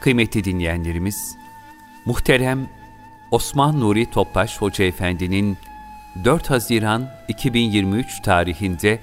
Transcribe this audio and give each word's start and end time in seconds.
Kıymetli 0.00 0.44
dinleyenlerimiz, 0.44 1.36
muhterem 2.04 2.68
Osman 3.30 3.80
Nuri 3.80 4.10
Topbaş 4.10 4.60
Hoca 4.60 4.84
Efendi'nin 4.84 5.58
4 6.24 6.50
Haziran 6.50 7.08
2023 7.28 8.22
tarihinde 8.22 9.00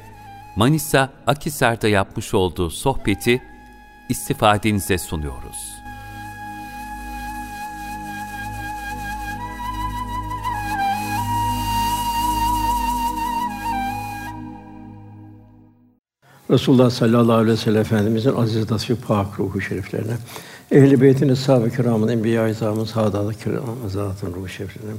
Manisa 0.56 1.10
Akisar'da 1.28 1.88
yapmış 1.88 2.34
olduğu 2.34 2.70
sohbeti 2.70 3.42
istifadenize 4.10 4.98
sunuyoruz. 4.98 5.78
Resulullah 16.52 16.90
sallallahu 16.90 17.34
aleyhi 17.34 17.52
ve 17.52 17.58
sellem 17.58 17.82
Efendimizin 17.82 18.36
aziz 18.36 18.72
nasip 18.72 19.08
pak 19.08 19.40
ruhu 19.40 19.62
şeriflerine, 19.62 20.18
ehl-i 20.72 21.02
beytin 21.02 21.30
eshab-ı 21.30 21.70
kiramın, 21.70 22.08
enbiya-i 22.08 22.52
izamın, 22.52 22.86
saadat-ı 22.86 23.34
kiramın, 23.44 24.34
ruhu 24.36 24.48
şeriflerine, 24.48 24.92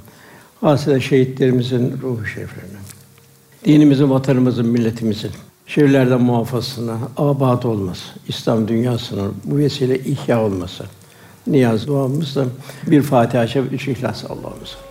hasreten 0.61 0.99
şehitlerimizin 0.99 1.99
ruhu 2.03 2.27
şeriflerine, 2.27 2.79
dinimizin, 3.65 4.11
vatanımızın, 4.11 4.67
milletimizin 4.67 5.31
şehirlerden 5.67 6.21
muhafazasına, 6.21 6.99
abad 7.17 7.63
olması, 7.63 8.05
İslam 8.29 8.69
dünyasının 8.69 9.35
bu 9.45 9.57
vesile 9.57 9.99
ihya 9.99 10.43
olması, 10.43 10.85
niyaz 11.47 11.87
duamızda 11.87 12.45
bir 12.87 13.03
Fatiha-i 13.03 13.59
üç 13.59 13.89
İhlas 13.89 14.25
Allah'ımıza. 14.25 14.88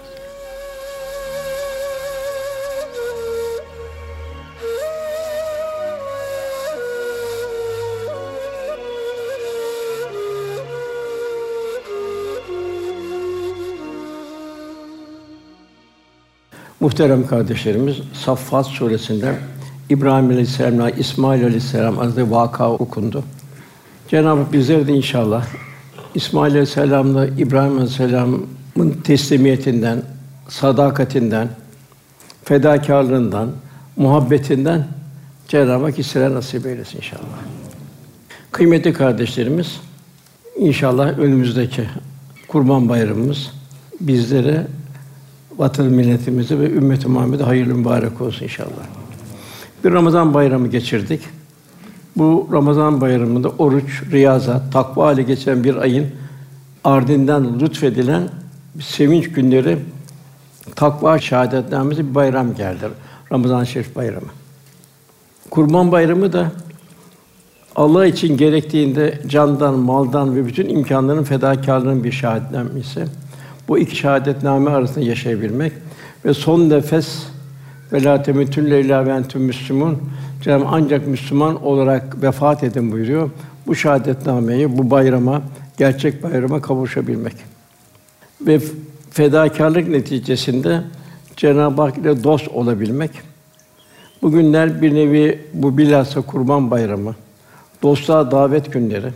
Muhterem 16.88 17.28
kardeşlerimiz, 17.28 17.98
Saffat 18.14 18.66
suresinde 18.66 19.36
İbrahim 19.90 20.26
Aleyhisselam'la 20.26 20.90
İsmail 20.90 21.44
Aleyhisselam 21.44 22.00
adlı 22.00 22.32
vaka 22.32 22.72
okundu. 22.72 23.24
Cenab-ı 24.08 24.42
Hak 24.42 24.54
bizleri 24.54 24.88
de 24.88 24.94
inşallah 24.94 25.46
İsmail 26.16 26.52
Aleyhisselam'la 26.52 27.28
İbrahim 27.28 27.74
Aleyhisselam'ın 27.74 28.94
teslimiyetinden, 29.04 30.02
sadakatinden, 30.50 31.50
fedakarlığından, 32.44 33.50
muhabbetinden 33.96 34.88
Cenab-ı 35.48 35.84
Hak 35.84 35.98
hisseler 35.98 36.34
nasip 36.34 36.66
eylesin 36.66 36.98
inşallah. 36.98 37.38
Kıymetli 38.52 38.94
kardeşlerimiz, 38.94 39.82
inşallah 40.58 41.20
önümüzdeki 41.20 41.84
Kurban 42.48 42.90
Bayramımız 42.90 43.52
bizlere 44.02 44.68
vatan 45.58 45.86
milletimize 45.86 46.60
ve 46.60 46.72
ümmet-i 46.72 47.08
Muhammed'e 47.08 47.44
hayırlı 47.44 47.76
mübarek 47.76 48.22
olsun 48.22 48.44
inşallah. 48.44 48.86
Bir 49.84 49.94
Ramazan 49.94 50.34
bayramı 50.34 50.68
geçirdik. 50.68 51.22
Bu 52.16 52.50
Ramazan 52.54 53.02
bayramında 53.02 53.50
oruç, 53.50 54.04
riyazat, 54.12 54.74
takva 54.74 55.06
hale 55.06 55.24
geçen 55.24 55.64
bir 55.64 55.76
ayın 55.76 56.08
ardından 56.84 57.60
lütfedilen 57.60 58.30
sevinç 58.82 59.32
günleri 59.32 59.78
takva 60.76 61.20
şehadetnamesi 61.20 62.10
bir 62.10 62.16
bayram 62.16 62.56
geldi. 62.56 62.86
Ramazan 63.32 63.64
Şerif 63.64 63.96
bayramı. 63.96 64.28
Kurban 65.50 65.92
bayramı 65.92 66.34
da 66.34 66.52
Allah 67.76 68.06
için 68.06 68.38
gerektiğinde 68.38 69.22
candan, 69.28 69.74
maldan 69.74 70.36
ve 70.36 70.46
bütün 70.46 70.70
imkanların 70.70 71.24
fedakarlığının 71.24 72.04
bir 72.04 72.12
şahitnamesi. 72.12 73.06
Bu 73.68 73.78
iki 73.78 73.96
şehadetname 73.96 74.70
arasında 74.70 75.06
yaşayabilmek 75.06 75.74
ve 76.26 76.34
son 76.34 76.70
nefes 76.70 77.28
ve 77.94 78.04
la 78.04 78.24
temetül 78.24 78.72
leyla 78.72 79.06
ve 79.06 79.12
entüm 79.12 79.42
müslümun 79.42 80.02
Cenab-ı 80.42 80.66
ancak 80.68 81.08
Müslüman 81.08 81.64
olarak 81.66 82.22
vefat 82.22 82.64
edin 82.64 82.92
buyuruyor. 82.92 83.30
Bu 83.68 83.76
şehadetnameyi 83.76 84.78
bu 84.78 84.92
bayrama, 84.92 85.42
gerçek 85.78 86.24
bayrama 86.24 86.62
kavuşabilmek. 86.62 87.34
Ve 88.42 88.60
fedakarlık 89.12 89.88
neticesinde 89.88 90.82
Cenab-ı 91.36 91.82
Hak 91.82 91.98
ile 91.98 92.24
dost 92.24 92.48
olabilmek. 92.48 93.12
Bugünler 94.22 94.82
bir 94.82 94.96
nevi 94.96 95.40
bu 95.54 95.78
bilhassa 95.78 96.22
Kurban 96.22 96.72
Bayramı, 96.72 97.16
dostluğa 97.84 98.32
davet 98.32 98.74
günleri. 98.74 99.12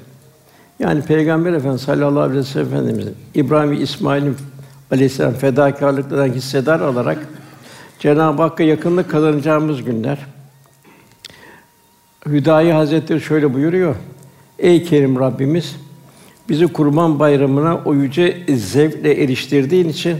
Yani 0.80 1.02
Peygamber 1.02 1.54
Efendimiz 1.54 1.82
sallallahu 1.82 2.20
aleyhi 2.20 2.40
ve 2.40 2.44
sellem 2.44 2.68
Efendimizin 2.68 3.16
İbrahim 3.36 3.72
ve 3.72 3.78
İsmail'in 3.78 4.36
aleyhisselam 4.92 5.34
fedakarlıklarından 5.34 6.36
hissedar 6.36 6.80
alarak 6.80 7.28
Cenab-ı 8.00 8.42
Hakk'a 8.42 8.64
yakınlık 8.64 9.12
kazanacağımız 9.12 9.84
günler. 9.84 10.18
Hüdayi 12.26 12.74
Hazretleri 12.74 13.22
şöyle 13.22 13.54
buyuruyor. 13.54 13.96
Ey 14.60 14.84
Kerim 14.84 15.20
Rabbimiz 15.20 15.76
bizi 16.50 16.68
Kurban 16.68 17.20
Bayramı'na 17.20 17.82
o 17.86 17.94
yüce 17.94 18.44
zevkle 18.56 19.24
eriştirdiğin 19.24 19.90
için 19.90 20.18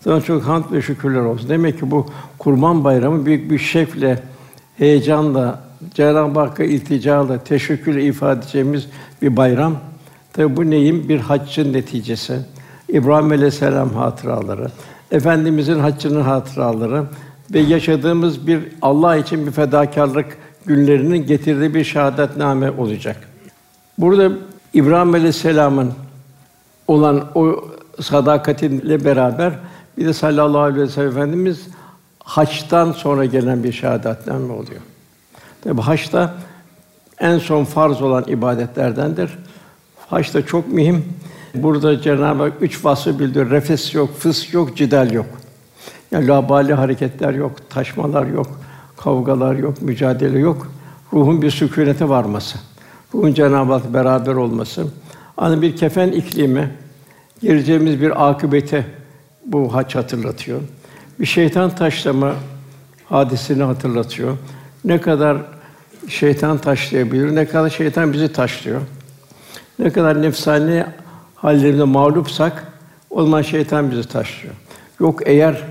sana 0.00 0.20
çok 0.20 0.42
hamd 0.42 0.72
ve 0.72 0.82
şükürler 0.82 1.20
olsun. 1.20 1.48
Demek 1.48 1.80
ki 1.80 1.90
bu 1.90 2.06
Kurban 2.38 2.84
Bayramı 2.84 3.26
büyük 3.26 3.50
bir 3.50 3.58
şevkle, 3.58 4.22
heyecanla, 4.78 5.64
Cenab-ı 5.94 6.40
Hakk'a 6.40 6.64
ilticayla, 6.64 7.44
teşekkürle 7.44 8.04
ifade 8.04 8.40
edeceğimiz 8.40 8.86
bir 9.22 9.36
bayram. 9.36 9.76
Tabi 10.32 10.56
bu 10.56 10.70
neyin? 10.70 11.08
Bir 11.08 11.20
haccın 11.20 11.72
neticesi. 11.72 12.38
İbrahim 12.88 13.30
Aleyhisselam 13.30 13.90
hatıraları, 13.90 14.70
Efendimizin 15.10 15.78
haccının 15.78 16.22
hatıraları 16.22 17.04
ve 17.52 17.60
yaşadığımız 17.60 18.46
bir 18.46 18.60
Allah 18.82 19.16
için 19.16 19.46
bir 19.46 19.52
fedakarlık 19.52 20.38
günlerinin 20.66 21.26
getirdiği 21.26 21.74
bir 21.74 21.84
şehadetname 21.84 22.70
olacak. 22.70 23.16
Burada 23.98 24.32
İbrahim 24.74 25.14
Aleyhisselam'ın 25.14 25.92
olan 26.88 27.24
o 27.34 27.64
sadakatinle 28.00 29.04
beraber 29.04 29.52
bir 29.98 30.06
de 30.06 30.12
sallallahu 30.12 30.60
aleyhi 30.60 30.82
ve 30.82 30.88
sellem 30.88 31.10
Efendimiz 31.10 31.68
haçtan 32.18 32.92
sonra 32.92 33.24
gelen 33.24 33.64
bir 33.64 33.72
şehadetname 33.72 34.52
oluyor. 34.52 34.80
Tabi 35.64 35.80
haç 35.80 36.12
da 36.12 36.34
en 37.20 37.38
son 37.38 37.64
farz 37.64 38.02
olan 38.02 38.24
ibadetlerdendir. 38.26 39.38
Haç 40.06 40.34
da 40.34 40.46
çok 40.46 40.72
mühim. 40.72 41.04
Burada 41.54 42.02
Cenab-ı 42.02 42.42
Hak 42.42 42.52
üç 42.60 42.84
vasfı 42.84 43.18
bildiriyor. 43.18 43.50
Refes 43.50 43.94
yok, 43.94 44.18
fıs 44.18 44.54
yok, 44.54 44.76
cidal 44.76 45.12
yok. 45.12 45.26
Yani 46.10 46.28
labali 46.28 46.74
hareketler 46.74 47.34
yok, 47.34 47.70
taşmalar 47.70 48.26
yok, 48.26 48.60
kavgalar 48.96 49.54
yok, 49.54 49.82
mücadele 49.82 50.38
yok. 50.38 50.72
Ruhun 51.12 51.42
bir 51.42 51.50
sükûnete 51.50 52.08
varması, 52.08 52.58
ruhun 53.14 53.34
Cenab-ı 53.34 53.72
Hak 53.72 53.94
beraber 53.94 54.34
olması, 54.34 54.86
hani 55.36 55.62
bir 55.62 55.76
kefen 55.76 56.08
iklimi, 56.12 56.70
gireceğimiz 57.40 58.00
bir 58.00 58.28
akıbete 58.28 58.86
bu 59.46 59.74
haç 59.74 59.94
hatırlatıyor. 59.94 60.60
Bir 61.20 61.26
şeytan 61.26 61.70
taşlama 61.70 62.34
hadisini 63.08 63.62
hatırlatıyor. 63.62 64.36
Ne 64.84 65.00
kadar 65.00 65.36
şeytan 66.08 66.58
taşlayabilir, 66.58 67.34
ne 67.34 67.46
kadar 67.46 67.70
şeytan 67.70 68.12
bizi 68.12 68.32
taşlıyor. 68.32 68.80
Ne 69.78 69.90
kadar 69.90 70.22
nefsani 70.22 70.84
hallerinde 71.44 71.84
mağlupsak 71.84 72.72
o 73.10 73.22
zaman 73.22 73.42
şeytan 73.42 73.90
bizi 73.90 74.08
taşlıyor. 74.08 74.54
Yok 75.00 75.20
eğer 75.24 75.62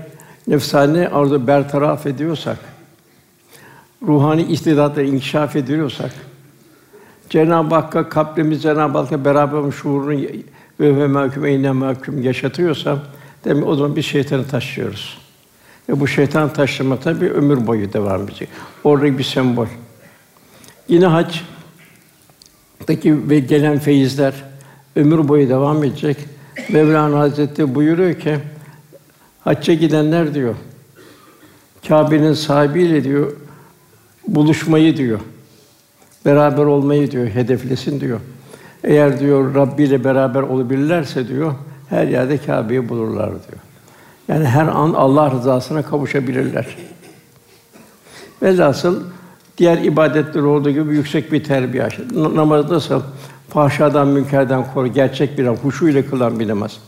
nefsani 0.46 1.08
arzu 1.08 1.46
bertaraf 1.46 2.06
ediyorsak, 2.06 2.58
ruhani 4.06 4.42
istidatları 4.42 5.06
inkişaf 5.06 5.56
ediyorsak, 5.56 6.10
Cenab-ı 7.30 7.74
Hakk'a 7.74 8.08
kalbimiz 8.08 8.62
Cenab-ı 8.62 8.98
Hakk'a 8.98 9.24
beraber 9.24 9.72
şuurunu 9.72 10.20
ve 10.80 10.96
ve 10.96 11.06
mahkum 11.06 11.46
eyne 11.46 11.70
mahkum 11.70 12.22
yaşatıyorsa 12.22 12.98
demek 13.44 13.66
o 13.66 13.74
zaman 13.74 13.96
bir 13.96 14.02
şeytanı 14.02 14.48
taşıyoruz. 14.48 15.18
Ve 15.88 16.00
bu 16.00 16.06
şeytan 16.06 16.52
taşlama 16.52 16.96
tabii 17.00 17.30
ömür 17.30 17.66
boyu 17.66 17.92
devam 17.92 18.22
edecek. 18.22 18.48
Orada 18.84 19.18
bir 19.18 19.24
sembol. 19.24 19.66
Yine 20.88 21.06
hac 21.06 21.36
daki 22.88 23.30
ve 23.30 23.38
gelen 23.38 23.78
feyizler 23.78 24.34
ömür 24.96 25.28
boyu 25.28 25.48
devam 25.48 25.84
edecek. 25.84 26.16
Mevlana 26.68 27.18
Hazretleri 27.18 27.74
buyuruyor 27.74 28.14
ki 28.14 28.38
hacca 29.40 29.74
gidenler 29.74 30.34
diyor 30.34 30.54
Kâbe'nin 31.88 32.32
sahibiyle 32.32 33.04
diyor 33.04 33.32
buluşmayı 34.28 34.96
diyor. 34.96 35.20
Beraber 36.24 36.64
olmayı 36.64 37.10
diyor 37.10 37.26
hedeflesin 37.26 38.00
diyor. 38.00 38.20
Eğer 38.84 39.20
diyor 39.20 39.54
Rabbi 39.54 39.82
ile 39.82 40.04
beraber 40.04 40.42
olabilirlerse 40.42 41.28
diyor 41.28 41.54
her 41.88 42.06
yerde 42.06 42.38
Kâbe'yi 42.38 42.88
bulurlar 42.88 43.28
diyor. 43.28 43.60
Yani 44.28 44.44
her 44.44 44.66
an 44.66 44.92
Allah 44.92 45.30
rızasına 45.30 45.82
kavuşabilirler. 45.82 46.76
Velhasıl 48.42 49.02
diğer 49.58 49.78
ibadetler 49.78 50.42
olduğu 50.42 50.70
gibi 50.70 50.94
yüksek 50.94 51.32
bir 51.32 51.44
terbiye. 51.44 51.88
Namaz 52.14 52.70
nasıl 52.70 53.02
Fahşadan, 53.54 54.08
münkerden 54.08 54.72
koru. 54.74 54.88
Gerçek 54.88 55.38
bir 55.38 55.46
huşu 55.46 55.88
ile 55.88 56.06
kılan 56.06 56.40
bir 56.40 56.48
namaz. 56.48 56.78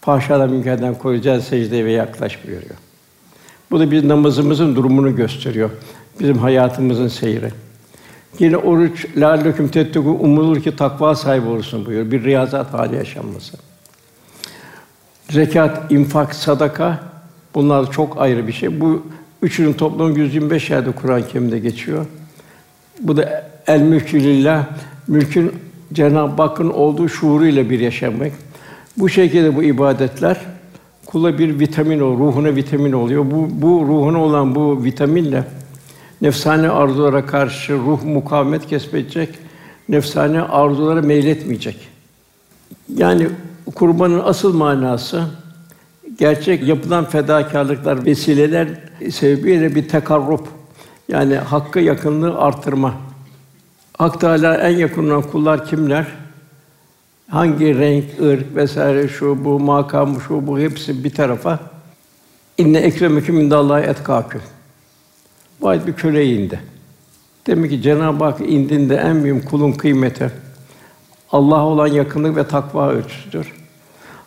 Fahşadan, 0.00 0.50
münkerden 0.50 0.94
koruyacağı 0.94 1.40
secdeye 1.40 1.84
ve 1.84 1.92
yaklaş 1.92 2.46
buyuruyor. 2.46 2.74
Bu 3.70 3.80
da 3.80 3.90
bir 3.90 4.08
namazımızın 4.08 4.76
durumunu 4.76 5.16
gösteriyor. 5.16 5.70
Bizim 6.20 6.38
hayatımızın 6.38 7.08
seyri. 7.08 7.50
Yine 8.38 8.56
oruç 8.56 9.06
lâlleküm 9.16 9.66
tettekû 9.66 10.08
umulur 10.08 10.62
ki 10.62 10.76
takva 10.76 11.14
sahibi 11.14 11.48
olursun 11.48 11.86
buyuruyor. 11.86 12.10
Bir 12.10 12.24
riyazat 12.24 12.72
hali 12.72 12.96
yaşanması. 12.96 13.56
Zekat, 15.30 15.92
infak, 15.92 16.34
sadaka 16.34 17.00
bunlar 17.54 17.90
çok 17.90 18.20
ayrı 18.20 18.46
bir 18.46 18.52
şey. 18.52 18.80
Bu 18.80 19.06
üçünün 19.42 19.72
toplamı 19.72 20.18
125 20.18 20.70
yerde 20.70 20.90
Kur'an-ı 20.92 21.28
Kerim'de 21.28 21.58
geçiyor. 21.58 22.06
Bu 23.00 23.16
da 23.16 23.50
el 23.66 23.80
mülkü 23.80 24.20
lillah, 24.20 24.66
mülkün 25.08 25.69
Cenab-ı 25.92 26.42
Hakk'ın 26.42 26.70
olduğu 26.70 27.08
şuuruyla 27.08 27.70
bir 27.70 27.80
yaşamak. 27.80 28.32
Bu 28.96 29.08
şekilde 29.08 29.56
bu 29.56 29.62
ibadetler 29.62 30.36
kula 31.06 31.38
bir 31.38 31.58
vitamin 31.58 32.00
o, 32.00 32.18
ruhuna 32.18 32.56
vitamin 32.56 32.92
oluyor. 32.92 33.30
Bu 33.30 33.48
bu 33.52 33.86
ruhuna 33.86 34.22
olan 34.24 34.54
bu 34.54 34.84
vitaminle 34.84 35.44
nefsane 36.22 36.70
arzulara 36.70 37.26
karşı 37.26 37.72
ruh 37.72 38.02
mukavemet 38.04 38.66
kesbedecek, 38.66 39.28
nefsane 39.88 40.42
arzulara 40.42 41.02
meyletmeyecek. 41.02 41.88
Yani 42.96 43.28
kurbanın 43.74 44.22
asıl 44.24 44.56
manası 44.56 45.24
gerçek 46.18 46.68
yapılan 46.68 47.04
fedakarlıklar, 47.04 48.06
vesileler 48.06 48.68
sebebiyle 49.10 49.74
bir 49.74 49.88
tekarrup 49.88 50.48
yani 51.08 51.34
hakka 51.34 51.80
yakınlığı 51.80 52.38
artırma. 52.38 52.94
Hak 54.00 54.20
Teâlâ 54.20 54.56
en 54.56 54.76
yakın 54.76 55.10
olan 55.10 55.22
kullar 55.22 55.66
kimler? 55.66 56.06
Hangi 57.28 57.78
renk, 57.78 58.04
ırk 58.22 58.56
vesaire 58.56 59.08
şu 59.08 59.44
bu 59.44 59.60
makam 59.60 60.20
şu 60.20 60.46
bu 60.46 60.58
hepsi 60.58 61.04
bir 61.04 61.10
tarafa. 61.10 61.60
İnne 62.58 62.78
ekremeküm 62.78 63.40
indallahi 63.40 63.82
etkâküm. 63.82 64.40
Bu 65.60 65.68
ayet 65.68 65.86
bir 65.86 65.92
köleye 65.92 66.26
indi. 66.26 66.60
Demek 67.46 67.70
ki 67.70 67.82
Cenab-ı 67.82 68.24
Hak 68.24 68.40
indinde 68.40 68.96
en 68.96 69.24
büyük 69.24 69.50
kulun 69.50 69.72
kıymeti 69.72 70.30
Allah'a 71.32 71.66
olan 71.66 71.86
yakınlık 71.86 72.36
ve 72.36 72.46
takva 72.48 72.90
ölçüsüdür. 72.90 73.52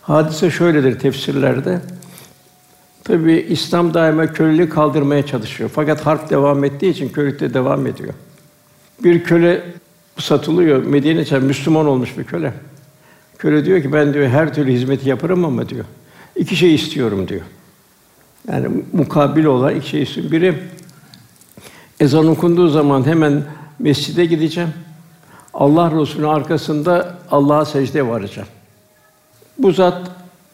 Hadise 0.02 0.52
şöyledir 0.52 1.00
tefsirlerde. 1.00 1.82
Tabi 3.04 3.34
İslam 3.34 3.94
daima 3.94 4.34
köleliği 4.34 4.70
kaldırmaya 4.70 5.26
çalışıyor. 5.26 5.72
Fakat 5.74 6.06
harp 6.06 6.30
devam 6.30 6.64
ettiği 6.64 6.92
için 6.92 7.10
kölelik 7.10 7.40
de 7.40 7.54
devam 7.54 7.88
ediyor. 7.88 8.14
Bir 9.04 9.24
köle 9.24 9.64
satılıyor. 10.20 10.84
Medine 10.84 11.26
çağ 11.26 11.40
Müslüman 11.40 11.88
olmuş 11.88 12.18
bir 12.18 12.24
köle. 12.24 12.54
Köle 13.38 13.66
diyor 13.66 13.82
ki 13.82 13.94
ben 13.94 14.14
diyor 14.14 14.28
her 14.28 14.54
türlü 14.54 14.72
hizmeti 14.72 15.10
yaparım 15.10 15.46
ama 15.46 15.70
diyor. 15.70 15.86
iki 16.36 16.56
şey 16.56 16.76
istiyorum 16.76 17.28
diyor. 17.28 17.42
Yani 18.52 18.68
mukabil 18.94 19.46
olan 19.46 19.76
iki 19.76 19.90
şey 19.90 20.02
istiyorum. 20.02 20.32
Biri 20.32 20.56
ezan 22.00 22.28
okunduğu 22.28 22.68
zaman 22.68 23.06
hemen 23.06 23.44
mescide 23.80 24.26
gideceğim. 24.26 24.70
Allah 25.54 26.02
Resulü'nün 26.02 26.28
arkasında 26.28 27.18
Allah'a 27.32 27.66
secdeye 27.66 28.08
varacağım. 28.08 28.48
Bu 29.58 29.72
zat 29.72 30.12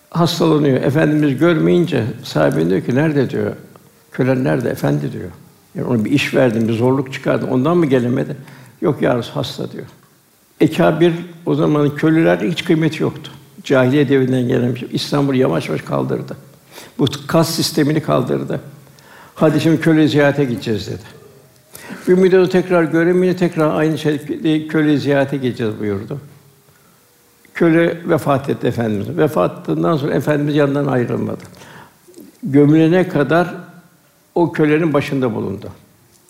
hastalanıyor. 0.09 0.81
Efendimiz 0.81 1.37
görmeyince 1.37 2.03
sahibi 2.23 2.69
diyor 2.69 2.81
ki 2.81 2.95
nerede 2.95 3.29
diyor. 3.29 3.53
Kölen 4.11 4.43
nerede 4.43 4.69
efendi 4.69 5.13
diyor. 5.13 5.29
Yani 5.75 5.87
ona 5.87 6.05
bir 6.05 6.11
iş 6.11 6.33
verdim, 6.33 6.67
bir 6.67 6.73
zorluk 6.73 7.13
çıkardım. 7.13 7.49
Ondan 7.49 7.77
mı 7.77 7.85
gelemedi? 7.85 8.37
Yok 8.81 9.01
ya 9.01 9.21
hasta 9.33 9.71
diyor. 9.71 9.85
Ekabir 10.59 11.13
o 11.45 11.55
zaman 11.55 11.95
köleler 11.95 12.37
hiç 12.37 12.65
kıymeti 12.65 13.03
yoktu. 13.03 13.31
Cahiliye 13.63 14.09
devrinden 14.09 14.47
gelen 14.47 14.75
şey. 14.75 14.89
İstanbul 14.91 15.35
yavaş 15.35 15.69
yavaş 15.69 15.81
kaldırdı. 15.81 16.37
Bu 16.99 17.05
kas 17.27 17.49
sistemini 17.49 18.01
kaldırdı. 18.01 18.61
Hadi 19.35 19.61
şimdi 19.61 19.81
köle 19.81 20.07
ziyarete 20.07 20.45
gideceğiz 20.45 20.87
dedi. 20.87 21.19
Bir 22.07 22.13
müddet 22.13 22.51
tekrar 22.51 22.83
göremeyince 22.83 23.39
tekrar 23.39 23.75
aynı 23.75 23.97
şekilde 23.97 24.67
köle 24.67 24.97
ziyarete 24.97 25.37
gideceğiz 25.37 25.79
buyurdu. 25.79 26.19
Köle 27.53 28.09
vefat 28.09 28.49
etti 28.49 28.67
Efendimiz. 28.67 29.17
Vefatından 29.17 29.97
sonra 29.97 30.13
Efendimiz 30.13 30.55
yanından 30.55 30.87
ayrılmadı. 30.87 31.43
Gömülene 32.43 33.07
kadar 33.07 33.55
o 34.39 34.51
kölenin 34.51 34.93
başında 34.93 35.35
bulundu. 35.35 35.69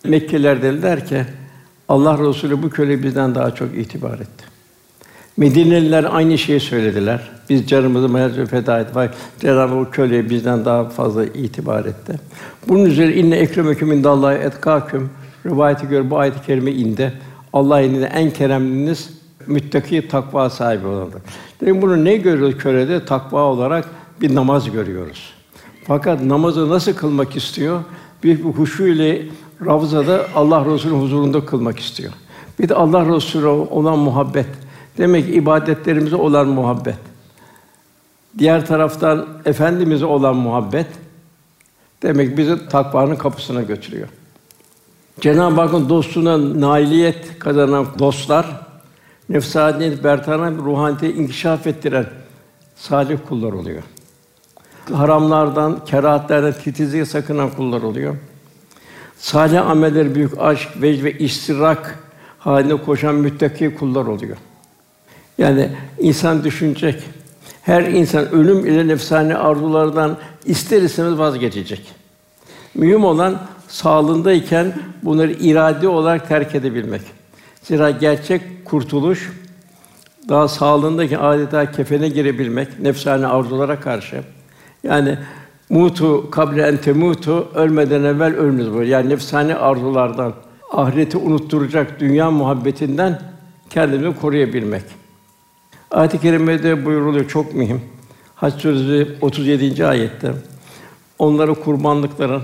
Mekkeliler 0.04 0.62
dediler 0.62 1.08
ki 1.08 1.26
Allah 1.90 2.30
Resulü 2.30 2.64
bu 2.64 2.70
köle 2.70 3.04
bizden 3.04 3.36
daha 3.36 3.56
çok 3.56 3.78
itibar 3.78 4.14
etti. 4.14 4.46
Medineliler 5.38 6.06
aynı 6.12 6.38
şeyi 6.38 6.60
söylediler. 6.60 7.32
Biz 7.50 7.68
canımızı 7.68 8.10
mecbur 8.10 8.46
feda 8.46 8.80
ettik. 8.80 8.96
Cenab-ı 9.40 9.76
Hak 9.76 9.94
köleye 9.94 10.30
bizden 10.30 10.66
daha 10.66 10.90
fazla 10.90 11.26
itibar 11.26 11.86
etti. 11.86 12.14
Bunun 12.68 12.86
üzerine 12.86 13.16
inne 13.16 13.36
ekremeküm 13.36 13.92
indallahi 13.92 14.38
etkâküm 14.38 15.10
rivayete 15.46 15.86
göre 15.86 16.10
bu 16.10 16.18
ayet-i 16.18 16.46
kerime 16.46 16.72
indi. 16.72 17.14
Allah 17.54 17.82
indinde 17.82 18.06
en 18.06 18.32
keremliniz 18.32 19.10
müttaki 19.48 20.08
takva 20.08 20.50
sahibi 20.50 20.88
olandır. 20.88 21.22
Demek 21.62 21.82
bunu 21.82 22.06
ne 22.06 22.18
görüyoruz 22.18 22.58
kölede? 22.58 23.06
Takva 23.06 23.44
olarak 23.44 23.90
bir 24.22 24.36
namaz 24.36 24.72
görüyoruz. 24.72 25.39
Fakat 25.90 26.22
namazı 26.22 26.70
nasıl 26.70 26.94
kılmak 26.94 27.36
istiyor? 27.36 27.84
Bir, 28.24 28.44
huşu 28.44 28.88
ile 28.88 29.26
Ravzada 29.66 30.26
Allah 30.36 30.66
Resulü 30.66 30.94
huzurunda 30.94 31.46
kılmak 31.46 31.80
istiyor. 31.80 32.14
Bir 32.60 32.70
de 32.70 32.76
Allah 32.76 33.16
Resulü 33.16 33.48
olan 33.48 34.00
muhabbet. 34.00 34.46
Demek 34.98 35.26
ki 35.26 35.34
ibadetlerimize 35.34 36.16
olan 36.16 36.48
muhabbet. 36.48 36.96
Diğer 38.38 38.66
taraftan 38.66 39.28
efendimize 39.46 40.06
olan 40.06 40.36
muhabbet 40.36 40.88
demek 42.04 42.38
bizi 42.38 42.68
takvanın 42.70 43.16
kapısına 43.16 43.62
götürüyor. 43.62 44.08
Cenab-ı 45.22 45.62
Hakk'ın 45.62 45.90
dostluğuna 45.90 46.62
nailiyet 46.62 47.40
kazanan 47.40 47.86
dostlar, 48.00 48.62
nefsaniyet 49.30 50.04
bertaraf 50.04 50.54
ruhaniyeti 50.54 51.12
inkişaf 51.12 51.68
ettiren 51.68 52.06
salih 52.76 53.18
kullar 53.30 53.54
oluyor. 53.54 53.84
Haramlardan, 54.92 55.86
kerahatlerden 55.86 56.54
titizliğe 56.54 57.06
sakınan 57.06 57.50
kullar 57.50 57.82
oluyor. 57.82 58.16
Salih 59.18 59.70
ameller 59.70 60.16
büyük 60.16 60.40
aşk, 60.40 60.70
vecd 60.82 61.04
ve 61.04 61.18
istirak 61.18 62.00
haline 62.40 62.76
koşan 62.76 63.16
müttaki 63.16 63.76
kullar 63.76 64.06
oluyor. 64.06 64.38
Yani 65.38 65.70
insan 66.00 66.44
düşünecek. 66.44 67.04
Her 67.62 67.82
insan 67.82 68.32
ölüm 68.32 68.66
ile 68.66 68.88
nefsani 68.88 69.36
arzulardan 69.36 70.18
ister 70.46 70.82
istemez 70.82 71.20
vazgeçecek. 71.20 71.92
Mühim 72.76 73.06
olan 73.06 73.42
sağlığındayken 73.68 74.74
bunları 75.04 75.32
irade 75.32 75.88
olarak 75.88 76.28
terk 76.28 76.56
edebilmek. 76.56 77.02
Zira 77.64 77.92
gerçek 77.92 78.66
kurtuluş 78.66 79.32
daha 80.30 80.48
sağlığındaki 80.48 81.18
adeta 81.18 81.72
kefene 81.72 82.10
girebilmek 82.10 82.80
nefsani 82.80 83.28
arzulara 83.28 83.80
karşı. 83.80 84.24
Yani 84.84 85.18
mutu 85.70 86.32
kable 86.32 86.62
en 86.62 86.78
temutu 86.78 87.48
ölmeden 87.56 88.04
evvel 88.04 88.36
ölünüz 88.36 88.74
bu. 88.74 88.84
Yani 88.84 89.10
nefsani 89.10 89.56
arzulardan, 89.56 90.34
ahireti 90.72 91.18
unutturacak 91.18 92.00
dünya 92.00 92.32
muhabbetinden 92.32 93.22
kendimizi 93.70 94.20
koruyabilmek. 94.20 94.84
Ayet-i 95.92 96.22
kerimede 96.22 96.86
buyuruluyor 96.86 97.28
çok 97.28 97.56
mühim. 97.56 97.82
Hac 98.36 98.54
suresi 98.62 99.18
37. 99.22 99.86
ayette 99.86 100.34
onlara 101.20 101.54
kurbanlıkların 101.54 102.44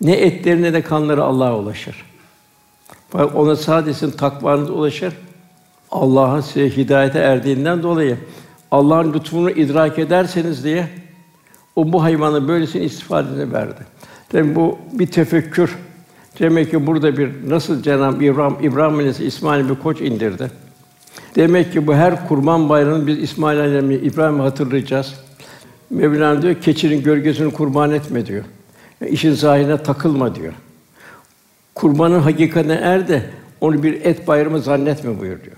ne 0.00 0.12
etleri 0.12 0.62
ne 0.62 0.72
de 0.72 0.82
kanları 0.82 1.24
Allah'a 1.24 1.58
ulaşır. 1.58 2.04
Fakat 3.10 3.34
ona 3.36 3.56
sadece 3.56 4.10
takvanız 4.10 4.70
ulaşır. 4.70 5.14
Allah'ın 5.90 6.40
size 6.40 6.76
hidayete 6.76 7.18
erdiğinden 7.18 7.82
dolayı 7.82 8.18
Allah'ın 8.70 9.12
lütfunu 9.12 9.50
idrak 9.50 9.98
ederseniz 9.98 10.64
diye 10.64 10.88
o 11.76 11.92
bu 11.92 12.02
hayvanı 12.02 12.48
böylesine 12.48 12.82
istifadesine 12.82 13.52
verdi. 13.52 13.80
Demek 14.32 14.56
bu 14.56 14.78
bir 14.92 15.06
tefekkür. 15.06 15.76
Demek 16.38 16.70
ki 16.70 16.86
burada 16.86 17.18
bir 17.18 17.30
nasıl 17.48 17.82
Cenab-ı 17.82 18.24
İbrahim 18.24 18.56
İbrahim 18.72 18.94
Aleyhisselam 18.94 19.28
İsmail 19.28 19.68
bir 19.68 19.74
koç 19.74 20.00
indirdi. 20.00 20.50
Demek 21.36 21.72
ki 21.72 21.86
bu 21.86 21.94
her 21.94 22.28
kurban 22.28 22.68
bayramını 22.68 23.06
biz 23.06 23.18
İsmail 23.18 23.58
Aleyhisselam'ı 23.58 23.92
İbrahim'i 23.92 24.42
hatırlayacağız. 24.42 25.14
Mevlana 25.90 26.42
diyor 26.42 26.54
keçinin 26.54 27.02
gölgesini 27.02 27.52
kurban 27.52 27.90
etme 27.90 28.26
diyor. 28.26 28.44
Yani 29.00 29.12
işin 29.12 29.32
zahirine 29.32 29.82
takılma 29.82 30.34
diyor. 30.34 30.52
Kurbanın 31.74 32.20
hakikatine 32.20 32.74
er 32.74 33.08
de 33.08 33.30
onu 33.60 33.82
bir 33.82 33.92
et 33.92 34.28
bayramı 34.28 34.60
zannetme 34.60 35.20
buyuruyor. 35.20 35.56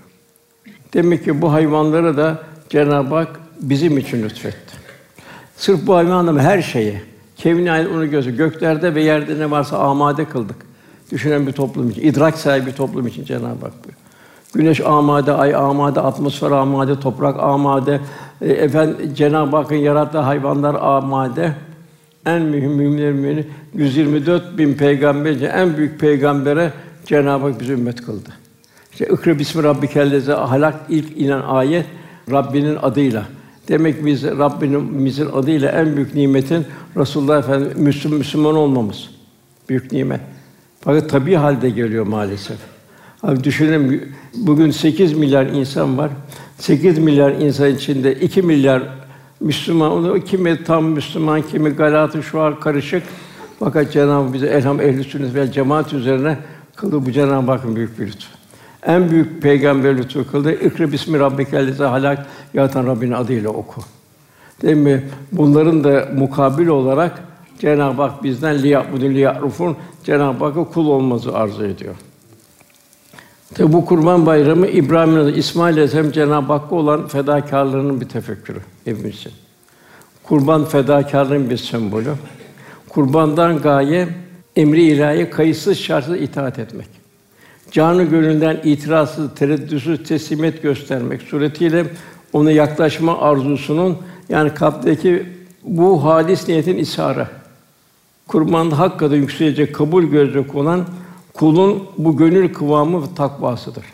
Demek 0.93 1.23
ki 1.23 1.41
bu 1.41 1.51
hayvanlara 1.53 2.17
da 2.17 2.43
Cenab-ı 2.69 3.15
Hak 3.15 3.39
bizim 3.59 3.97
için 3.97 4.23
lütfetti. 4.23 4.66
Sırf 5.57 5.87
bu 5.87 5.95
hayvanla 5.95 6.41
her 6.41 6.61
şeyi, 6.61 7.01
kevni 7.35 7.71
ayet 7.71 7.87
onu 7.91 8.09
gözü 8.09 8.37
göklerde 8.37 8.95
ve 8.95 9.03
yerde 9.03 9.39
ne 9.39 9.51
varsa 9.51 9.77
amade 9.77 10.25
kıldık. 10.25 10.55
Düşünen 11.11 11.47
bir 11.47 11.51
toplum 11.51 11.89
için, 11.89 12.01
idrak 12.01 12.37
sahibi 12.37 12.65
bir 12.65 12.71
toplum 12.71 13.07
için 13.07 13.25
Cenab-ı 13.25 13.45
Hak 13.47 13.59
buyuruyor. 13.59 13.97
Güneş 14.53 14.81
amade, 14.81 15.31
ay 15.31 15.55
amade, 15.55 16.01
atmosfer 16.01 16.51
amade, 16.51 16.99
toprak 16.99 17.39
amade, 17.39 17.99
e, 18.41 18.53
efendim 18.53 19.13
Cenab-ı 19.15 19.55
Hakk'ın 19.55 19.75
yarattığı 19.75 20.19
hayvanlar 20.19 20.75
amade. 20.75 21.53
En 22.25 22.41
mühim 22.41 22.71
müminlerin 22.71 23.15
mümini 23.15 23.45
124 23.73 24.57
bin 24.57 24.73
peygamberce 24.73 25.45
en 25.45 25.77
büyük 25.77 25.99
peygambere 25.99 26.73
Cenab-ı 27.05 27.47
Hak 27.47 27.59
bizi 27.59 27.73
ümmet 27.73 28.05
kıldı. 28.05 28.29
İşte 28.91 29.05
ikra 29.05 29.39
bismi 29.39 29.63
rabbikellezi 29.63 30.33
ahlak 30.33 30.75
ilk 30.89 31.17
inen 31.17 31.41
ayet 31.41 31.85
Rabbinin 32.31 32.77
adıyla. 32.81 33.23
Demek 33.67 34.05
biz 34.05 34.23
Rabbimizin 34.23 35.25
adıyla 35.25 35.71
en 35.71 35.95
büyük 35.95 36.15
nimetin 36.15 36.65
Resulullah 36.97 37.39
Efendimiz 37.39 37.77
Müslüman, 37.77 38.17
Müslüman 38.17 38.55
olmamız. 38.55 39.09
Büyük 39.69 39.91
nimet. 39.91 40.21
Fakat 40.81 41.09
tabii 41.09 41.35
halde 41.35 41.69
geliyor 41.69 42.07
maalesef. 42.07 42.57
Abi 43.23 43.43
düşünelim 43.43 44.13
bugün 44.35 44.71
8 44.71 45.13
milyar 45.13 45.45
insan 45.45 45.97
var. 45.97 46.11
8 46.57 46.97
milyar 46.97 47.31
insan 47.31 47.75
içinde 47.75 48.15
2 48.15 48.41
milyar 48.41 48.83
Müslüman, 49.39 49.91
onu 49.91 50.19
kimi 50.23 50.63
tam 50.63 50.85
Müslüman, 50.85 51.41
kimi 51.41 51.69
galatı 51.69 52.23
şu 52.23 52.41
an 52.41 52.59
karışık. 52.59 53.03
Fakat 53.59 53.91
Cenab-ı 53.91 54.33
bize 54.33 54.47
elham 54.47 54.81
ehli 54.81 55.03
sünnet 55.03 55.35
ve 55.35 55.51
cemaat 55.51 55.93
üzerine 55.93 56.37
kıldı 56.75 57.05
bu 57.05 57.11
Cenab-ı 57.11 57.51
Hakk'ın 57.51 57.75
büyük 57.75 57.99
bir 57.99 58.07
lütfu. 58.07 58.36
En 58.85 59.11
büyük 59.11 59.41
peygamber 59.41 59.97
lütfu 59.97 60.31
kıldı. 60.31 60.53
İkra 60.53 60.91
bismi 60.91 61.19
rabbikellezi 61.19 61.83
halak 61.83 62.25
yaratan 62.53 62.87
Rabbinin 62.87 63.11
adıyla 63.11 63.49
oku. 63.49 63.81
Değil 64.61 64.77
mi? 64.77 65.03
Bunların 65.31 65.83
da 65.83 66.07
mukabil 66.15 66.67
olarak 66.67 67.23
Cenab-ı 67.59 68.01
Hak 68.01 68.23
bizden 68.23 68.63
liya'budun 68.63 69.09
liya'rufun 69.09 69.75
Cenab-ı 70.03 70.45
Hakk'a 70.45 70.63
kul 70.63 70.87
olmamızı 70.87 71.37
arzu 71.37 71.65
ediyor. 71.65 71.95
Tabi 73.53 73.73
bu 73.73 73.85
Kurban 73.85 74.25
Bayramı 74.25 74.67
İbrahim'in 74.67 75.33
İsmail 75.33 75.73
Aleyhisselam 75.73 76.11
Cenab-ı 76.11 76.53
Hakk'a 76.53 76.75
olan 76.75 77.07
fedakarlığının 77.07 78.01
bir 78.01 78.09
tefekkürü 78.09 78.59
hepimiz 78.85 79.15
için. 79.15 79.31
Kurban 80.23 80.65
fedakarlığın 80.65 81.49
bir 81.49 81.57
sembolü. 81.57 82.13
Kurbandan 82.89 83.61
gaye 83.61 84.07
emri 84.55 84.83
ilahi 84.83 85.29
kayıtsız 85.29 85.77
şartsız 85.77 86.21
itaat 86.21 86.59
etmek. 86.59 86.96
Canı 87.71 88.03
gönülden 88.03 88.59
itirazsız, 88.63 89.35
tereddütsüz 89.35 90.03
teslimiyet 90.03 90.61
göstermek 90.61 91.21
suretiyle 91.21 91.85
ona 92.33 92.51
yaklaşma 92.51 93.19
arzusunun 93.19 93.97
yani 94.29 94.53
kalpteki 94.53 95.25
bu 95.63 96.03
halis 96.03 96.47
niyetin 96.47 96.77
isharı. 96.77 97.27
Kurbanda 98.27 98.79
hakikaten 98.79 99.15
yükselecek, 99.15 99.75
kabul 99.75 100.03
görecek 100.03 100.55
olan 100.55 100.85
kulun 101.33 101.83
bu 101.97 102.17
gönül 102.17 102.53
kıvamı 102.53 103.01
ve 103.01 103.15
takvasıdır. 103.15 103.85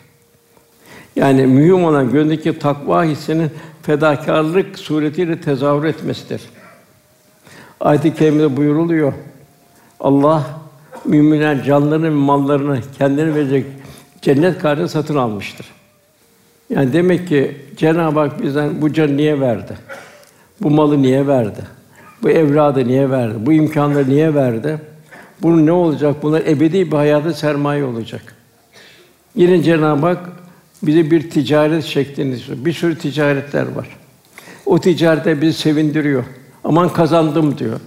Yani 1.16 1.46
mühim 1.46 1.84
olan 1.84 2.12
gönlündeki 2.12 2.58
takva 2.58 3.04
hissinin 3.04 3.50
fedakarlık 3.82 4.78
suretiyle 4.78 5.40
tezahür 5.40 5.84
etmesidir. 5.84 6.42
Ayet-i 7.80 8.14
kerimede 8.14 8.56
buyuruluyor. 8.56 9.12
Allah 10.00 10.46
müminler 11.04 11.64
canlarını 11.64 12.04
ve 12.04 12.10
mallarını 12.10 12.80
kendilerine 12.98 13.34
verecek 13.34 13.66
cennet 14.22 14.58
karşılığında 14.58 14.88
satın 14.88 15.16
almıştır. 15.16 15.66
Yani 16.70 16.92
demek 16.92 17.28
ki 17.28 17.56
Cenab-ı 17.76 18.20
Hak 18.20 18.42
bizden 18.42 18.82
bu 18.82 18.92
canı 18.92 19.16
niye 19.16 19.40
verdi? 19.40 19.78
Bu 20.60 20.70
malı 20.70 21.02
niye 21.02 21.26
verdi? 21.26 21.60
Bu 22.22 22.30
evladı 22.30 22.88
niye 22.88 23.10
verdi? 23.10 23.34
Bu 23.38 23.52
imkanları 23.52 24.08
niye 24.08 24.34
verdi? 24.34 24.78
Bunun 25.42 25.66
ne 25.66 25.72
olacak? 25.72 26.16
Bunlar 26.22 26.40
ebedi 26.40 26.92
bir 26.92 26.96
hayata 26.96 27.32
sermaye 27.32 27.84
olacak. 27.84 28.22
Yine 29.34 29.62
Cenab-ı 29.62 30.06
Hak 30.06 30.18
bize 30.82 31.10
bir 31.10 31.30
ticaret 31.30 31.84
şeklinde 31.84 32.36
istiyor. 32.36 32.64
Bir 32.64 32.72
sürü 32.72 32.98
ticaretler 32.98 33.66
var. 33.72 33.88
O 34.66 34.80
ticarete 34.80 35.40
bizi 35.40 35.58
sevindiriyor. 35.58 36.24
Aman 36.64 36.88
kazandım 36.92 37.58
diyor. 37.58 37.80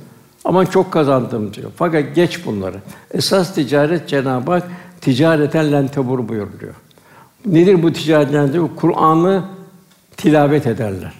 Aman 0.48 0.66
çok 0.66 0.92
kazandım 0.92 1.54
diyor. 1.54 1.72
Fakat 1.76 2.16
geç 2.16 2.46
bunları. 2.46 2.78
Esas 3.14 3.56
ticaret 3.56 4.08
Cenab-ı 4.08 4.52
Hak 4.52 4.64
ticareten 5.02 5.72
lentebur 5.72 6.28
buyuruyor. 6.28 6.74
Nedir 7.46 7.84
bu 7.84 7.94
ticaret 7.94 8.34
lentebur? 8.34 8.70
Kur'an'ı 8.76 9.44
tilavet 10.18 10.68
ederler. 10.68 11.14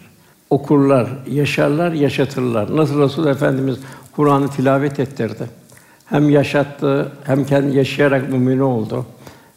Okurlar, 0.50 1.10
yaşarlar, 1.32 1.92
yaşatırlar. 1.92 2.76
Nasıl 2.78 3.02
Resul 3.02 3.28
Efendimiz 3.28 3.78
Kur'an'ı 4.16 4.48
tilavet 4.48 5.00
ettirdi 5.00 5.48
hem 6.06 6.30
yaşattı 6.30 7.12
hem 7.24 7.46
kendi 7.46 7.78
yaşayarak 7.78 8.30
mümin 8.30 8.60
oldu. 8.60 9.06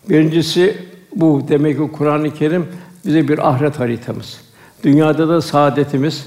Birincisi 0.08 0.76
bu 1.16 1.42
demek 1.48 1.76
ki 1.78 1.90
Kur'an-ı 1.92 2.34
Kerim 2.34 2.66
bize 3.06 3.28
bir 3.28 3.48
ahiret 3.48 3.80
haritamız. 3.80 4.40
Dünyada 4.84 5.28
da 5.28 5.42
saadetimiz. 5.42 6.26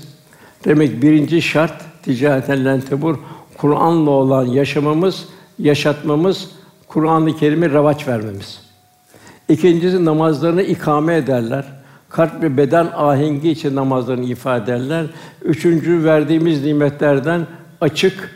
Demek 0.65 1.01
birinci 1.01 1.41
şart 1.41 1.92
ticareten 2.03 2.65
lentebur 2.65 3.17
Kur'an'la 3.57 4.09
olan 4.09 4.45
yaşamamız, 4.45 5.25
yaşatmamız, 5.59 6.49
Kur'an-ı 6.87 7.37
Kerim'e 7.37 7.69
revaç 7.69 8.07
vermemiz. 8.07 8.61
İkincisi 9.49 10.05
namazlarını 10.05 10.61
ikame 10.61 11.15
ederler. 11.15 11.65
Kalp 12.09 12.41
ve 12.43 12.57
beden 12.57 12.87
ahengi 12.95 13.49
için 13.49 13.75
namazlarını 13.75 14.25
ifade 14.25 14.63
ederler. 14.63 15.05
Üçüncü 15.41 16.03
verdiğimiz 16.03 16.63
nimetlerden 16.63 17.47
açık 17.81 18.31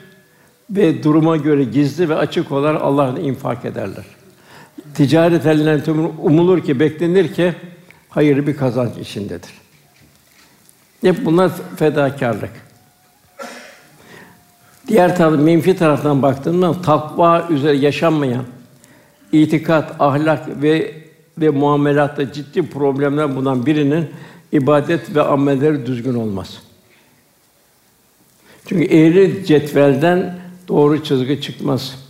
ve 0.69 1.03
duruma 1.03 1.37
göre 1.37 1.63
gizli 1.63 2.09
ve 2.09 2.15
açık 2.15 2.51
olarak 2.51 2.81
Allah'ın 2.81 3.15
infak 3.15 3.65
ederler. 3.65 4.05
Ticaret 4.93 5.45
elinden 5.45 5.81
umulur 6.23 6.63
ki, 6.63 6.79
beklenir 6.79 7.33
ki 7.33 7.53
hayırlı 8.09 8.47
bir 8.47 8.57
kazanç 8.57 8.97
içindedir. 9.01 9.51
Hep 11.01 11.25
bunlar 11.25 11.51
fedakarlık. 11.75 12.66
Diğer 14.87 15.15
taraftan 15.15 15.43
menfi 15.43 15.75
taraftan 15.75 16.21
baktığımda 16.21 16.81
takva 16.81 17.47
üzere 17.49 17.77
yaşanmayan 17.77 18.43
itikat, 19.31 19.95
ahlak 19.99 20.61
ve 20.61 21.07
ve 21.37 21.49
muamelatta 21.49 22.33
ciddi 22.33 22.69
problemler 22.69 23.35
bulunan 23.35 23.65
birinin 23.65 24.05
ibadet 24.51 25.15
ve 25.15 25.21
amelleri 25.21 25.85
düzgün 25.85 26.13
olmaz. 26.13 26.61
Çünkü 28.65 28.85
eğri 28.85 29.45
cetvelden 29.45 30.39
doğru 30.67 31.03
çizgi 31.03 31.41
çıkmaz. 31.41 32.07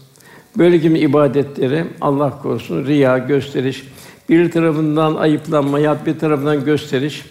Böyle 0.58 0.78
gibi 0.78 1.00
ibadetleri 1.00 1.86
Allah 2.02 2.42
korusun 2.42 2.86
riya, 2.86 3.18
gösteriş, 3.18 3.84
bir 4.30 4.52
tarafından 4.52 5.16
ayıplanma 5.16 5.80
ya 5.80 5.98
bir 6.06 6.20
tarafından 6.20 6.66
gösteriş 6.66 7.26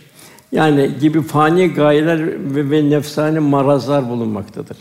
yani 0.52 0.90
gibi 1.00 1.22
fani 1.22 1.68
gayeler 1.68 2.26
ve, 2.26 2.70
ve 2.70 2.90
nefsani 2.90 3.40
marazlar 3.40 4.08
bulunmaktadır. 4.08 4.76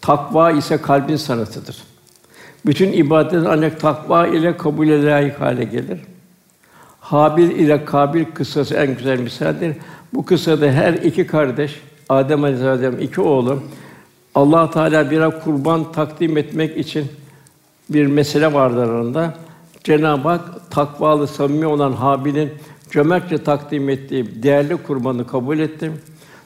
Takva 0.00 0.50
ise 0.50 0.76
kalbin 0.76 1.16
sanatıdır. 1.16 1.82
Bütün 2.66 2.92
ibadet 2.92 3.46
ancak 3.46 3.80
takva 3.80 4.26
ile 4.26 4.56
kabule 4.56 5.06
layık 5.06 5.40
hale 5.40 5.64
gelir. 5.64 6.00
Habil 7.00 7.50
ile 7.50 7.84
Kabil 7.84 8.24
kıssası 8.24 8.74
en 8.74 8.96
güzel 8.96 9.20
misaldir. 9.20 9.76
Bu 10.14 10.24
kıssada 10.24 10.66
her 10.66 10.92
iki 10.92 11.26
kardeş, 11.26 11.80
Adem 12.08 12.44
Aleyhisselam 12.44 13.00
iki 13.00 13.20
oğlu 13.20 13.62
Allah 14.34 14.70
Teala 14.70 15.10
bir 15.10 15.40
kurban 15.40 15.92
takdim 15.92 16.36
etmek 16.36 16.76
için 16.76 17.06
bir 17.90 18.06
mesele 18.06 18.52
vardı 18.52 18.82
aralarında. 18.82 19.34
Cenab-ı 19.84 20.28
Hak 20.28 20.70
takvalı, 20.70 21.26
samimi 21.26 21.66
olan 21.66 21.92
Habil'in 21.92 22.50
cömertçe 22.90 23.38
takdim 23.38 23.88
ettiği 23.88 24.42
değerli 24.42 24.76
kurbanı 24.76 25.26
kabul 25.26 25.58
etti. 25.58 25.92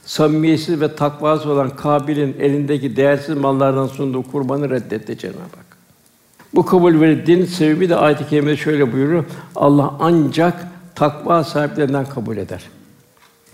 Samimiyetsiz 0.06 0.80
ve 0.80 0.94
takvası 0.94 1.50
olan 1.50 1.76
Kabil'in 1.76 2.36
elindeki 2.40 2.96
değersiz 2.96 3.36
mallardan 3.36 3.86
sunduğu 3.86 4.22
kurbanı 4.22 4.70
reddetti 4.70 5.18
Cenab-ı 5.18 5.38
Hak. 5.38 5.76
Bu 6.54 6.66
kabul 6.66 7.00
verildiğinin 7.00 7.46
sebebi 7.46 7.88
de 7.88 7.96
ayet-i 7.96 8.28
kerimede 8.28 8.56
şöyle 8.56 8.92
buyuruyor. 8.92 9.24
Allah 9.56 9.94
ancak 10.00 10.66
takva 10.94 11.44
sahiplerinden 11.44 12.06
kabul 12.06 12.36
eder. 12.36 12.62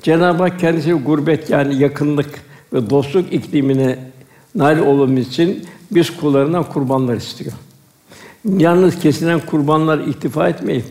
Cenab-ı 0.03 0.43
Hak 0.43 0.61
kendisi 0.61 0.93
gurbet 0.93 1.51
yani 1.51 1.83
yakınlık 1.83 2.31
ve 2.73 2.91
dostluk 2.91 3.33
iklimine 3.33 3.99
nail 4.55 4.79
olmamız 4.79 5.29
için 5.29 5.67
biz 5.91 6.17
kullarından 6.17 6.65
kurbanlar 6.65 7.17
istiyor. 7.17 7.53
Yalnız 8.45 9.01
kesilen 9.01 9.41
kurbanlar 9.41 9.99
iktifa 9.99 10.49
etmeyin. 10.49 10.85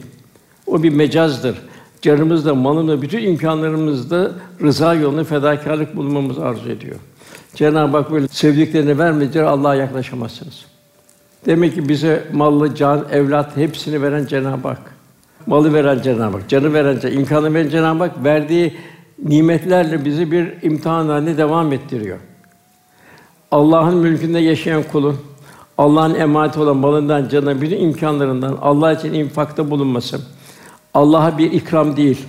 O 0.67 0.83
bir 0.83 0.89
mecazdır. 0.89 1.68
Canımızda, 2.01 2.56
malımızda, 2.56 3.01
bütün 3.01 3.24
imkanlarımızda 3.24 4.32
rıza 4.62 4.94
yolunda 4.94 5.24
fedakarlık 5.24 5.96
bulunmamızı 5.96 6.46
arzu 6.46 6.70
ediyor. 6.70 6.96
Cenab-ı 7.56 7.98
Hak 7.98 8.12
böyle 8.12 8.27
sevdiklerini 8.27 9.00
vermeyince 9.00 9.44
Allah'a 9.44 9.75
yaklaşamazsınız. 9.75 10.65
Demek 11.46 11.75
ki 11.75 11.89
bize 11.89 12.27
mallı, 12.34 12.75
can, 12.75 13.06
evlat 13.12 13.58
hepsini 13.58 14.01
veren 14.01 14.25
Cenab-ı 14.25 14.68
Hak. 14.68 14.82
Malı 15.46 15.74
veren 15.74 16.01
Cenab-ı 16.01 16.38
Hak, 16.38 16.50
canı 16.50 16.74
veren, 16.74 17.12
imkanı 17.12 17.53
veren 17.53 17.70
Cenab-ı 17.70 18.03
Hak 18.03 18.24
verdiği 18.24 18.74
nimetlerle 19.24 20.06
bizi 20.06 20.32
bir 20.32 20.53
imtihan 20.62 21.08
haline 21.08 21.38
devam 21.38 21.74
ettiriyor. 21.74 22.18
Allah'ın 23.51 23.98
mülkünde 23.98 24.39
yaşayan 24.39 24.84
kulun 24.84 25.15
Allah'ın 25.79 26.15
emanet 26.15 26.58
olan 26.58 26.77
malından, 26.77 27.29
canından, 27.29 27.62
bütün 27.62 27.79
imkanlarından 27.79 28.58
Allah 28.62 28.94
için 28.94 29.13
infakta 29.13 29.70
bulunması, 29.70 30.22
Allah'a 30.93 31.38
bir 31.38 31.51
ikram 31.51 31.98
değil. 31.98 32.25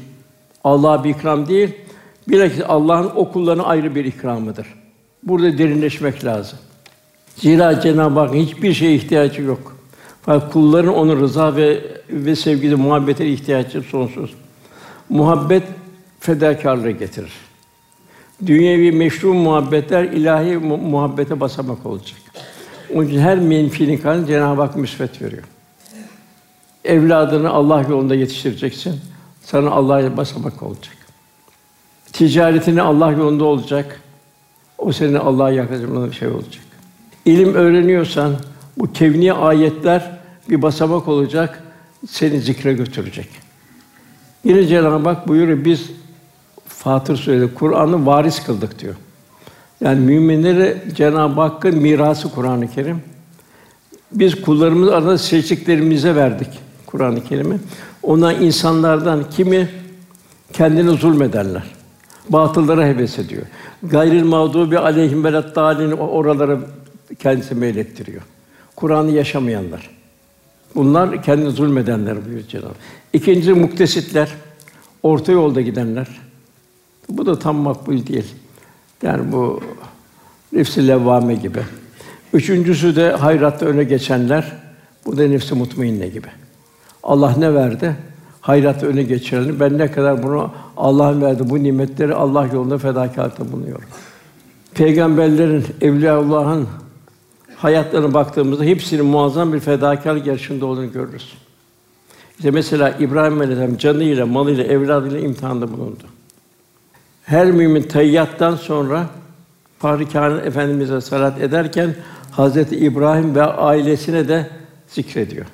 Allah'a 0.64 1.05
bir 1.05 1.11
ikram 1.11 1.49
değil. 1.49 1.75
Bilakis 2.29 2.61
Allah'ın 2.69 3.11
o 3.17 3.33
kullarına 3.33 3.62
ayrı 3.62 3.95
bir 3.95 4.05
ikramıdır. 4.05 4.67
Burada 5.23 5.59
derinleşmek 5.59 6.25
lazım. 6.25 6.59
Zira 7.37 7.81
Cenab-ı 7.81 8.21
Hakk'ın 8.21 8.37
hiçbir 8.37 8.75
şeye 8.75 8.95
ihtiyacı 8.95 9.43
yok. 9.43 9.76
Fakat 10.23 10.52
kulların 10.52 10.95
onun 10.95 11.21
rıza 11.21 11.57
ve 11.57 11.81
ve 12.11 12.37
sevgide 12.37 12.75
muhabbete 12.75 13.26
ihtiyacı 13.26 13.83
sonsuz. 13.83 14.35
Muhabbet 15.09 15.62
fedakarlığı 16.21 16.90
getirir. 16.90 17.33
Dünyevi 18.47 18.93
meşru 18.93 19.35
muhabbetler 19.35 20.05
ilahi 20.05 20.57
mu- 20.57 20.76
muhabbete 20.76 21.40
basamak 21.40 21.87
olacak. 21.87 22.19
Onun 22.95 23.07
için 23.07 23.19
her 23.19 23.38
menfinin 23.38 23.99
karşılığında 23.99 24.26
Cenab-ı 24.26 24.62
Hak 24.62 24.76
müsbet 24.76 25.23
veriyor. 25.23 25.43
Evladını 26.84 27.50
Allah 27.50 27.82
yolunda 27.82 28.14
yetiştireceksin. 28.14 29.00
Sana 29.44 29.70
Allah'a 29.70 30.16
basamak 30.16 30.62
olacak. 30.62 30.96
Ticaretini 32.12 32.82
Allah 32.82 33.12
yolunda 33.12 33.44
olacak. 33.44 34.00
O 34.78 34.92
senin 34.92 35.14
Allah'a 35.14 35.50
yaklaşımına 35.50 36.12
şey 36.12 36.28
olacak. 36.28 36.64
İlim 37.25 37.54
öğreniyorsan 37.54 38.37
bu 38.78 38.92
kevni 38.92 39.32
ayetler 39.32 40.10
bir 40.50 40.62
basamak 40.62 41.08
olacak, 41.08 41.62
seni 42.08 42.40
zikre 42.40 42.72
götürecek. 42.72 43.28
Yine 44.44 44.66
Cenab-ı 44.66 45.08
Hak 45.08 45.28
buyuruyor 45.28 45.64
biz 45.64 45.90
Fatır 46.66 47.16
Suresi 47.16 47.54
Kur'an'ı 47.54 48.06
varis 48.06 48.44
kıldık 48.44 48.78
diyor. 48.78 48.94
Yani 49.80 50.00
müminlere 50.00 50.82
Cenab-ı 50.96 51.40
Hakk'ın 51.40 51.78
mirası 51.78 52.34
Kur'an-ı 52.34 52.70
Kerim. 52.70 53.02
Biz 54.12 54.42
kullarımız 54.42 54.88
arasında 54.88 55.18
seçtiklerimize 55.18 56.14
verdik 56.14 56.49
Kur'an-ı 56.90 57.25
Kerim'i. 57.25 57.59
Ona 58.02 58.32
insanlardan 58.32 59.30
kimi 59.30 59.68
kendini 60.52 60.90
zulmederler. 60.90 61.62
Batıllara 62.28 62.87
heves 62.87 63.18
ediyor. 63.18 63.42
Gayril 63.82 64.25
mağdubi 64.25 64.78
aleyhim 64.78 65.25
veleddâlin 65.25 65.92
oralara 65.92 66.59
kendisi 67.18 67.54
meylettiriyor. 67.54 68.23
Kur'an'ı 68.76 69.11
yaşamayanlar. 69.11 69.90
Bunlar 70.75 71.23
kendini 71.23 71.50
zulmedenler 71.50 72.25
buyuruyor 72.25 72.49
Cenab-ı 72.49 73.47
Hak. 73.47 73.56
Muktesitler, 73.56 74.28
orta 75.02 75.32
yolda 75.32 75.61
gidenler. 75.61 76.09
Bu 77.09 77.26
da 77.26 77.38
tam 77.38 77.56
makbul 77.56 78.06
değil. 78.06 78.35
Yani 79.02 79.32
bu 79.32 79.61
nefsi 80.52 80.88
levvame 80.88 81.35
gibi. 81.35 81.61
Üçüncüsü 82.32 82.97
de 82.97 83.11
hayratta 83.11 83.66
öne 83.66 83.85
geçenler. 83.85 84.52
Bu 85.06 85.18
da 85.18 85.28
nefsi 85.28 85.54
mutmainne 85.54 86.09
gibi. 86.09 86.28
Allah 87.02 87.35
ne 87.38 87.54
verdi? 87.54 87.97
Hayratta 88.40 88.87
öne 88.87 89.02
geçirelim. 89.02 89.61
Ben 89.61 89.78
ne 89.78 89.90
kadar 89.90 90.23
bunu 90.23 90.50
Allah'ın 90.76 91.23
verdi 91.23 91.50
bu 91.50 91.62
nimetleri 91.62 92.14
Allah 92.14 92.47
yolunda 92.47 92.78
fedakarlıkta 92.78 93.52
bulunuyorum. 93.52 93.88
Peygamberlerin, 94.75 95.64
evliyaullah'ın 95.80 96.69
hayatlarına 97.57 98.14
baktığımızda 98.14 98.64
hepsinin 98.64 99.07
muazzam 99.07 99.52
bir 99.52 99.61
fedakarlık 99.61 100.26
yarışında 100.26 100.66
olduğunu 100.66 100.92
görürüz. 100.92 101.33
İşte 102.38 102.50
mesela 102.50 102.90
İbrahim 102.90 103.40
Aleyhisselam 103.40 103.76
canıyla, 103.76 104.26
malıyla, 104.26 104.64
evladıyla 104.64 105.19
imtihanda 105.19 105.73
bulundu. 105.73 106.04
Her 107.25 107.47
mümin 107.47 107.83
tayyattan 107.83 108.57
sonra 108.57 109.07
Fahri 109.78 110.47
Efendimize 110.47 111.00
salat 111.00 111.40
ederken 111.40 111.95
Hazreti 112.30 112.76
İbrahim 112.76 113.35
ve 113.35 113.42
ailesine 113.42 114.28
de 114.28 114.47
zikrediyor. 114.88 115.47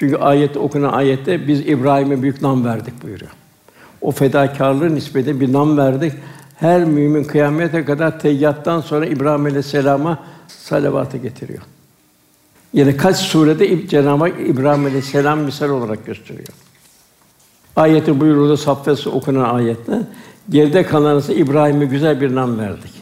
Çünkü 0.00 0.16
ayette 0.16 0.58
okunan 0.58 0.92
ayette 0.92 1.48
biz 1.48 1.60
İbrahim'e 1.60 2.22
büyük 2.22 2.42
nam 2.42 2.64
verdik 2.64 3.02
buyuruyor. 3.02 3.30
O 4.00 4.10
fedakarlığı 4.10 4.94
nispeti 4.94 5.40
bir 5.40 5.52
nam 5.52 5.78
verdik. 5.78 6.12
Her 6.56 6.84
mümin 6.84 7.24
kıyamete 7.24 7.84
kadar 7.84 8.20
teyyattan 8.20 8.80
sonra 8.80 9.06
İbrahim 9.06 9.44
Aleyhisselam'a 9.44 10.18
salavatı 10.48 11.16
getiriyor. 11.16 11.62
Yine 12.72 12.96
kaç 12.96 13.16
surede 13.16 13.88
Cenab-ı 13.88 14.24
Hak 14.24 14.32
İbrahim 14.46 14.84
Aleyhisselam 14.84 15.38
misal 15.38 15.68
olarak 15.68 16.06
gösteriyor. 16.06 16.48
Ayetin 17.76 18.20
buyruğunda 18.20 18.56
Saffet 18.56 19.06
okunan 19.06 19.54
ayette 19.54 20.02
geride 20.50 20.82
kalanısı 20.82 21.32
İbrahim'e 21.32 21.84
güzel 21.84 22.20
bir 22.20 22.34
nam 22.34 22.58
verdik. 22.58 22.92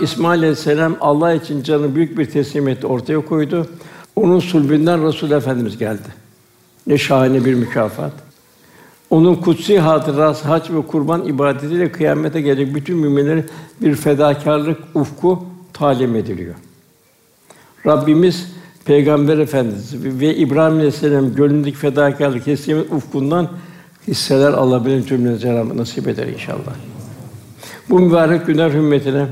İsmail 0.00 0.38
Aleyhisselam 0.38 0.96
Allah 1.00 1.32
için 1.32 1.62
canı 1.62 1.94
büyük 1.94 2.18
bir 2.18 2.26
teslimiyeti 2.30 2.86
ortaya 2.86 3.20
koydu. 3.20 3.66
Onun 4.16 4.40
sulbünden 4.40 5.06
Resul 5.06 5.30
Efendimiz 5.30 5.78
geldi. 5.78 6.21
Ne 6.86 6.98
şahane 6.98 7.44
bir 7.44 7.54
mükafat. 7.54 8.12
Onun 9.10 9.34
kutsi 9.34 9.78
hatırası 9.78 10.48
hac 10.48 10.70
ve 10.70 10.82
kurban 10.82 11.24
ibadetiyle 11.24 11.92
kıyamete 11.92 12.40
gelecek 12.40 12.74
bütün 12.74 12.96
müminlerin 12.96 13.46
bir 13.80 13.94
fedakarlık 13.94 14.78
ufku 14.94 15.44
talim 15.72 16.16
ediliyor. 16.16 16.54
Rabbimiz 17.86 18.52
Peygamber 18.84 19.38
Efendimiz 19.38 19.94
ve 20.04 20.36
İbrahim 20.36 20.76
Aleyhisselam 20.76 21.34
gönlündeki 21.34 21.76
fedakarlık 21.76 22.44
teslimiyet 22.44 22.92
ufkundan 22.92 23.48
hisseler 24.08 24.52
alabilen 24.52 25.02
cümle 25.02 25.38
Cenab-ı 25.38 25.76
nasip 25.76 26.08
eder 26.08 26.26
inşallah. 26.26 26.74
Bu 27.90 28.00
mübarek 28.00 28.46
günler 28.46 28.70
hürmetine 28.70 29.26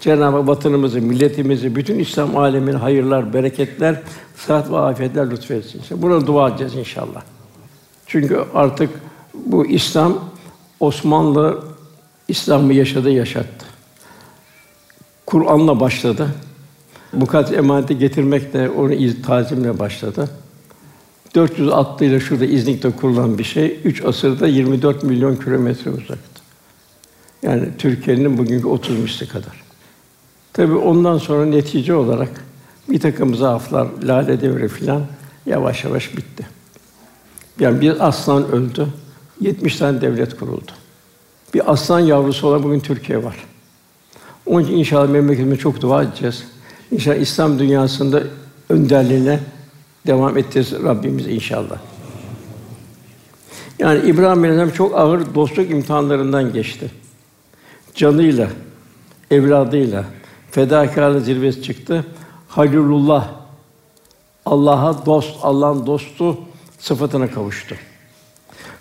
Cenab-ı 0.00 0.36
Hak 0.36 0.46
vatanımızı, 0.46 1.00
milletimizi, 1.00 1.76
bütün 1.76 1.98
İslam 1.98 2.36
alemine 2.36 2.76
hayırlar, 2.76 3.32
bereketler, 3.32 4.02
sıhhat 4.36 4.70
ve 4.70 4.76
afiyetler 4.76 5.30
lütfetsin. 5.30 5.80
İşte 5.80 6.02
buna 6.02 6.26
dua 6.26 6.48
edeceğiz 6.48 6.74
inşallah. 6.74 7.22
Çünkü 8.06 8.44
artık 8.54 8.90
bu 9.34 9.66
İslam 9.66 10.18
Osmanlı 10.80 11.64
İslam'ı 12.28 12.74
yaşadı, 12.74 13.10
yaşattı. 13.10 13.66
Kur'an'la 15.26 15.80
başladı. 15.80 16.28
Mukaddes 17.12 17.58
emaneti 17.58 17.98
getirmekle, 17.98 18.70
onu 18.70 18.92
iz 18.92 19.22
tazimle 19.22 19.78
başladı. 19.78 20.28
400 21.34 21.68
atlıyla 21.68 22.20
şurada 22.20 22.44
İznik'te 22.44 22.90
kurulan 22.90 23.38
bir 23.38 23.44
şey, 23.44 23.80
üç 23.84 24.04
asırda 24.04 24.46
24 24.46 25.02
milyon 25.02 25.36
kilometre 25.36 25.90
uzaktı. 25.90 26.42
Yani 27.42 27.68
Türkiye'nin 27.78 28.38
bugünkü 28.38 28.66
30 28.66 28.98
misli 28.98 29.28
kadar. 29.28 29.67
Tabii 30.52 30.74
ondan 30.74 31.18
sonra 31.18 31.46
netice 31.46 31.94
olarak 31.94 32.44
bir 32.88 33.00
takım 33.00 33.34
zaaflar, 33.34 33.88
lale 34.02 34.40
devri 34.40 34.68
filan 34.68 35.02
yavaş 35.46 35.84
yavaş 35.84 36.16
bitti. 36.16 36.46
Yani 37.60 37.80
bir 37.80 38.08
aslan 38.08 38.50
öldü, 38.50 38.88
70 39.40 39.76
tane 39.76 40.00
devlet 40.00 40.36
kuruldu. 40.36 40.72
Bir 41.54 41.72
aslan 41.72 42.00
yavrusu 42.00 42.46
olan 42.46 42.62
bugün 42.62 42.80
Türkiye 42.80 43.24
var. 43.24 43.36
Onun 44.46 44.64
için 44.64 44.76
inşallah 44.76 45.08
memleketime 45.08 45.56
çok 45.56 45.80
dua 45.80 46.02
edeceğiz. 46.02 46.44
İnşallah 46.90 47.16
İslam 47.16 47.58
dünyasında 47.58 48.22
önderliğine 48.68 49.40
devam 50.06 50.38
edeceğiz 50.38 50.72
Rabbimiz 50.72 51.26
inşallah. 51.26 51.78
Yani 53.78 54.08
İbrahim 54.08 54.38
Aleyhisselam 54.38 54.70
çok 54.70 54.98
ağır 54.98 55.34
dostluk 55.34 55.70
imtihanlarından 55.70 56.52
geçti. 56.52 56.90
Canıyla, 57.94 58.50
evladıyla 59.30 60.04
fedakarlık 60.50 61.24
zirvesi 61.24 61.62
çıktı. 61.62 62.04
Halilullah 62.48 63.28
Allah'a 64.46 65.06
dost, 65.06 65.36
Allah'ın 65.42 65.86
dostu 65.86 66.38
sıfatına 66.78 67.30
kavuştu. 67.30 67.74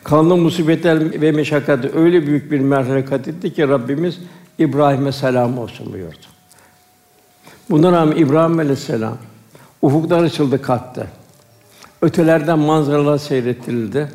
Kanlı 0.04 0.38
musibetler 0.38 1.22
ve 1.22 1.32
meşakkatı 1.32 2.00
öyle 2.00 2.28
büyük 2.28 2.52
bir 2.52 2.60
merhale 2.60 3.06
kat 3.06 3.28
etti 3.28 3.54
ki 3.54 3.68
Rabbimiz 3.68 4.20
İbrahim'e 4.60 5.12
selam 5.12 5.58
olsun 5.58 5.94
buyurdu. 5.94 6.26
Buna 7.70 7.92
rağmen 7.92 8.18
İbrahim 8.18 8.60
Aleyhisselam 8.60 9.18
ufuklar 9.82 10.24
açıldı 10.24 10.62
kalktı. 10.62 11.08
Ötelerden 12.02 12.60
manzaralar 12.60 13.18
seyrettirildi. 13.18 14.12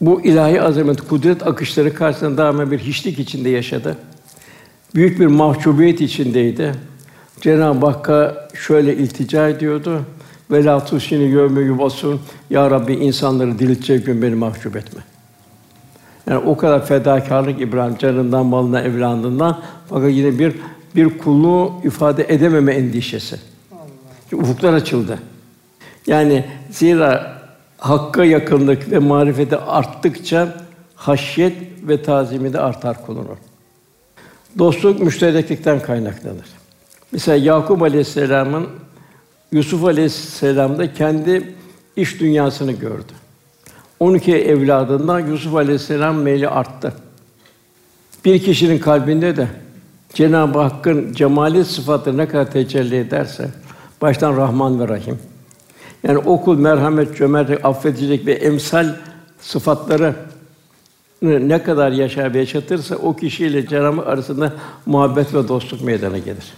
Bu 0.00 0.20
ilahi 0.22 0.62
azamet, 0.62 1.08
kudret 1.08 1.46
akışları 1.46 1.94
karşısında 1.94 2.36
daima 2.36 2.70
bir 2.70 2.78
hiçlik 2.78 3.18
içinde 3.18 3.48
yaşadı. 3.48 3.96
Büyük 4.94 5.20
bir 5.20 5.26
mahcubiyet 5.26 6.00
içindeydi. 6.00 6.74
Cenab-ı 7.40 7.86
Hakk'a 7.86 8.48
şöyle 8.54 8.96
iltica 8.96 9.48
ediyordu. 9.48 10.02
Ve 10.50 10.64
la 10.64 10.84
tusini 10.84 11.30
yevme 11.30 11.60
yubasun. 11.60 12.20
Ya 12.50 12.70
Rabbi 12.70 12.92
insanları 12.92 13.58
diriltecek 13.58 14.06
gün 14.06 14.22
beni 14.22 14.34
mahcup 14.34 14.76
etme. 14.76 15.02
Yani 16.28 16.44
o 16.46 16.56
kadar 16.56 16.86
fedakarlık 16.86 17.60
İbrahim 17.60 17.98
canından, 17.98 18.46
malından, 18.46 18.84
evladından 18.84 19.60
fakat 19.88 20.12
yine 20.12 20.38
bir 20.38 20.54
bir 20.96 21.18
kulluğu 21.18 21.72
ifade 21.84 22.26
edememe 22.28 22.74
endişesi. 22.74 23.36
Allah. 23.72 24.42
Ufuklar 24.42 24.72
açıldı. 24.72 25.18
Yani 26.06 26.44
zira 26.70 27.42
hakka 27.78 28.24
yakınlık 28.24 28.90
ve 28.90 28.98
marifete 28.98 29.56
arttıkça 29.56 30.54
haşyet 30.94 31.56
ve 31.82 32.02
tazimi 32.02 32.52
de 32.52 32.60
artar 32.60 33.06
kulunun. 33.06 33.36
Dostluk 34.58 35.00
müştereklikten 35.00 35.82
kaynaklanır. 35.82 36.46
Mesela 37.12 37.36
Yakup 37.36 37.82
Aleyhisselam'ın 37.82 38.68
Yusuf 39.52 39.84
Aleyhisselam'da 39.84 40.94
kendi 40.94 41.54
iş 41.96 42.20
dünyasını 42.20 42.72
gördü. 42.72 43.12
12 44.00 44.34
evladından 44.36 45.20
Yusuf 45.20 45.54
Aleyhisselam 45.54 46.16
meyli 46.16 46.48
arttı. 46.48 46.92
Bir 48.24 48.42
kişinin 48.42 48.78
kalbinde 48.78 49.36
de 49.36 49.48
Cenab-ı 50.14 50.58
Hakk'ın 50.58 51.12
cemali 51.12 51.64
sıfatı 51.64 52.16
ne 52.16 52.28
kadar 52.28 52.50
tecelli 52.50 52.96
ederse 52.96 53.48
baştan 54.00 54.36
Rahman 54.36 54.80
ve 54.80 54.88
Rahim. 54.88 55.18
Yani 56.02 56.18
okul 56.18 56.58
merhamet, 56.58 57.16
cömertlik, 57.16 57.64
affedicilik 57.64 58.26
ve 58.26 58.32
emsal 58.32 58.86
sıfatları 59.40 60.14
ne 61.22 61.62
kadar 61.62 61.92
yaşar 61.92 62.34
ve 62.34 62.38
yaşatırsa 62.38 62.96
o 62.96 63.16
kişiyle 63.16 63.66
Cenab-ı 63.66 63.96
Hak 63.96 64.08
arasında 64.08 64.52
muhabbet 64.86 65.34
ve 65.34 65.48
dostluk 65.48 65.82
meydana 65.82 66.18
gelir. 66.18 66.52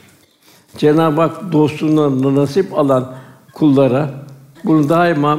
Cenab-ı 0.79 1.21
Hak 1.21 1.53
dostluğuna 1.53 2.35
nasip 2.35 2.79
alan 2.79 3.15
kullara 3.53 4.11
bunu 4.65 4.89
daima 4.89 5.39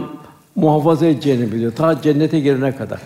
muhafaza 0.55 1.05
edeceğini 1.05 1.51
biliyor. 1.51 1.71
Ta 1.71 2.01
cennete 2.01 2.39
girene 2.39 2.75
kadar. 2.75 2.99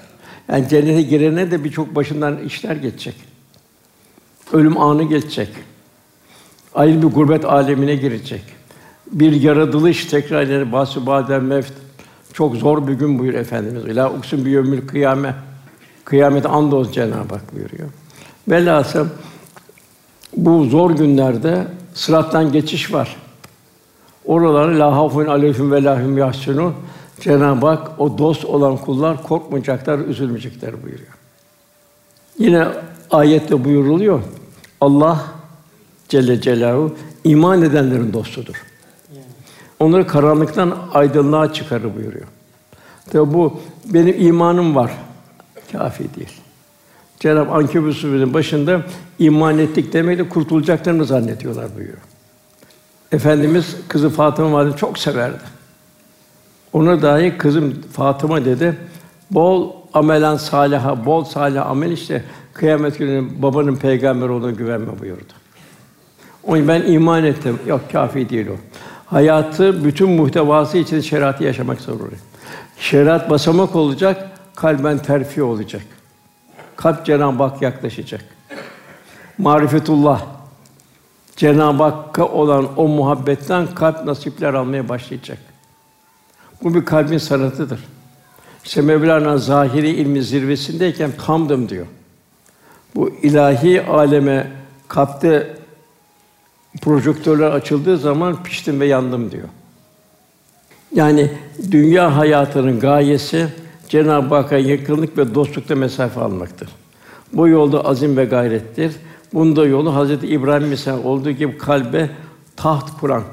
Yani 0.52 0.70
cennete 0.70 1.02
girene 1.02 1.52
de 1.52 1.64
birçok 1.64 1.96
başından 1.96 2.38
işler 2.38 2.76
geçecek. 2.76 3.16
Ölüm 4.54 4.78
anı 4.78 5.04
geçecek. 5.04 5.50
Ayrı 6.76 7.02
bir 7.02 7.08
gurbet 7.08 7.46
alemine 7.46 7.96
girecek. 7.96 8.44
Bir 9.12 9.42
yaratılış 9.42 10.06
tekrar 10.06 10.48
yani 10.48 10.72
bahsü 10.72 11.06
badem 11.06 11.48
mevt. 11.48 11.74
Çok 12.34 12.56
zor 12.56 12.88
bir 12.88 12.94
gün 12.94 13.20
buyur 13.20 13.34
Efendimiz. 13.34 13.86
İlâ 13.86 14.12
uksun 14.12 14.46
bir 14.46 14.52
yevmil 14.52 14.88
kıyame. 14.88 15.36
Kıyamet 16.06 16.46
andolsun 16.46 16.92
Cenab-ı 16.92 17.36
Hak 17.36 17.56
buyuruyor. 17.56 17.90
Velhasıl 18.48 19.08
bu 20.38 20.66
zor 20.66 20.92
günlerde 20.92 21.68
sırattan 21.94 22.52
geçiş 22.52 22.94
var. 22.94 23.16
Oraları 24.26 24.80
la 24.80 24.96
hafun 24.96 25.26
aleyhim 25.26 25.72
ve 25.72 25.84
lahum 25.84 26.18
yahsunun. 26.18 26.74
Cenab-ı 27.20 27.68
Hak 27.68 28.00
o 28.00 28.18
dost 28.18 28.46
olan 28.46 28.78
kullar 28.78 29.24
korkmayacaklar, 29.24 30.00
üzülmeyecekler 30.00 30.84
buyuruyor. 30.84 31.14
Yine 32.40 32.68
ayette 33.12 33.66
buyuruluyor. 33.66 34.22
Allah 34.82 35.26
Celle 36.10 36.42
Celaluhu 36.42 36.96
iman 37.24 37.62
edenlerin 37.62 38.14
dostudur. 38.14 38.64
Onları 39.80 40.08
karanlıktan 40.08 40.78
aydınlığa 40.94 41.54
çıkarır 41.54 41.96
buyuruyor. 41.96 42.28
Tabi 43.12 43.34
bu 43.34 43.60
benim 43.86 44.16
imanım 44.28 44.76
var. 44.76 44.92
Kafi 45.72 46.16
değil. 46.16 46.42
Cenab-ı 47.20 47.52
Ankebut 47.52 47.96
Suresi'nin 47.96 48.34
başında 48.34 48.82
iman 49.20 49.58
ettik 49.58 49.94
demekle 49.94 50.30
kurtulacaklarını 50.30 51.06
zannediyorlar 51.06 51.68
buyuruyor. 51.76 51.98
Efendimiz 53.12 53.76
kızı 53.88 54.10
Fatıma 54.10 54.52
Valide 54.52 54.78
çok 54.78 54.98
severdi. 54.98 55.38
Ona 56.74 57.02
dahi 57.02 57.38
kızım 57.38 57.82
Fatıma 57.94 58.46
dedi. 58.46 58.78
Bol 59.32 59.72
amelen 59.94 60.36
saliha, 60.36 61.06
bol 61.06 61.24
salih 61.24 61.68
amel 61.68 61.92
işte 61.92 62.24
kıyamet 62.54 62.98
günü 62.98 63.42
babanın 63.42 63.76
peygamber 63.76 64.30
olduğuna 64.30 64.52
güvenme 64.52 65.00
buyurdu. 65.00 65.34
Onun 66.44 66.68
ben 66.68 66.82
iman 66.82 67.24
ettim. 67.24 67.60
Yok 67.68 67.82
kafi 67.92 68.30
değil 68.30 68.48
o. 68.48 68.56
Hayatı 69.06 69.84
bütün 69.84 70.10
muhtevası 70.10 70.78
için 70.78 71.02
şeriatı 71.02 71.44
yaşamak 71.44 71.82
zorunda. 71.82 72.16
Şeriat 72.80 73.30
basamak 73.30 73.76
olacak, 73.76 74.30
kalben 74.62 74.98
terfi 74.98 75.44
olacak. 75.44 75.82
Kalp 76.76 77.06
Cenab-ı 77.06 77.44
Hak 77.44 77.62
yaklaşacak. 77.62 78.26
Marifetullah 79.38 80.26
Cenab-ı 81.36 81.84
Hakk'a 81.84 82.26
olan 82.26 82.80
o 82.80 82.88
muhabbetten 82.88 83.68
kalp 83.76 84.06
nasipler 84.06 84.54
almaya 84.54 84.90
başlayacak. 84.90 85.38
Bu 86.64 86.76
bir 86.76 86.86
kalbin 86.86 87.18
sanatıdır. 87.18 87.80
İşte 88.66 88.82
Mevlana 88.82 89.38
zahiri 89.38 89.90
ilmi 89.90 90.24
zirvesindeyken 90.24 91.12
kamdım 91.26 91.70
diyor. 91.70 91.86
Bu 92.96 93.10
ilahi 93.10 93.82
aleme 93.82 94.52
kalpte 94.88 95.58
projektörler 96.82 97.52
açıldığı 97.52 97.98
zaman 97.98 98.44
piştim 98.44 98.80
ve 98.80 98.86
yandım 98.86 99.32
diyor. 99.32 99.48
Yani 100.96 101.32
dünya 101.72 102.18
hayatının 102.18 102.80
gayesi 102.80 103.50
Cenab-ı 103.90 104.36
Hakk'a 104.36 104.58
yakınlık 104.58 105.18
ve 105.18 105.36
dostlukta 105.36 105.76
mesafe 105.76 106.20
almaktır. 106.20 106.70
Bu 107.34 107.48
yolda 107.48 107.86
azim 107.86 108.18
ve 108.18 108.26
gayrettir. 108.26 108.96
Bunda 109.34 109.66
yolu 109.66 109.96
Hazreti 109.96 110.28
İbrahim 110.28 110.68
misal 110.68 111.04
olduğu 111.04 111.32
gibi 111.32 111.58
kalbe 111.58 112.10
taht 112.56 113.00
kuran, 113.00 113.24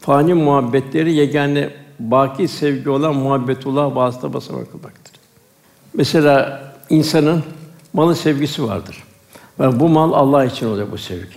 fani 0.00 0.34
muhabbetleri 0.34 1.12
yegane 1.12 1.70
baki 1.98 2.48
sevgi 2.48 2.90
olan 2.90 3.16
muhabbetullah 3.16 3.96
vasıta 3.96 4.32
basamak 4.32 4.72
kılmaktır. 4.72 5.14
Mesela 5.94 6.62
insanın 6.90 7.42
malı 7.92 8.16
sevgisi 8.16 8.64
vardır. 8.64 9.04
Ve 9.60 9.80
bu 9.80 9.88
mal 9.88 10.12
Allah 10.12 10.44
için 10.44 10.66
olacak 10.66 10.92
bu 10.92 10.98
sevgi. 10.98 11.36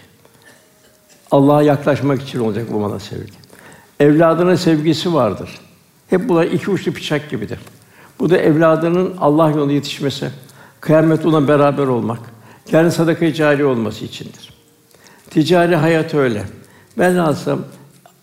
Allah'a 1.32 1.62
yaklaşmak 1.62 2.22
için 2.22 2.40
olacak 2.40 2.68
bu 2.72 2.80
mala 2.80 3.00
sevgi. 3.00 3.34
Evladına 4.00 4.58
sevgisi 4.58 5.14
vardır. 5.14 5.60
Hep 6.10 6.30
bunlar 6.30 6.46
iki 6.46 6.72
uçlu 6.72 6.96
bıçak 6.96 7.30
gibidir. 7.30 7.60
Bu 8.20 8.30
da 8.30 8.38
evladının 8.38 9.14
Allah 9.20 9.50
yolunda 9.50 9.74
yetişmesi, 9.74 10.30
kıyamet 10.82 11.26
ona 11.26 11.48
beraber 11.48 11.88
olmak, 11.88 12.20
kendi 12.66 12.92
sadaka-i 12.92 13.34
cari 13.34 13.66
olması 13.66 14.06
içindir. 14.06 14.54
Ticari 15.30 15.76
hayat 15.76 16.14
öyle. 16.14 16.44
Ben 16.98 17.16
alsam 17.16 17.60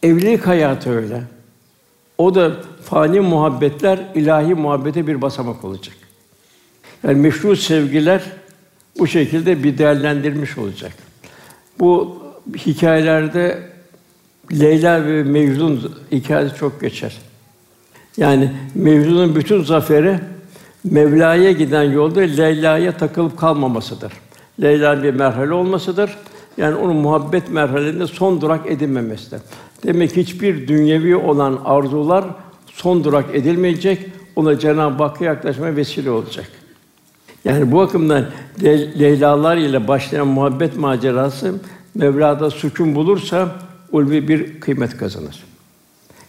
evlilik 0.02 0.46
hayatı 0.46 0.90
öyle. 0.90 1.22
O 2.18 2.34
da 2.34 2.52
fani 2.84 3.20
muhabbetler 3.20 3.98
ilahi 4.14 4.54
muhabbete 4.54 5.06
bir 5.06 5.22
basamak 5.22 5.64
olacak. 5.64 5.96
Yani 7.02 7.20
meşru 7.20 7.56
sevgiler 7.56 8.22
bu 8.98 9.06
şekilde 9.06 9.62
bir 9.62 9.78
değerlendirmiş 9.78 10.58
olacak. 10.58 10.92
Bu 11.78 12.22
hikayelerde 12.56 13.70
Leyla 14.52 15.06
ve 15.06 15.22
Mecnun 15.22 15.94
hikayesi 16.12 16.56
çok 16.56 16.80
geçer. 16.80 17.18
Yani 18.16 18.50
Mecnun'un 18.74 19.34
bütün 19.34 19.62
zaferi 19.62 20.20
Mevla'ya 20.84 21.52
giden 21.52 21.82
yolda 21.82 22.20
Leyla'ya 22.20 22.96
takılıp 22.96 23.38
kalmamasıdır. 23.38 24.12
Leyla 24.62 25.02
bir 25.02 25.14
merhale 25.14 25.52
olmasıdır. 25.52 26.16
Yani 26.56 26.74
onun 26.74 26.96
muhabbet 26.96 27.50
merhalesinde 27.50 28.06
son 28.06 28.40
durak 28.40 28.66
edinmemesidir. 28.66 29.40
Demek 29.86 30.14
ki 30.14 30.20
hiçbir 30.20 30.68
dünyevi 30.68 31.16
olan 31.16 31.60
arzular 31.64 32.24
son 32.66 33.04
durak 33.04 33.24
edilmeyecek. 33.34 34.06
Ona 34.36 34.58
Cenab-ı 34.58 35.02
Hakk'a 35.02 35.24
yaklaşmaya 35.24 35.76
vesile 35.76 36.10
olacak. 36.10 36.48
Yani 37.44 37.72
bu 37.72 37.76
bakımdan 37.76 38.26
Leylalar 38.98 39.56
ile 39.56 39.88
başlayan 39.88 40.26
muhabbet 40.26 40.76
macerası 40.76 41.54
Mevla'da 41.94 42.50
sükun 42.50 42.94
bulursa 42.94 43.56
ulvi 43.92 44.28
bir 44.28 44.60
kıymet 44.60 44.96
kazanır. 44.96 45.49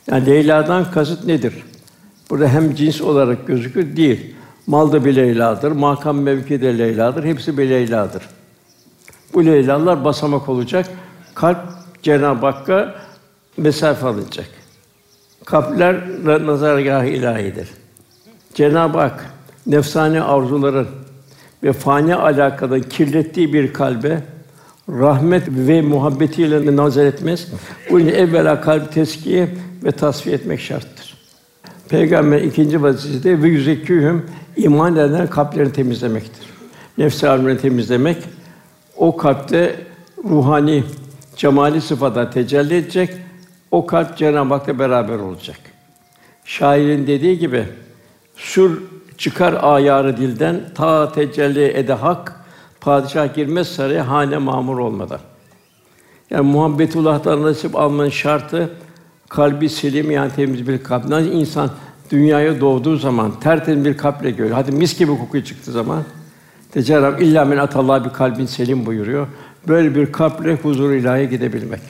Yani 0.08 0.26
Leyla'dan 0.26 0.92
kasıt 0.92 1.26
nedir? 1.26 1.54
Burada 2.30 2.48
hem 2.48 2.76
cins 2.76 3.02
olarak 3.02 3.48
gözükür 3.48 3.96
değil. 3.96 4.36
Mal 4.68 4.92
da 4.92 5.06
bir 5.06 5.16
Leyla'dır, 5.16 5.72
makam 5.72 6.22
mevki 6.22 6.62
de 6.62 6.78
Leyla'dır, 6.78 7.24
hepsi 7.24 7.58
bir 7.58 7.70
Leyla'dır. 7.70 8.24
Bu 9.34 9.46
Leylalar 9.46 10.06
basamak 10.06 10.50
olacak. 10.50 10.90
Kalp 11.36 11.58
Cenab-ı 12.02 12.46
Hakk'a 12.46 12.96
mesafe 13.58 14.08
alınacak. 14.08 14.50
Kalpler 15.46 15.96
nazargâh 16.46 17.04
ilahidir. 17.04 17.70
Cenab-ı 18.54 18.98
Hak 18.98 19.26
nefsani 19.68 20.22
arzuların 20.22 20.88
ve 21.64 21.74
fani 21.74 22.16
alakadan 22.16 22.82
kirlettiği 22.82 23.54
bir 23.54 23.74
kalbe 23.74 24.24
rahmet 25.00 25.44
ve 25.48 25.82
muhabbetiyle 25.82 26.76
nazar 26.76 27.06
etmez. 27.06 27.48
Bu 27.90 28.00
yüzden 28.00 28.14
evvela 28.14 28.62
kalbi 28.62 28.90
teskiye 28.90 29.50
ve 29.84 29.92
tasfiye 29.92 30.36
etmek 30.36 30.60
şarttır. 30.60 31.18
Peygamber 31.90 32.42
ikinci 32.42 32.84
vazifesi 32.84 33.44
ve 33.44 33.48
yüzekûhüm 33.48 34.22
iman 34.58 34.96
eden 34.96 35.28
kalplerini 35.28 35.74
temizlemektir. 35.74 36.46
Nefs 36.98 37.24
alemini 37.24 37.58
temizlemek 37.58 38.18
o 38.98 39.18
kalpte 39.18 39.76
ruhani 40.30 40.84
cemali 41.36 41.82
sıfata 41.82 42.30
tecelli 42.30 42.76
edecek. 42.76 43.10
O 43.72 43.86
kalp 43.86 44.18
Cenab-ı 44.18 44.54
Hak'la 44.54 44.80
beraber 44.80 45.18
olacak. 45.18 45.58
Şairin 46.46 47.08
dediği 47.08 47.40
gibi 47.40 47.66
sür 48.36 48.84
çıkar 49.18 49.58
ayarı 49.62 50.18
dilden 50.18 50.62
ta 50.76 51.12
tecelli 51.12 51.64
ede 51.64 51.94
hak 51.94 52.41
padişah 52.82 53.36
girmez 53.36 53.68
saraya 53.68 54.08
hane 54.08 54.38
mamur 54.38 54.78
olmadan. 54.78 55.20
Yani 56.30 56.52
muhabbetullah'tan 56.52 57.42
nasip 57.42 57.76
almanın 57.76 58.10
şartı 58.10 58.70
kalbi 59.30 59.70
selim 59.70 60.12
yani 60.12 60.32
temiz 60.36 60.68
bir 60.68 60.84
kalp. 60.84 61.06
Nasıl 61.06 61.32
insan 61.32 61.70
dünyaya 62.12 62.62
doğduğu 62.62 62.98
zaman 62.98 63.40
tertemiz 63.40 63.86
bir 63.86 63.98
kalple 63.98 64.32
görüyor. 64.32 64.56
Hadi 64.56 64.72
mis 64.72 65.00
gibi 65.00 65.18
kokuyu 65.18 65.44
çıktığı 65.44 65.72
zaman 65.72 66.04
Cenab-ı 66.80 67.24
illa 67.24 67.46
men 67.46 67.58
atallah 67.58 68.06
bir 68.06 68.10
kalbin 68.10 68.46
selim 68.46 68.86
buyuruyor. 68.86 69.28
Böyle 69.68 69.96
bir 69.96 70.12
kalple 70.12 70.54
huzur 70.56 70.92
ilahi 70.92 71.30
gidebilmek. 71.30 71.82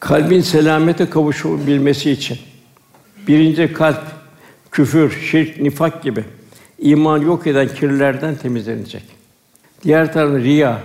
Kalbin 0.00 0.40
selamete 0.40 1.10
kavuşabilmesi 1.10 2.10
için 2.10 2.38
birinci 3.28 3.72
kalp 3.72 4.02
küfür, 4.70 5.10
şirk, 5.10 5.60
nifak 5.60 6.02
gibi 6.02 6.24
iman 6.78 7.18
yok 7.18 7.46
eden 7.46 7.68
kirlerden 7.68 8.34
temizlenecek. 8.34 9.17
Diğer 9.82 10.12
taraftan 10.12 10.38
riya, 10.38 10.80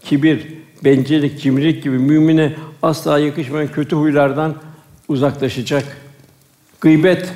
kibir, 0.00 0.46
bencillik, 0.84 1.40
cimrilik 1.40 1.82
gibi 1.82 1.98
mümine 1.98 2.52
asla 2.82 3.18
yakışmayan 3.18 3.68
kötü 3.68 3.96
huylardan 3.96 4.54
uzaklaşacak. 5.08 5.84
Gıybet, 6.80 7.32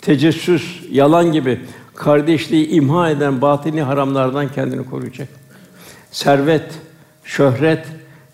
tecessüs, 0.00 0.82
yalan 0.90 1.32
gibi 1.32 1.60
kardeşliği 1.94 2.68
imha 2.68 3.10
eden 3.10 3.40
batini 3.40 3.82
haramlardan 3.82 4.52
kendini 4.52 4.84
koruyacak. 4.90 5.28
Servet, 6.10 6.74
şöhret, 7.24 7.86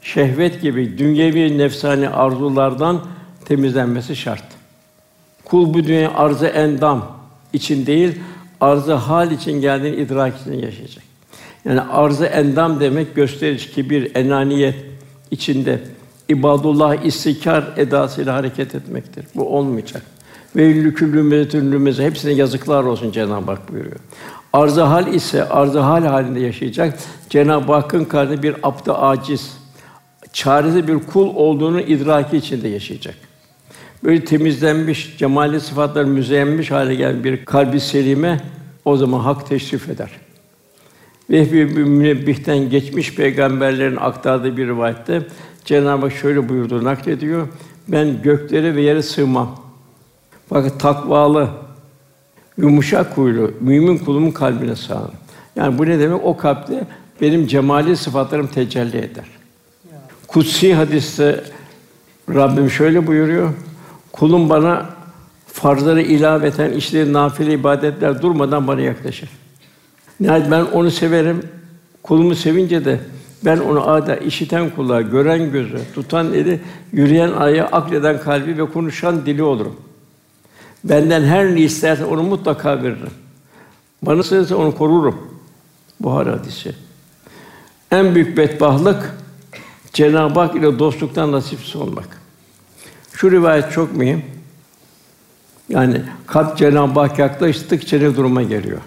şehvet 0.02 0.62
gibi 0.62 0.98
dünyevi 0.98 1.58
nefsani 1.58 2.08
arzulardan 2.08 3.04
temizlenmesi 3.44 4.16
şart. 4.16 4.44
Kul 5.44 5.74
bu 5.74 5.84
dünya 5.84 6.14
arzı 6.14 6.46
endam 6.46 7.16
için 7.52 7.86
değil, 7.86 8.18
arzı 8.60 8.94
hal 8.94 9.30
için 9.30 9.60
geldiğini 9.60 9.96
idrak 9.96 10.40
için 10.40 10.52
yaşayacak. 10.52 11.13
Yani 11.64 11.80
arzı 11.80 12.26
endam 12.26 12.80
demek 12.80 13.14
gösteriş, 13.14 13.70
kibir, 13.70 14.14
enaniyet 14.14 14.74
içinde 15.30 15.80
ibadullah 16.28 17.04
istikar 17.04 17.64
edasıyla 17.76 18.34
hareket 18.34 18.74
etmektir. 18.74 19.24
Bu 19.34 19.56
olmayacak. 19.56 20.02
Ve 20.56 20.94
küllü 20.94 22.02
hepsine 22.02 22.32
yazıklar 22.32 22.84
olsun 22.84 23.12
Cenab-ı 23.12 23.50
Hak 23.50 23.72
buyuruyor. 23.72 23.96
Arzı 24.52 24.82
hal 24.82 25.14
ise 25.14 25.48
arzı 25.48 25.78
hal 25.78 26.04
halinde 26.04 26.40
yaşayacak. 26.40 26.98
Cenab-ı 27.30 27.72
Hakk'ın 27.72 28.04
karşısında 28.04 28.42
bir 28.42 28.56
abd 28.62 28.86
aciz, 28.88 29.56
çaresiz 30.32 30.88
bir 30.88 30.98
kul 30.98 31.34
olduğunu 31.34 31.80
idraki 31.80 32.36
içinde 32.36 32.68
yaşayacak. 32.68 33.14
Böyle 34.04 34.24
temizlenmiş, 34.24 35.16
cemali 35.18 35.60
sıfatlar 35.60 36.04
müzeyyenmiş 36.04 36.70
hale 36.70 36.94
gelen 36.94 37.24
bir 37.24 37.44
kalbi 37.44 37.80
selime 37.80 38.40
o 38.84 38.96
zaman 38.96 39.20
hak 39.20 39.48
teşrif 39.48 39.88
eder. 39.88 40.10
Vehbi 41.30 41.64
Münebbih'ten 41.64 42.70
geçmiş 42.70 43.14
peygamberlerin 43.14 43.96
aktardığı 43.96 44.56
bir 44.56 44.66
rivayette 44.66 45.22
Cenab-ı 45.64 46.06
Hak 46.06 46.12
şöyle 46.12 46.48
buyurdu, 46.48 46.84
naklediyor. 46.84 47.48
Ben 47.88 48.22
göklere 48.22 48.76
ve 48.76 48.82
yere 48.82 49.02
sığmam. 49.02 49.60
Fakat 50.48 50.80
takvalı, 50.80 51.48
yumuşak 52.58 53.16
huylu, 53.16 53.50
mümin 53.60 53.98
kulumun 53.98 54.30
kalbine 54.30 54.76
sığarım. 54.76 55.10
Yani 55.56 55.78
bu 55.78 55.86
ne 55.86 55.98
demek? 55.98 56.24
O 56.24 56.36
kalpte 56.36 56.86
benim 57.20 57.46
cemali 57.46 57.96
sıfatlarım 57.96 58.46
tecelli 58.46 58.96
eder. 58.96 59.24
Kutsi 60.26 60.74
hadiste 60.74 61.44
Rabbim 62.28 62.70
şöyle 62.70 63.06
buyuruyor. 63.06 63.50
Kulum 64.12 64.50
bana 64.50 64.86
farzları 65.46 66.02
ilaveten 66.02 66.72
işleri 66.72 67.12
nafile 67.12 67.52
ibadetler 67.52 68.22
durmadan 68.22 68.66
bana 68.66 68.80
yaklaşır. 68.80 69.28
Nihayet 70.20 70.50
ben 70.50 70.60
onu 70.60 70.90
severim. 70.90 71.42
Kulumu 72.02 72.34
sevince 72.34 72.84
de 72.84 73.00
ben 73.44 73.58
onu 73.58 73.88
ada 73.88 74.16
işiten 74.16 74.70
kulağı, 74.70 75.02
gören 75.02 75.52
gözü, 75.52 75.78
tutan 75.94 76.32
eli, 76.32 76.60
yürüyen 76.92 77.32
ayağı, 77.32 77.66
akleden 77.66 78.20
kalbi 78.20 78.58
ve 78.58 78.72
konuşan 78.72 79.26
dili 79.26 79.42
olurum. 79.42 79.76
Benden 80.84 81.22
her 81.22 81.54
ne 81.54 81.60
isterse 81.60 82.04
onu 82.04 82.22
mutlaka 82.22 82.82
veririm. 82.82 83.10
Bana 84.02 84.22
sığınırsa 84.22 84.56
onu 84.56 84.74
korurum. 84.74 85.16
Buhari 86.00 86.30
hadisi. 86.30 86.74
En 87.90 88.14
büyük 88.14 88.36
bedbahtlık 88.36 89.14
Cenab-ı 89.92 90.40
Hak 90.40 90.56
ile 90.56 90.78
dostluktan 90.78 91.32
nasipsiz 91.32 91.76
olmak. 91.76 92.20
Şu 93.12 93.30
rivayet 93.30 93.72
çok 93.72 93.96
mühim. 93.96 94.24
Yani 95.68 96.02
kalp 96.26 96.58
Cenab-ı 96.58 97.00
Hak 97.00 97.18
yaklaştıkça 97.18 97.98
ne 97.98 98.16
duruma 98.16 98.42
geliyor? 98.42 98.80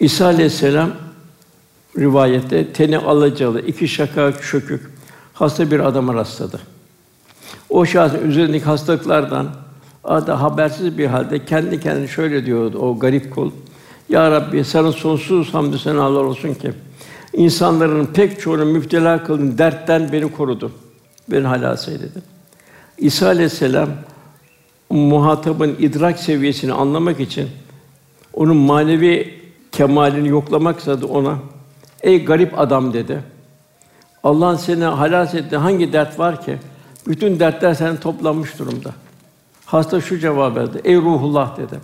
İsa 0.00 0.26
aleyhisselam 0.26 0.90
rivayette 1.98 2.72
teni 2.72 2.98
alacalı, 2.98 3.60
iki 3.60 3.88
şaka 3.88 4.32
çökük, 4.32 4.90
hasta 5.34 5.70
bir 5.70 5.80
adama 5.80 6.14
rastladı. 6.14 6.60
O 7.70 7.86
şahsın 7.86 8.28
üzerindeki 8.30 8.64
hastalıklardan 8.64 9.48
ada 10.04 10.42
habersiz 10.42 10.98
bir 10.98 11.06
halde 11.06 11.44
kendi 11.44 11.80
kendine 11.80 12.08
şöyle 12.08 12.46
diyordu 12.46 12.78
o 12.78 12.98
garip 12.98 13.34
kul. 13.34 13.50
Ya 14.08 14.30
Rabbi 14.30 14.64
sana 14.64 14.92
sonsuz 14.92 15.54
hamdü 15.54 15.78
senalar 15.78 16.24
olsun 16.24 16.54
ki 16.54 16.72
insanların 17.32 18.06
pek 18.06 18.40
çoğunu 18.40 18.64
müptela 18.64 19.24
kıldın 19.24 19.58
dertten 19.58 20.12
beni 20.12 20.32
korudu. 20.32 20.72
Beni 21.28 21.46
halas 21.46 21.88
eyledin. 21.88 22.22
İsa 22.98 23.26
aleyhisselam 23.26 23.88
muhatabın 24.90 25.76
idrak 25.78 26.18
seviyesini 26.18 26.72
anlamak 26.72 27.20
için 27.20 27.48
onun 28.34 28.56
manevi 28.56 29.37
kemalini 29.72 30.28
yoklamak 30.28 30.78
istedi 30.78 31.04
ona. 31.04 31.38
Ey 32.02 32.24
garip 32.24 32.58
adam 32.58 32.92
dedi. 32.92 33.22
Allah'ın 34.24 34.56
seni 34.56 34.84
halas 34.84 35.34
etti. 35.34 35.56
Hangi 35.56 35.92
dert 35.92 36.18
var 36.18 36.44
ki? 36.44 36.58
Bütün 37.06 37.40
dertler 37.40 37.74
senin 37.74 37.96
toplanmış 37.96 38.58
durumda. 38.58 38.90
Hasta 39.66 40.00
şu 40.00 40.18
cevap 40.18 40.56
verdi. 40.56 40.80
Ey 40.84 40.96
ruhullah 40.96 41.56
dedi. 41.56 41.80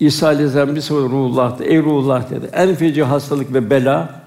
İsa 0.00 0.26
Aleyhisselam 0.26 0.76
bir 0.76 0.80
soru 0.80 1.10
ruhullah 1.10 1.58
dedi. 1.58 1.68
Ey 1.68 1.78
ruhullah 1.82 2.30
dedi. 2.30 2.50
En 2.52 2.74
feci 2.74 3.02
hastalık 3.02 3.54
ve 3.54 3.70
bela 3.70 4.20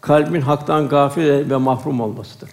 kalbin 0.00 0.40
haktan 0.40 0.88
gafil 0.88 1.50
ve 1.50 1.56
mahrum 1.56 2.00
olmasıdır. 2.00 2.50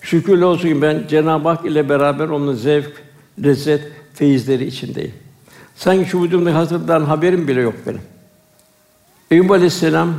Şükürler 0.00 0.42
olsun 0.42 0.68
ki 0.68 0.82
ben 0.82 1.04
Cenab-ı 1.08 1.48
Hak 1.48 1.64
ile 1.64 1.88
beraber 1.88 2.28
onun 2.28 2.54
zevk, 2.54 3.02
lezzet, 3.44 3.92
feyizleri 4.14 4.64
içindeyim. 4.66 5.14
Sanki 5.76 6.10
şu 6.10 6.22
vücudumdaki 6.22 6.56
hastalıktan 6.56 7.04
haberim 7.04 7.48
bile 7.48 7.60
yok 7.60 7.74
benim. 7.86 8.00
Eyüp 9.30 9.50
Aleyhisselam 9.50 10.14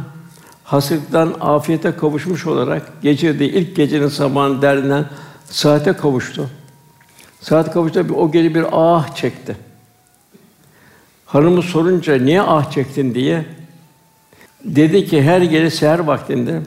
hastalıktan 0.63 1.35
afiyete 1.41 1.91
kavuşmuş 1.91 2.47
olarak 2.47 3.01
geçirdiği 3.01 3.51
ilk 3.51 3.75
gecenin 3.75 4.07
sabahın 4.07 4.61
derdinden 4.61 5.05
saate 5.45 5.93
kavuştu. 5.93 6.49
Saat 7.41 7.73
kavuştu, 7.73 8.05
o 8.15 8.31
gece 8.31 8.55
bir 8.55 8.65
ah 8.71 9.15
çekti. 9.15 9.57
Hanımı 11.25 11.61
sorunca 11.61 12.15
niye 12.15 12.41
ah 12.41 12.71
çektin 12.71 13.13
diye 13.13 13.45
dedi 14.63 15.05
ki 15.05 15.21
her 15.21 15.41
gece 15.41 15.69
seher 15.69 15.99
vaktinde 15.99 16.61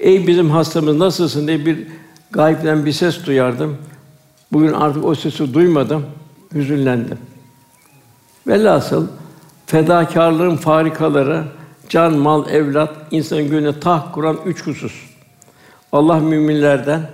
ey 0.00 0.26
bizim 0.26 0.50
hastamız 0.50 0.96
nasılsın 0.96 1.46
diye 1.46 1.66
bir 1.66 1.86
gayipten 2.30 2.86
bir 2.86 2.92
ses 2.92 3.26
duyardım. 3.26 3.78
Bugün 4.52 4.72
artık 4.72 5.04
o 5.04 5.14
sesi 5.14 5.54
duymadım, 5.54 6.06
hüzünlendim. 6.54 7.18
Velhasıl 8.46 9.06
fedakarlığın 9.66 10.56
farikaları 10.56 11.44
can, 11.88 12.14
mal, 12.14 12.48
evlat 12.50 12.94
insanın 13.10 13.50
gönlüne 13.50 13.80
taht 13.80 14.12
kuran 14.12 14.38
üç 14.46 14.66
husus. 14.66 14.92
Allah 15.92 16.20
müminlerden 16.20 17.10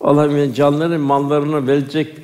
Allah 0.00 0.26
mümin 0.26 0.52
canları, 0.52 0.98
mallarını 0.98 1.66
verecek 1.66 2.16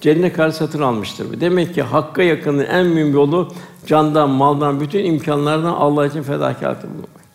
cennet 0.00 0.36
karşı 0.36 0.56
satın 0.56 0.82
almıştır. 0.82 1.40
Demek 1.40 1.74
ki 1.74 1.82
hakka 1.82 2.22
yakının 2.22 2.64
en 2.64 2.86
mühim 2.86 3.12
yolu 3.12 3.52
candan, 3.86 4.30
maldan, 4.30 4.80
bütün 4.80 5.04
imkanlardan 5.04 5.72
Allah 5.72 6.06
için 6.06 6.22
fedakarlık 6.22 6.82
bulunmak. 6.82 7.26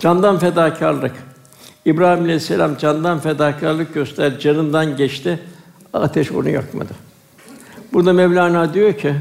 Candan 0.00 0.38
fedakarlık. 0.38 1.12
İbrahim 1.84 2.24
Aleyhisselam 2.24 2.76
candan 2.76 3.18
fedakarlık 3.18 3.94
göster, 3.94 4.38
canından 4.38 4.96
geçti. 4.96 5.38
Ateş 5.92 6.32
onu 6.32 6.48
yakmadı. 6.48 6.92
Burada 7.92 8.12
Mevlana 8.12 8.74
diyor 8.74 8.92
ki 8.92 9.14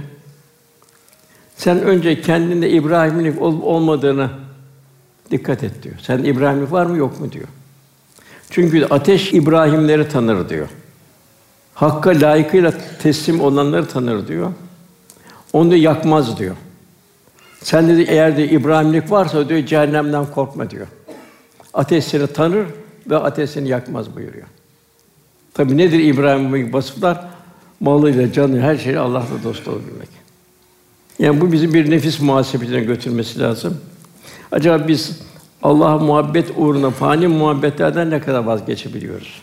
sen 1.58 1.82
önce 1.82 2.22
kendinde 2.22 2.70
İbrahimlik 2.70 3.42
olup 3.42 3.63
olmadığını 3.63 4.30
dikkat 5.32 5.63
et 5.63 5.84
diyor. 5.84 5.96
Sen 6.02 6.20
İbrahimlik 6.20 6.72
var 6.72 6.86
mı 6.86 6.98
yok 6.98 7.20
mu 7.20 7.32
diyor. 7.32 7.48
Çünkü 8.50 8.86
ateş 8.86 9.34
İbrahimleri 9.34 10.10
tanır 10.10 10.50
diyor. 10.50 10.68
Hakka 11.74 12.10
layıkıyla 12.10 12.74
teslim 13.02 13.42
olanları 13.42 13.88
tanır 13.88 14.28
diyor. 14.28 14.52
Onu 15.54 15.72
da 15.72 15.76
yakmaz 15.76 16.39
diyor. 16.39 16.56
Sen 17.62 17.89
dedi 17.89 18.06
eğer 18.10 18.38
de 18.38 18.50
İbrahimlik 18.50 19.12
varsa 19.12 19.50
diyor 19.50 19.66
cehennemden 19.66 20.26
korkma 20.26 20.70
diyor. 20.70 20.88
Ateş 21.74 22.06
seni 22.06 22.28
tanır 22.28 22.66
ve 23.10 23.18
ateş 23.18 23.50
seni 23.50 23.68
yakmaz 23.68 24.16
buyuruyor. 24.16 24.48
Tabi 25.54 25.78
nedir 25.78 26.00
İbrahim'in 26.00 26.74
vasıflar? 26.74 27.26
Malıyla, 27.80 28.32
canı, 28.32 28.62
her 28.62 28.78
şeyle 28.78 29.00
Allah'la 29.00 29.44
dost 29.44 29.68
olabilmek. 29.68 30.23
Yani 31.24 31.42
bu 31.42 31.52
bizim 31.52 31.74
bir 31.74 31.92
nefis 31.92 32.20
muhasebesine 32.20 32.80
götürmesi 32.80 33.40
lazım. 33.40 33.78
Acaba 34.52 34.88
biz 34.88 35.20
Allah'a 35.64 35.98
muhabbet 35.98 36.52
uğruna 36.58 36.90
fani 36.90 37.28
muhabbetlerden 37.28 38.10
ne 38.10 38.20
kadar 38.20 38.44
vazgeçebiliyoruz? 38.44 39.42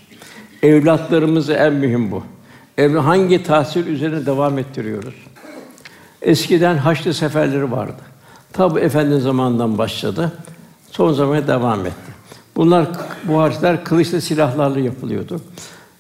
Evlatlarımızı 0.63 1.53
en 1.53 1.73
mühim 1.73 2.11
bu. 2.11 2.23
Ev 2.79 2.97
hangi 2.97 3.43
tahsil 3.43 3.87
üzerine 3.87 4.27
devam 4.27 4.59
ettiriyoruz? 4.59 5.15
Eskiden 6.23 6.77
haçlı 6.77 7.15
seferleri 7.15 7.73
vardı. 7.73 8.03
Tabi 8.53 8.81
efendi 8.81 9.21
zamanından 9.21 9.79
başladı. 9.79 10.33
Son 10.91 11.13
zamana 11.13 11.49
devam 11.49 11.87
etti. 11.87 12.13
Bunlar 12.57 12.87
bu 13.25 13.39
harçlar 13.39 13.85
kılıçlı 13.85 14.21
silahlarla 14.21 14.81
yapılıyordu. 14.81 15.41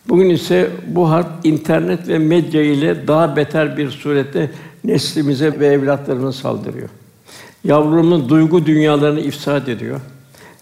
Bugün 0.09 0.31
ise 0.31 0.71
bu 0.87 1.11
harp 1.11 1.27
internet 1.45 2.09
ve 2.09 2.19
medya 2.19 2.62
ile 2.62 3.09
daha 3.09 3.37
beter 3.37 3.77
bir 3.77 3.90
surette 3.90 4.51
neslimize 4.85 5.61
ve 5.61 5.66
evlatlarına 5.66 6.33
saldırıyor. 6.33 6.88
Yavrumun 7.64 8.29
duygu 8.29 8.66
dünyalarını 8.66 9.21
ifsad 9.21 9.66
ediyor. 9.66 10.01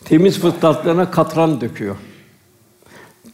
Temiz 0.05 0.39
fıtratlarına 0.39 1.11
katran 1.11 1.61
döküyor. 1.61 1.97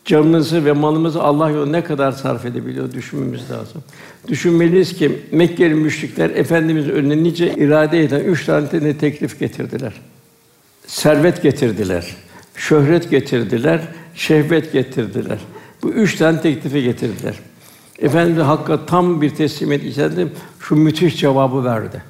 Canımızı 0.04 0.64
ve 0.64 0.72
malımızı 0.72 1.22
Allah 1.22 1.50
yolunda 1.50 1.70
ne 1.70 1.84
kadar 1.84 2.12
sarf 2.12 2.44
edebiliyor 2.46 2.92
düşünmemiz 2.92 3.50
lazım. 3.50 3.82
Düşünmeliyiz 4.28 4.94
ki 4.96 5.20
Mekkeli 5.32 5.74
müşrikler 5.74 6.30
efendimizin 6.30 6.90
önüne 6.90 7.22
nice 7.22 7.54
irade 7.54 8.04
eden 8.04 8.20
üç 8.20 8.44
tane 8.44 8.98
teklif 8.98 9.40
getirdiler. 9.40 9.92
Servet 10.86 11.42
getirdiler, 11.42 12.16
şöhret 12.56 13.10
getirdiler, 13.10 13.80
şehvet 14.14 14.72
getirdiler. 14.72 15.38
Bu 15.82 15.90
üç 15.90 16.16
tane 16.16 16.40
teklifi 16.40 16.82
getirdiler. 16.82 17.34
Efendimiz 17.98 18.42
Hakk'a 18.42 18.86
tam 18.86 19.22
bir 19.22 19.30
teslimiyet 19.30 19.84
içinde 19.84 20.28
şu 20.60 20.76
müthiş 20.76 21.16
cevabı 21.20 21.64
verdi. 21.64 22.02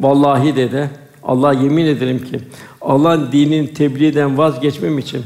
Vallahi 0.00 0.56
dedi, 0.56 0.90
Allah 1.22 1.52
yemin 1.52 1.86
ederim 1.86 2.24
ki 2.24 2.40
Allah'ın 2.80 3.32
dininin 3.32 3.66
tebliğden 3.66 4.38
vazgeçmem 4.38 4.98
için 4.98 5.22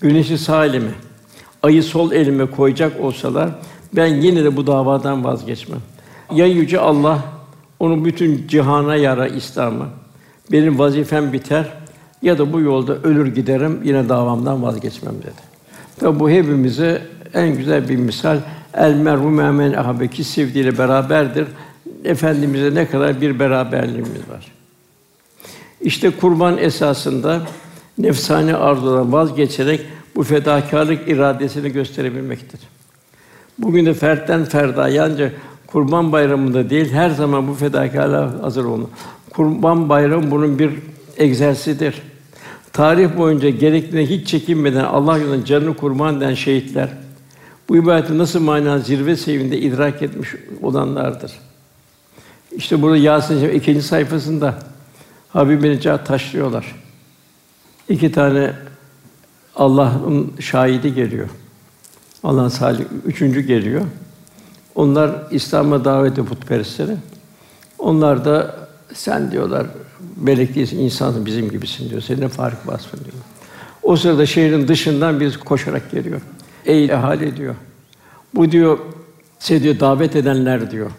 güneşi 0.00 0.38
sağ 0.38 0.66
elime, 0.66 0.90
ayı 1.62 1.82
sol 1.82 2.12
elime 2.12 2.46
koyacak 2.46 3.00
olsalar 3.00 3.50
ben 3.92 4.06
yine 4.06 4.44
de 4.44 4.56
bu 4.56 4.66
davadan 4.66 5.24
vazgeçmem. 5.24 5.80
Ya 6.34 6.46
yüce 6.46 6.80
Allah 6.80 7.18
onu 7.80 8.04
bütün 8.04 8.46
cihana 8.48 8.96
yara 8.96 9.28
İslam'ı. 9.28 9.86
Benim 10.52 10.78
vazifem 10.78 11.32
biter 11.32 11.72
ya 12.22 12.38
da 12.38 12.52
bu 12.52 12.60
yolda 12.60 12.96
ölür 12.96 13.34
giderim 13.34 13.80
yine 13.84 14.08
davamdan 14.08 14.62
vazgeçmem 14.62 15.14
dedi. 15.18 15.42
Tabi 16.00 16.20
bu 16.20 16.30
hepimize 16.30 17.02
en 17.34 17.56
güzel 17.56 17.88
bir 17.88 17.96
misal. 17.96 18.38
El 18.74 18.94
merhu 18.94 19.30
memen 19.30 19.72
ahabeki 19.72 20.24
sevdiğiyle 20.24 20.78
beraberdir. 20.78 21.46
Efendimiz'e 22.04 22.74
ne 22.74 22.86
kadar 22.86 23.20
bir 23.20 23.38
beraberliğimiz 23.38 24.28
var. 24.30 24.52
İşte 25.80 26.10
kurban 26.10 26.58
esasında 26.58 27.40
nefsani 27.98 28.56
arzudan 28.56 29.12
vazgeçerek 29.12 29.80
bu 30.16 30.22
fedakarlık 30.22 31.08
iradesini 31.08 31.72
gösterebilmektir. 31.72 32.60
Bugün 33.58 33.86
de 33.86 33.94
fertten 33.94 34.44
ferda 34.44 34.88
yalnızca 34.88 35.30
Kurban 35.66 36.12
Bayramı'nda 36.12 36.70
değil, 36.70 36.92
her 36.92 37.10
zaman 37.10 37.48
bu 37.48 37.54
fedakarlığa 37.54 38.42
hazır 38.42 38.64
olun. 38.64 38.90
Kurban 39.30 39.88
Bayramı 39.88 40.30
bunun 40.30 40.58
bir 40.58 40.70
egzersidir. 41.16 42.02
Tarih 42.72 43.18
boyunca 43.18 43.48
gerektiğine 43.48 44.06
hiç 44.06 44.28
çekinmeden 44.28 44.84
Allah 44.84 45.18
yolunda 45.18 45.44
canını 45.44 45.76
kurban 45.76 46.16
eden 46.16 46.34
şehitler 46.34 46.88
bu 47.68 47.76
ibadeti 47.76 48.18
nasıl 48.18 48.40
mana 48.40 48.78
zirve 48.78 49.16
seviyinde 49.16 49.58
idrak 49.58 50.02
etmiş 50.02 50.28
olanlardır. 50.62 51.32
İşte 52.52 52.82
burada 52.82 52.96
Yasin 52.96 53.48
ikinci 53.48 53.82
sayfasında 53.82 54.54
Habib 55.28 55.62
bin 55.62 55.78
taşlıyorlar. 55.78 56.76
İki 57.88 58.12
tane 58.12 58.52
Allah'ın 59.56 60.32
şahidi 60.40 60.94
geliyor. 60.94 61.28
Allah'ın 62.24 62.48
salih 62.48 62.84
üçüncü 63.06 63.40
geliyor. 63.40 63.82
Onlar 64.74 65.10
İslam'a 65.30 65.84
daveti 65.84 66.24
putperestleri. 66.24 66.96
Onlar 67.78 68.24
da 68.24 68.56
sen 68.94 69.30
diyorlar 69.30 69.66
melek 70.20 70.54
değilsin, 70.54 70.78
insansın 70.78 71.26
bizim 71.26 71.50
gibisin 71.50 71.90
diyor. 71.90 72.00
Senin 72.00 72.28
fark 72.28 72.68
vasfın 72.68 72.98
diyor. 72.98 73.16
O 73.82 73.96
sırada 73.96 74.26
şehrin 74.26 74.68
dışından 74.68 75.20
bir 75.20 75.38
koşarak 75.38 75.90
geliyor. 75.90 76.20
Ey 76.66 76.92
ahali 76.92 77.36
diyor. 77.36 77.54
Bu 78.34 78.52
diyor 78.52 78.78
size 79.38 79.62
diyor 79.62 79.80
davet 79.80 80.16
edenler 80.16 80.70
diyor. 80.70 80.90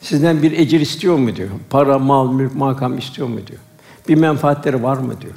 Sizden 0.00 0.42
bir 0.42 0.52
ecir 0.52 0.80
istiyor 0.80 1.16
mu 1.16 1.36
diyor. 1.36 1.48
Para, 1.70 1.98
mal, 1.98 2.32
mülk, 2.32 2.54
makam 2.54 2.98
istiyor 2.98 3.28
mu 3.28 3.46
diyor. 3.46 3.60
Bir 4.08 4.14
menfaatleri 4.14 4.82
var 4.82 4.96
mı 4.96 5.20
diyor. 5.20 5.34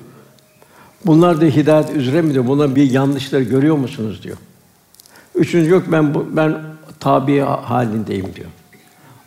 Bunlar 1.06 1.42
da 1.42 1.46
hidayet 1.46 1.90
üzere 1.90 2.22
mi 2.22 2.34
diyor. 2.34 2.48
Bunların 2.48 2.76
bir 2.76 2.92
yanlışları 2.92 3.44
görüyor 3.44 3.76
musunuz 3.76 4.24
diyor. 4.24 4.38
Üçüncü 5.36 5.72
yok 5.72 5.84
ben 5.92 6.14
bu, 6.14 6.28
ben 6.32 6.58
tabi 7.00 7.40
halindeyim 7.40 8.36
diyor. 8.36 8.48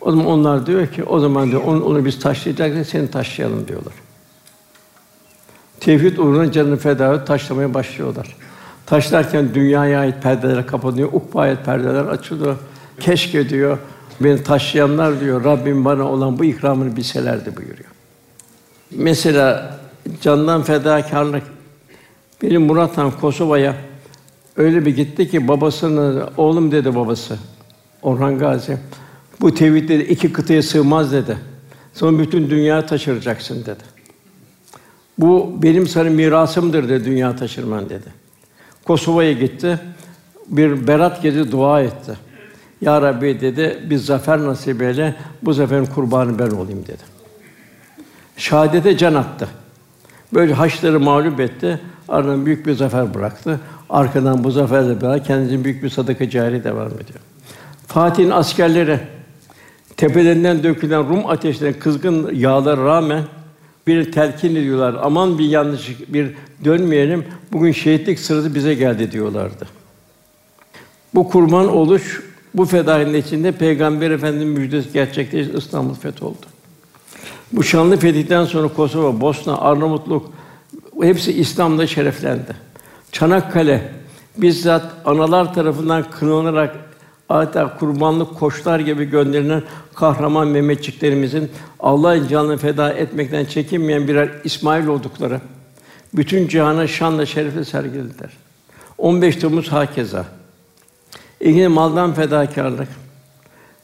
O 0.01 0.11
zaman 0.11 0.25
onlar 0.25 0.65
diyor 0.65 0.87
ki 0.87 1.03
o 1.03 1.19
zaman 1.19 1.51
diyor 1.51 1.61
onu, 1.63 1.85
onu 1.85 2.05
biz 2.05 2.19
taşlayacaksak 2.19 2.87
seni 2.87 3.11
taşıyalım 3.11 3.67
diyorlar. 3.67 3.93
Tevhid 5.79 6.17
uğruna 6.17 6.51
canını 6.51 6.77
feda 6.77 7.13
edip 7.13 7.27
taşlamaya 7.27 7.73
başlıyorlar. 7.73 8.35
Taşlarken 8.91 9.53
dünyaya 9.53 9.99
ait 9.99 10.23
perdeler 10.23 10.67
kapanıyor, 10.67 11.09
ukba 11.13 11.41
ait 11.41 11.65
perdeler 11.65 12.05
açılıyor. 12.05 12.55
Keşke 12.99 13.49
diyor 13.49 13.77
beni 14.21 14.43
taşıyanlar 14.43 15.19
diyor 15.19 15.43
Rabbim 15.43 15.85
bana 15.85 16.03
olan 16.03 16.39
bu 16.39 16.45
ikramını 16.45 16.95
bilselerdi 16.95 17.57
buyuruyor. 17.57 17.89
Mesela 18.91 19.77
candan 20.21 20.63
fedakarlık 20.63 21.43
benim 22.41 22.61
Murat 22.61 22.97
Han 22.97 23.11
Kosova'ya 23.11 23.75
öyle 24.57 24.85
bir 24.85 24.95
gitti 24.95 25.29
ki 25.29 25.47
babasını 25.47 26.29
oğlum 26.37 26.71
dedi 26.71 26.95
babası 26.95 27.37
Orhan 28.01 28.39
Gazi 28.39 28.77
bu 29.41 29.53
tevhid 29.53 29.89
dedi 29.89 30.03
iki 30.03 30.33
kıtaya 30.33 30.63
sığmaz 30.63 31.13
dedi. 31.13 31.37
Sonra 31.93 32.19
bütün 32.19 32.49
dünya 32.49 32.85
taşıracaksın 32.85 33.61
dedi. 33.61 33.83
Bu 35.17 35.59
benim 35.63 35.87
sana 35.87 36.09
mirasımdır 36.09 36.89
dedi 36.89 37.05
dünya 37.05 37.35
taşırman 37.35 37.89
dedi. 37.89 38.20
Kosova'ya 38.91 39.31
gitti. 39.31 39.79
Bir 40.47 40.87
berat 40.87 41.21
gezi 41.21 41.51
dua 41.51 41.81
etti. 41.81 42.17
Ya 42.81 43.01
Rabbi 43.01 43.41
dedi, 43.41 43.83
bir 43.89 43.97
zafer 43.97 44.39
nasip 44.39 44.81
eyle, 44.81 45.15
bu 45.43 45.53
zaferin 45.53 45.85
kurbanı 45.85 46.39
ben 46.39 46.49
olayım 46.49 46.83
dedi. 46.83 47.03
Şahadete 48.37 48.97
can 48.97 49.13
attı. 49.13 49.47
Böyle 50.33 50.53
haçları 50.53 50.99
mağlup 50.99 51.39
etti. 51.39 51.79
Ardından 52.09 52.45
büyük 52.45 52.67
bir 52.67 52.73
zafer 52.73 53.13
bıraktı. 53.13 53.59
Arkadan 53.89 54.43
bu 54.43 54.51
zaferle 54.51 55.01
beraber 55.01 55.23
kendisinin 55.23 55.63
büyük 55.63 55.83
bir 55.83 55.89
sadaka 55.89 56.29
cari 56.29 56.63
devam 56.63 56.87
ediyor. 56.87 57.19
Fatih'in 57.87 58.29
askerleri 58.29 58.99
tepelerinden 59.97 60.63
dökülen 60.63 61.09
Rum 61.09 61.27
ateşlerine 61.27 61.79
kızgın 61.79 62.35
yağlar 62.35 62.79
rağmen 62.79 63.23
bir 63.87 64.11
telkin 64.11 64.55
ediyorlar. 64.55 64.95
Aman 65.03 65.39
bir 65.39 65.45
yanlış 65.45 65.89
bir 66.07 66.31
dönmeyelim. 66.65 67.25
Bugün 67.51 67.71
şehitlik 67.71 68.19
sırası 68.19 68.55
bize 68.55 68.73
geldi 68.73 69.11
diyorlardı. 69.11 69.67
Bu 71.15 71.29
kurban 71.29 71.67
oluş 71.67 72.23
bu 72.53 72.65
fedainin 72.65 73.13
içinde 73.13 73.51
Peygamber 73.51 74.11
Efendimiz 74.11 74.57
müjdesi 74.59 74.93
gerçekleşti. 74.93 75.57
İstanbul 75.57 75.93
fetholdu. 75.93 76.45
Bu 77.51 77.63
şanlı 77.63 77.97
fetihten 77.97 78.45
sonra 78.45 78.67
Kosova, 78.67 79.21
Bosna, 79.21 79.57
Arnavutluk 79.57 80.31
hepsi 81.01 81.33
İslam'da 81.33 81.87
şereflendi. 81.87 82.55
Çanakkale 83.11 83.91
bizzat 84.37 84.91
analar 85.05 85.53
tarafından 85.53 86.11
kınanarak 86.11 86.75
adeta 87.31 87.77
kurbanlık 87.77 88.39
koçlar 88.39 88.79
gibi 88.79 89.05
gönderilen 89.05 89.63
kahraman 89.95 90.47
Mehmetçiklerimizin 90.47 91.51
Allah'ın 91.79 92.27
canını 92.27 92.57
feda 92.57 92.93
etmekten 92.93 93.45
çekinmeyen 93.45 94.07
birer 94.07 94.29
İsmail 94.43 94.87
oldukları 94.87 95.41
bütün 96.13 96.47
cihana 96.47 96.87
şanla 96.87 97.25
şerefle 97.25 97.65
sergilediler. 97.65 98.29
15 98.97 99.35
Temmuz 99.35 99.71
hakeza. 99.71 100.25
Yine 101.41 101.67
maldan 101.67 102.13
fedakarlık. 102.13 102.87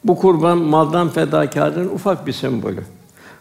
Bu 0.04 0.18
kurban 0.18 0.58
maldan 0.58 1.10
fedakarlığın 1.10 1.88
ufak 1.88 2.28
bir 2.28 2.34
sembolü. 2.34 2.84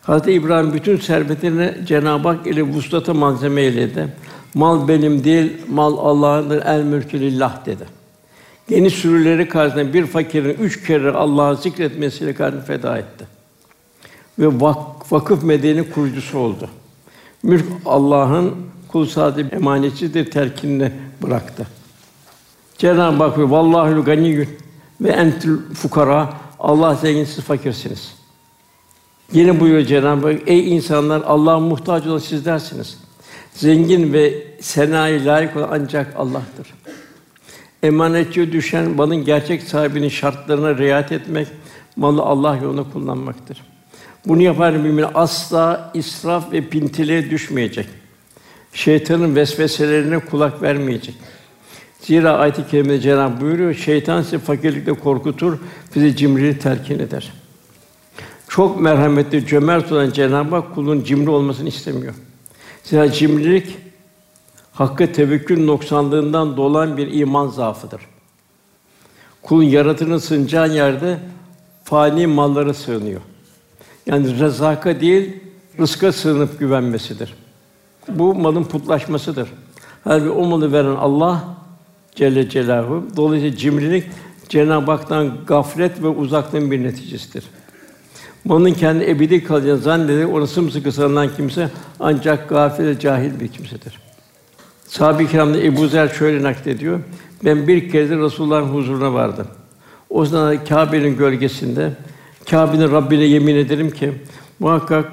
Hazreti 0.03 0.33
İbrahim 0.33 0.73
bütün 0.73 0.97
servetini 0.97 1.75
Cenab-ı 1.87 2.29
Hak 2.29 2.47
ile 2.47 2.62
vuslata 2.62 3.14
malzeme 3.14 3.62
eyledi. 3.62 4.09
Mal 4.55 4.88
benim 4.88 5.25
değil, 5.25 5.53
mal 5.69 5.99
Allah'ındır. 5.99 6.62
El 6.66 6.83
mülkü 6.83 7.21
lillah 7.21 7.66
dedi. 7.66 7.95
Geniş 8.68 8.94
sürüleri 8.94 9.48
karşısında 9.48 9.92
bir 9.92 10.06
fakirin 10.06 10.56
üç 10.60 10.87
kere 10.87 11.10
Allah'ı 11.10 11.56
zikretmesiyle 11.56 12.35
kendini 12.35 12.62
feda 12.62 12.98
etti. 12.98 13.27
Ve 14.38 14.46
vak- 14.46 15.12
vakıf 15.12 15.42
medeni 15.42 15.90
kurucusu 15.90 16.38
oldu. 16.38 16.71
Mülk 17.42 17.64
Allah'ın 17.87 18.54
kul 18.88 19.06
sadece 19.06 19.56
emanetçidir 19.56 20.31
terkinini 20.31 20.92
bıraktı. 21.23 21.67
Cenab-ı 22.79 23.25
Hak 23.25 23.38
ve 23.38 23.50
vallahi 23.50 24.04
ganiyyun 24.04 24.48
ve 25.00 25.10
entul 25.10 25.75
fukara 25.75 26.33
Allah 26.58 26.94
zengin 26.94 27.25
siz 27.25 27.44
fakirsiniz. 27.44 28.14
Yine 29.33 29.60
buyuruyor 29.60 29.87
Cenab-ı 29.87 30.33
Hak 30.33 30.42
ey 30.46 30.77
insanlar 30.77 31.23
Allah'a 31.23 31.60
muhtaç 31.60 32.06
olan 32.06 32.19
sizlersiniz. 32.19 32.98
Zengin 33.54 34.12
ve 34.12 34.46
senaya 34.60 35.25
layık 35.25 35.56
olan 35.56 35.69
ancak 35.73 36.17
Allah'tır. 36.17 36.75
Emanetçiye 37.87 38.52
düşen 38.52 38.90
malın 38.90 39.24
gerçek 39.24 39.62
sahibinin 39.62 40.08
şartlarına 40.08 40.78
riayet 40.78 41.12
etmek, 41.12 41.46
malı 41.96 42.22
Allah 42.22 42.56
yolunda 42.56 42.84
kullanmaktır. 42.92 43.62
Bunu 44.26 44.42
yapan 44.42 44.74
mümin 44.74 45.04
asla 45.14 45.90
israf 45.94 46.52
ve 46.52 46.60
pintiliğe 46.60 47.30
düşmeyecek. 47.30 47.87
Şeytanın 48.72 49.37
vesveselerine 49.37 50.18
kulak 50.18 50.62
vermeyecek. 50.62 51.14
Zira 52.00 52.32
ayet-i 52.32 52.66
kerimede 52.66 53.00
Cenab-ı 53.00 53.40
buyuruyor, 53.40 53.74
şeytan 53.74 54.22
sizi 54.22 54.38
fakirlikle 54.38 54.92
korkutur, 54.92 55.58
bizi 55.94 56.16
cimriliği 56.16 56.58
telkin 56.58 56.98
eder. 56.98 57.32
Çok 58.48 58.80
merhametli, 58.80 59.46
cömert 59.46 59.92
olan 59.92 60.10
Cenab-ı 60.10 60.56
Hak 60.56 60.74
kulun 60.74 61.04
cimri 61.04 61.30
olmasını 61.30 61.68
istemiyor. 61.68 62.14
Zira 62.82 63.12
cimrilik 63.12 63.85
hakkı 64.77 65.12
tevekkül 65.12 65.64
noksanlığından 65.64 66.56
dolan 66.56 66.96
bir 66.96 67.12
iman 67.12 67.48
zaafıdır. 67.48 68.00
Kulun 69.42 69.62
yaratının 69.62 70.18
sığınacağı 70.18 70.74
yerde 70.74 71.18
fani 71.85 72.27
mallara 72.27 72.74
sığınıyor. 72.74 73.20
Yani 74.06 74.40
rezaka 74.40 75.00
değil, 75.00 75.37
rızka 75.79 76.12
sığınıp 76.12 76.58
güvenmesidir. 76.58 77.35
Bu 78.08 78.35
malın 78.35 78.64
putlaşmasıdır. 78.64 79.48
Halbuki 80.04 80.31
o 80.31 80.46
malı 80.46 80.72
veren 80.72 80.96
Allah 80.96 81.44
Celle 82.14 82.48
Celaluhu. 82.48 83.06
Dolayısıyla 83.16 83.56
cimrilik 83.56 84.04
Cenab-ı 84.48 84.90
Hak'tan 84.90 85.33
gaflet 85.46 86.02
ve 86.02 86.08
uzaklığın 86.08 86.70
bir 86.70 86.83
neticesidir. 86.83 87.44
Malın 88.44 88.72
kendi 88.72 89.04
ebedi 89.04 89.44
kalacağını 89.44 89.79
zannederek 89.79 90.35
ona 90.35 90.46
sımsıkı 90.46 90.92
sarılan 90.92 91.37
kimse 91.37 91.70
ancak 92.00 92.48
gafil 92.48 92.98
cahil 92.98 93.40
bir 93.40 93.48
kimsedir. 93.48 94.06
Sahabe-i 94.88 95.28
Kiram'da 95.28 95.62
Ebu 95.62 95.88
Zer 95.88 96.08
şöyle 96.08 96.42
naklediyor. 96.42 97.00
Ben 97.44 97.68
bir 97.68 97.90
kere 97.90 98.10
de 98.10 98.16
Resulullah'ın 98.16 98.68
huzuruna 98.68 99.14
vardım. 99.14 99.46
O 100.10 100.24
zaman 100.24 100.64
Kâbe'nin 100.64 101.16
gölgesinde 101.16 101.92
Kâbe'nin 102.50 102.92
Rabbine 102.92 103.24
yemin 103.24 103.56
ederim 103.56 103.90
ki 103.90 104.12
muhakkak 104.58 105.12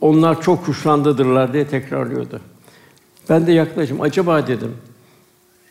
onlar 0.00 0.42
çok 0.42 0.68
huşlandadırlar 0.68 1.52
diye 1.52 1.66
tekrarlıyordu. 1.66 2.40
Ben 3.28 3.46
de 3.46 3.52
yaklaşım. 3.52 4.00
Acaba 4.00 4.46
dedim. 4.46 4.72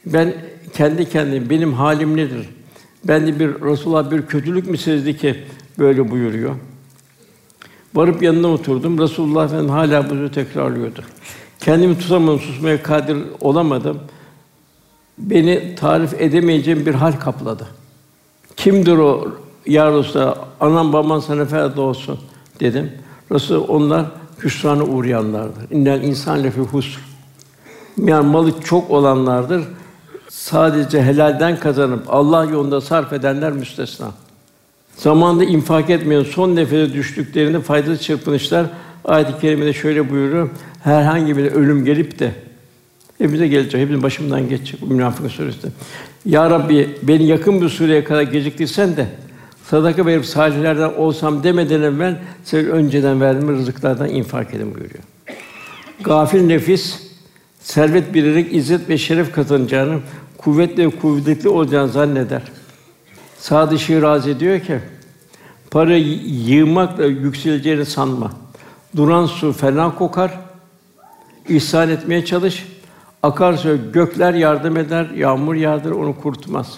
Ben 0.05 0.34
kendi 0.74 1.09
kendime 1.09 1.49
benim 1.49 1.74
halim 1.74 2.17
nedir? 2.17 2.49
Ben 3.03 3.28
de 3.28 3.39
bir 3.39 3.47
Resulullah 3.47 4.11
bir 4.11 4.21
kötülük 4.21 4.67
mü 4.67 4.78
sezdi 4.78 5.17
ki 5.17 5.43
böyle 5.80 6.11
buyuruyor. 6.11 6.55
Varıp 7.93 8.24
yanına 8.24 8.47
oturdum. 8.47 8.99
Resulullah 8.99 9.45
Efendimiz 9.45 9.71
hala 9.71 10.09
bunu 10.09 10.32
tekrarlıyordu. 10.32 11.01
Kendimi 11.64 11.99
tutamadım, 11.99 12.39
susmaya 12.39 12.84
kadir 12.84 13.18
olamadım. 13.41 13.99
Beni 15.18 15.76
tarif 15.76 16.22
edemeyeceğim 16.22 16.86
bir 16.86 16.93
hal 16.93 17.11
kapladı. 17.11 17.68
Kimdir 18.57 18.97
o 18.97 19.28
ya? 19.66 20.03
Anam 20.59 20.93
baban 20.93 21.20
sana 21.20 21.45
feda 21.45 21.82
olsun 21.82 22.20
dedim. 22.59 22.91
Resul 23.32 23.68
onlar 23.68 24.05
hüsrana 24.43 24.84
uğrayanlardır. 24.84 25.72
İnnel 25.72 26.03
insan 26.03 26.43
lefi 26.43 26.61
husr. 26.61 26.99
Yani 27.97 28.28
malı 28.28 28.61
çok 28.61 28.91
olanlardır. 28.91 29.64
Sadece 30.30 31.03
helalden 31.03 31.59
kazanıp 31.59 32.03
Allah 32.09 32.45
yolunda 32.45 32.82
sarf 32.82 33.14
edenler 33.14 33.51
müstesna. 33.51 34.11
Zamanında 34.95 35.43
infak 35.43 35.89
etmeyen 35.89 36.24
son 36.24 36.55
nefese 36.55 36.93
düştüklerinde 36.93 37.59
faydalı 37.59 37.97
çırpınışlar 37.97 38.66
ayet-i 39.06 39.41
kerimede 39.41 39.74
şöyle 39.74 40.10
buyuruyor. 40.10 40.49
Herhangi 40.84 41.38
bir 41.38 41.51
ölüm 41.51 41.86
gelip 41.86 42.20
de 42.20 42.32
hepimize 43.18 43.47
gelecek, 43.47 43.82
hepimizin 43.82 44.04
başımdan 44.04 44.49
geçecek 44.49 44.82
bu 44.82 44.86
Münafıkun 44.86 45.30
suresinde. 45.30 45.72
Ya 46.26 46.49
Rabbi 46.49 46.89
beni 47.04 47.28
yakın 47.28 47.62
bir 47.62 47.70
süreye 47.70 48.04
kadar 48.04 48.22
geciktirsen 48.22 48.97
de 48.97 49.08
sadaka 49.70 50.06
verip 50.06 50.26
salihlerden 50.26 50.93
olsam 50.97 51.43
demeden 51.43 51.82
evvel 51.82 52.18
sen 52.43 52.66
önceden 52.66 53.22
verdiğim 53.22 53.49
rızıklardan 53.49 54.10
infak 54.10 54.54
edin 54.54 54.76
buyuruyor. 54.76 55.04
Gafil 56.04 56.41
nefis 56.41 56.99
servet 57.60 58.14
birerek 58.14 58.56
izzet 58.56 58.89
ve 58.89 58.97
şeref 58.97 59.32
kazanacağını, 59.32 59.99
kuvvetli 60.38 60.86
ve 60.86 60.89
kuvvetli 60.89 61.49
olacağını 61.49 61.91
zanneder. 61.91 62.41
Sadı 63.39 63.80
Şirazi 63.80 64.39
diyor 64.39 64.60
ki, 64.60 64.80
para 65.72 65.95
yığmakla 65.95 67.06
yükseleceğini 67.06 67.86
sanma. 67.86 68.43
Duran 68.96 69.26
su 69.26 69.54
fena 69.54 69.96
kokar. 69.96 70.39
İhsan 71.50 71.89
etmeye 71.89 72.26
çalış. 72.26 72.68
Akarsu 73.24 73.91
gökler 73.94 74.34
yardım 74.34 74.78
eder, 74.78 75.10
yağmur 75.10 75.56
yağdır, 75.56 75.91
onu 75.91 76.22
kurtmaz. 76.22 76.78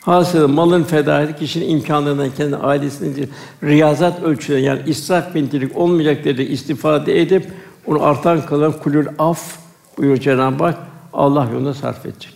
Hasılı 0.00 0.48
malın 0.48 0.84
feda 0.84 1.22
edip 1.22 1.38
kişinin 1.38 1.68
imkanlarından 1.68 2.30
kendi 2.30 2.56
ailesinin 2.56 3.30
riyazat 3.62 4.22
ölçüleri 4.22 4.62
yani 4.62 4.82
israf 4.86 5.34
bintilik 5.34 5.76
olmayacak 5.76 6.24
dedi 6.24 6.42
istifade 6.42 7.20
edip 7.20 7.46
onu 7.86 8.02
artan 8.02 8.46
kalan 8.46 8.72
kulül 8.72 9.06
af 9.18 9.58
buyuruyor 9.98 10.20
Cenab-ı 10.20 10.64
Hak 10.64 10.78
Allah 11.12 11.48
yolunda 11.52 11.74
sarf 11.74 12.06
edecek. 12.06 12.34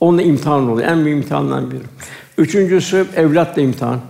Onunla 0.00 0.22
imtihan 0.22 0.68
oluyor. 0.68 0.88
En 0.88 1.04
büyük 1.04 1.22
imtihanlardan 1.22 1.70
biri. 1.70 1.82
Üçüncüsü 2.38 3.06
evlatla 3.16 3.62
imtihan. 3.62 4.00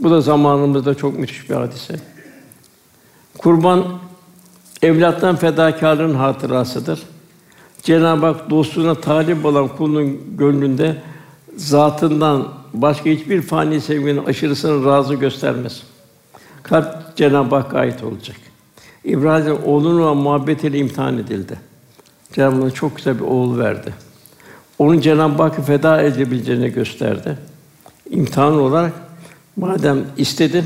Bu 0.00 0.10
da 0.10 0.20
zamanımızda 0.20 0.94
çok 0.94 1.18
müthiş 1.18 1.50
bir 1.50 1.54
hadise. 1.54 2.00
Kurban 3.38 3.84
evlattan 4.82 5.36
fedakarlığın 5.36 6.14
hatırasıdır. 6.14 7.02
Cenab-ı 7.82 8.26
Hak 8.26 8.50
dostluğuna 8.50 8.94
talip 8.94 9.44
olan 9.44 9.68
kulun 9.68 10.36
gönlünde 10.36 11.02
zatından 11.56 12.48
başka 12.74 13.10
hiçbir 13.10 13.42
fani 13.42 13.80
sevginin 13.80 14.24
aşırısını 14.24 14.86
razı 14.86 15.14
göstermez. 15.14 15.82
Kalp 16.62 17.16
Cenab-ı 17.16 17.54
Hakk'a 17.54 17.78
ait 17.78 18.04
olacak. 18.04 18.36
İbrahim 19.04 19.58
oğlunun 19.64 20.16
muhabbetiyle 20.16 20.78
imtihan 20.78 21.18
edildi. 21.18 21.60
Cenab-ı 22.32 22.62
Hak 22.62 22.74
çok 22.74 22.96
güzel 22.96 23.18
bir 23.18 23.24
oğul 23.24 23.58
verdi. 23.58 23.94
Onun 24.78 25.00
Cenab-ı 25.00 25.42
Hakk'ı 25.42 25.62
feda 25.62 26.02
edebileceğini 26.02 26.70
gösterdi. 26.70 27.38
İmtihan 28.10 28.58
olarak 28.58 28.92
madem 29.60 30.04
istedin, 30.16 30.64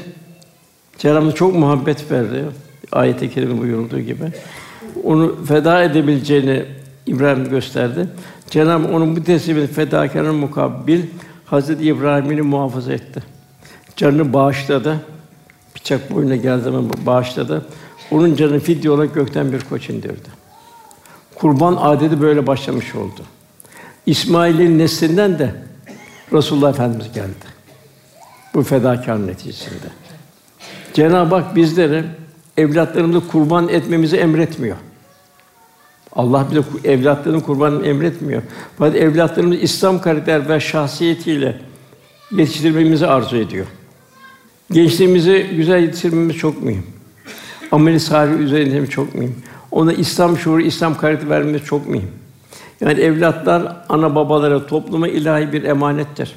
Cenab-ı 0.99 1.33
çok 1.33 1.55
muhabbet 1.55 2.11
verdi. 2.11 2.45
Ayet-i 2.93 3.31
kerime 3.31 3.61
buyurulduğu 3.61 4.01
gibi. 4.01 4.33
Onu 5.05 5.45
feda 5.45 5.83
edebileceğini 5.83 6.65
İbrahim 7.07 7.49
gösterdi. 7.49 8.09
Cenab-ı 8.51 8.85
Hak 8.85 8.95
onun 8.95 9.17
bu 9.17 9.25
teslimin 9.25 9.67
fedakarının 9.67 10.35
mukabil 10.35 11.03
Hazreti 11.45 11.85
İbrahim'i 11.85 12.43
muhafaza 12.43 12.93
etti. 12.93 13.23
Canını 13.97 14.33
bağışladı. 14.33 15.01
Bıçak 15.77 16.15
boyuna 16.15 16.37
geldi 16.37 16.63
zaman 16.63 16.91
bağışladı. 17.07 17.67
Onun 18.11 18.35
canını 18.35 18.61
fidye 18.61 18.91
olarak 18.91 19.15
gökten 19.15 19.53
bir 19.53 19.61
koç 19.61 19.91
indirdi. 19.91 20.29
Kurban 21.35 21.77
adeti 21.81 22.21
böyle 22.21 22.47
başlamış 22.47 22.95
oldu. 22.95 23.21
İsmail'in 24.07 24.79
neslinden 24.79 25.39
de 25.39 25.55
Resulullah 26.33 26.71
Efendimiz 26.71 27.13
geldi. 27.13 27.54
Bu 28.55 28.63
fedakar 28.63 29.27
neticesinde. 29.27 29.87
Cenab-ı 30.95 31.35
Hak 31.35 31.57
bizlere 31.57 32.05
evlatlarımızı 32.57 33.29
kurban 33.29 33.69
etmemizi 33.69 34.17
emretmiyor. 34.17 34.77
Allah 36.13 36.47
bize 36.51 36.93
evlatlarını 36.93 37.43
kurban 37.43 37.85
emretmiyor. 37.85 38.43
Fakat 38.79 38.97
evlatlarımızı 38.97 39.61
İslam 39.61 40.01
karakter 40.01 40.49
ve 40.49 40.61
şahsiyetiyle 40.61 41.61
yetiştirmemizi 42.31 43.07
arzu 43.07 43.37
ediyor. 43.37 43.67
Gençliğimizi 44.73 45.51
güzel 45.57 45.83
yetiştirmemiz 45.83 46.37
çok 46.37 46.63
mühim. 46.63 46.87
Ameli 47.73 48.01
salih 48.01 48.41
üzerinde 48.41 48.87
çok 48.87 49.15
mühim. 49.15 49.37
Ona 49.71 49.93
İslam 49.93 50.39
şuuru, 50.39 50.61
İslam 50.61 50.97
karakteri 50.97 51.31
vermemiz 51.31 51.63
çok 51.63 51.89
mühim. 51.89 52.11
Yani 52.81 53.01
evlatlar 53.01 53.77
ana 53.89 54.15
babalara, 54.15 54.67
topluma 54.67 55.09
ilahi 55.09 55.53
bir 55.53 55.63
emanettir. 55.63 56.35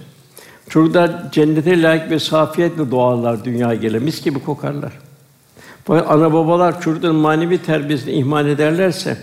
Çocuklar 0.69 1.31
cennete 1.31 1.81
layık 1.81 2.11
ve 2.11 2.19
safiyetle 2.19 2.91
doğarlar 2.91 3.45
dünyaya 3.45 3.75
gele, 3.75 3.99
mis 3.99 4.23
gibi 4.23 4.39
kokarlar. 4.39 4.91
Fakat 5.85 6.11
ana 6.11 6.33
babalar 6.33 6.81
çocukların 6.81 7.15
manevi 7.15 7.57
terbiyesini 7.57 8.11
ihmal 8.11 8.47
ederlerse 8.47 9.17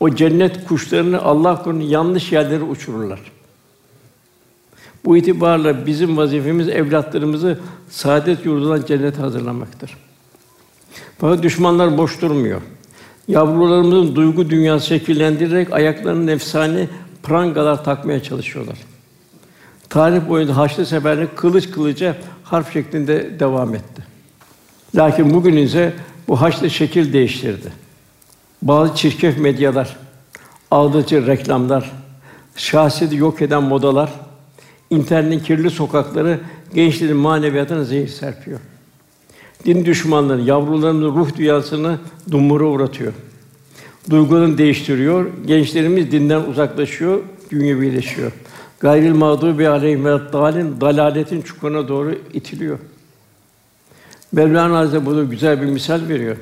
o 0.00 0.14
cennet 0.14 0.66
kuşlarını 0.66 1.22
Allah 1.22 1.62
korusun 1.62 1.80
yanlış 1.80 2.32
yerlere 2.32 2.62
uçururlar. 2.62 3.20
Bu 5.04 5.16
itibarla 5.16 5.86
bizim 5.86 6.16
vazifemiz 6.16 6.68
evlatlarımızı 6.68 7.58
saadet 7.88 8.46
yurdundan 8.46 8.86
cennete 8.86 9.20
hazırlamaktır. 9.20 9.96
Fakat 11.18 11.42
düşmanlar 11.42 11.98
boş 11.98 12.22
durmuyor. 12.22 12.60
Yavrularımızın 13.28 14.16
duygu 14.16 14.50
dünyası 14.50 14.86
şekillendirerek 14.86 15.72
ayaklarının 15.72 16.26
nefsani 16.26 16.88
prangalar 17.22 17.84
takmaya 17.84 18.22
çalışıyorlar. 18.22 18.78
Tarih 19.90 20.28
boyunca 20.28 20.56
Haçlı 20.56 20.86
seferleri 20.86 21.28
kılıç 21.36 21.70
kılıca 21.70 22.16
harf 22.44 22.72
şeklinde 22.72 23.40
devam 23.40 23.74
etti. 23.74 24.02
Lakin 24.94 25.34
bugün 25.34 25.56
ise 25.56 25.92
bu 26.28 26.40
Haçlı 26.40 26.70
şekil 26.70 27.12
değiştirdi. 27.12 27.72
Bazı 28.62 28.94
çirkef 28.94 29.38
medyalar, 29.38 29.96
aldatıcı 30.70 31.26
reklamlar, 31.26 31.92
şahsiyeti 32.56 33.16
yok 33.16 33.42
eden 33.42 33.62
modalar, 33.62 34.12
internetin 34.90 35.44
kirli 35.44 35.70
sokakları 35.70 36.40
gençlerin 36.74 37.16
maneviyatına 37.16 37.84
zehir 37.84 38.08
serpiyor. 38.08 38.60
Din 39.64 39.84
düşmanları 39.84 40.40
yavrularının 40.40 41.14
ruh 41.14 41.36
dünyasını 41.36 41.98
dumura 42.30 42.64
uğratıyor. 42.64 43.12
duygularını 44.10 44.58
değiştiriyor. 44.58 45.26
Gençlerimiz 45.46 46.12
dinden 46.12 46.40
uzaklaşıyor, 46.40 47.20
dünyevileşiyor. 47.50 48.32
Gayril 48.80 49.14
mağdubi 49.14 49.68
aleyhim 49.68 50.04
ve 50.04 50.32
dalin 50.32 50.80
dalaletin 50.80 51.42
çukuruna 51.42 51.88
doğru 51.88 52.14
itiliyor. 52.32 52.78
Mevlana 54.32 54.78
Hazretleri 54.78 55.06
burada 55.06 55.24
güzel 55.24 55.62
bir 55.62 55.66
misal 55.66 56.08
veriyor. 56.08 56.36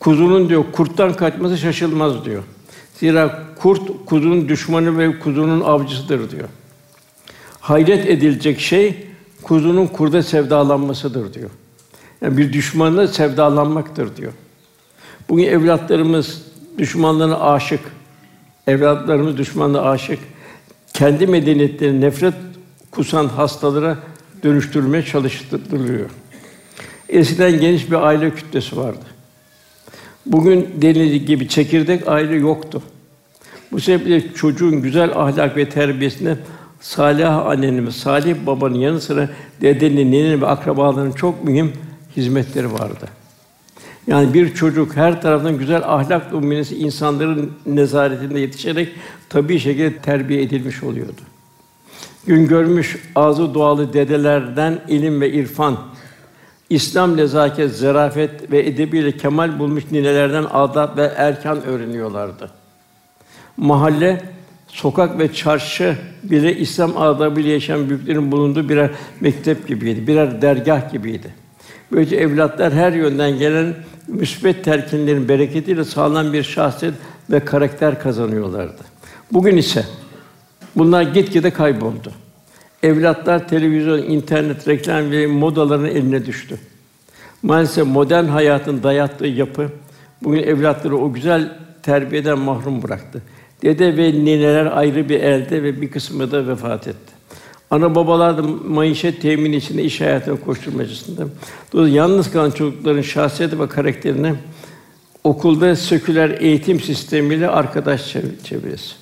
Kuzunun 0.00 0.48
diyor 0.48 0.64
kurttan 0.72 1.14
kaçması 1.14 1.58
şaşılmaz 1.58 2.24
diyor. 2.24 2.42
Zira 2.94 3.42
kurt 3.56 4.06
kuzunun 4.06 4.48
düşmanı 4.48 4.98
ve 4.98 5.18
kuzunun 5.18 5.60
avcısıdır 5.60 6.30
diyor. 6.30 6.48
Hayret 7.60 8.06
edilecek 8.06 8.60
şey 8.60 9.06
kuzunun 9.42 9.86
kurda 9.86 10.22
sevdalanmasıdır 10.22 11.34
diyor. 11.34 11.50
Yani 12.20 12.36
bir 12.36 12.52
düşmanla 12.52 13.08
sevdalanmaktır 13.08 14.16
diyor. 14.16 14.32
Bugün 15.28 15.44
evlatlarımız 15.44 16.42
düşmanlarına 16.78 17.40
aşık. 17.40 17.80
Evlatlarımız 18.66 19.36
düşmanına 19.36 19.82
aşık. 19.82 20.18
Kendi 20.96 21.26
medeniyetlerini 21.26 22.00
nefret 22.00 22.34
kusan 22.90 23.28
hastalara 23.28 23.98
dönüştürmeye 24.42 25.02
çalıştırılıyor. 25.02 26.10
Eskiden 27.08 27.60
geniş 27.60 27.90
bir 27.90 28.06
aile 28.06 28.30
kütlesi 28.34 28.76
vardı. 28.76 29.04
Bugün 30.26 30.68
denildiği 30.82 31.24
gibi 31.24 31.48
çekirdek 31.48 32.08
aile 32.08 32.34
yoktu. 32.34 32.82
Bu 33.72 33.80
sebeple 33.80 34.34
çocuğun 34.34 34.82
güzel 34.82 35.10
ahlak 35.14 35.56
ve 35.56 35.68
terbiyesine 35.68 36.36
salih 36.80 37.36
annenin 37.46 37.90
salih 37.90 38.46
babanın 38.46 38.78
yanı 38.78 39.00
sıra 39.00 39.28
dedenin, 39.60 40.12
nenenin 40.12 40.40
ve 40.40 40.46
akrabaların 40.46 41.12
çok 41.12 41.44
mühim 41.44 41.72
hizmetleri 42.16 42.72
vardı. 42.72 43.08
Yani 44.06 44.34
bir 44.34 44.54
çocuk 44.54 44.96
her 44.96 45.22
taraftan 45.22 45.58
güzel 45.58 45.82
ahlak 45.84 46.32
numunesi 46.32 46.76
insanların 46.76 47.52
nezaretinde 47.66 48.40
yetişerek 48.40 48.88
tabii 49.28 49.58
şekilde 49.58 49.96
terbiye 49.96 50.42
edilmiş 50.42 50.82
oluyordu. 50.82 51.20
Gün 52.26 52.48
görmüş 52.48 52.96
ağzı 53.14 53.54
dualı 53.54 53.92
dedelerden 53.92 54.78
ilim 54.88 55.20
ve 55.20 55.32
irfan, 55.32 55.78
İslam 56.70 57.16
nezaket, 57.16 57.72
zarafet 57.72 58.52
ve 58.52 58.66
edebiyle 58.66 59.16
kemal 59.16 59.58
bulmuş 59.58 59.84
ninelerden 59.90 60.44
adab 60.52 60.96
ve 60.96 61.12
erkan 61.16 61.62
öğreniyorlardı. 61.64 62.50
Mahalle, 63.56 64.22
sokak 64.68 65.18
ve 65.18 65.32
çarşı 65.32 65.96
bile 66.22 66.56
İslam 66.56 66.96
adabıyla 66.96 67.50
yaşayan 67.50 67.88
büyüklerin 67.88 68.32
bulunduğu 68.32 68.68
birer 68.68 68.90
mektep 69.20 69.68
gibiydi, 69.68 70.06
birer 70.06 70.42
dergah 70.42 70.92
gibiydi. 70.92 71.45
Böylece 71.92 72.16
evlatlar 72.16 72.72
her 72.72 72.92
yönden 72.92 73.38
gelen 73.38 73.74
müsbet 74.08 74.64
terkinlerin 74.64 75.28
bereketiyle 75.28 75.84
sağlam 75.84 76.32
bir 76.32 76.42
şahsiyet 76.42 76.94
ve 77.30 77.40
karakter 77.40 78.02
kazanıyorlardı. 78.02 78.82
Bugün 79.32 79.56
ise 79.56 79.84
bunlar 80.76 81.02
gitgide 81.02 81.50
kayboldu. 81.50 82.12
Evlatlar 82.82 83.48
televizyon, 83.48 83.98
internet, 83.98 84.68
reklam 84.68 85.10
ve 85.10 85.26
modaların 85.26 85.86
eline 85.86 86.26
düştü. 86.26 86.58
Maalesef 87.42 87.86
modern 87.86 88.24
hayatın 88.24 88.82
dayattığı 88.82 89.26
yapı 89.26 89.70
bugün 90.22 90.42
evlatları 90.42 90.96
o 90.96 91.12
güzel 91.12 91.58
terbiyeden 91.82 92.38
mahrum 92.38 92.82
bıraktı. 92.82 93.22
Dede 93.62 93.96
ve 93.96 94.12
nineler 94.12 94.66
ayrı 94.66 95.08
bir 95.08 95.20
elde 95.20 95.62
ve 95.62 95.80
bir 95.80 95.90
kısmı 95.90 96.32
da 96.32 96.48
vefat 96.48 96.88
etti. 96.88 97.15
Ana 97.70 97.94
babalar 97.94 98.38
da 98.38 98.42
maişet 98.68 99.22
temin 99.22 99.52
içinde 99.52 99.82
iş 99.82 100.00
hayatına 100.00 100.40
koşturmacısında. 100.40 101.26
Dolayısıyla 101.72 102.02
yalnız 102.02 102.32
kalan 102.32 102.50
çocukların 102.50 103.02
şahsiyeti 103.02 103.60
ve 103.60 103.68
karakterini 103.68 104.34
okulda 105.24 105.76
seküler 105.76 106.30
eğitim 106.40 106.80
sistemiyle 106.80 107.48
arkadaş 107.48 108.12
çevresi. 108.44 108.94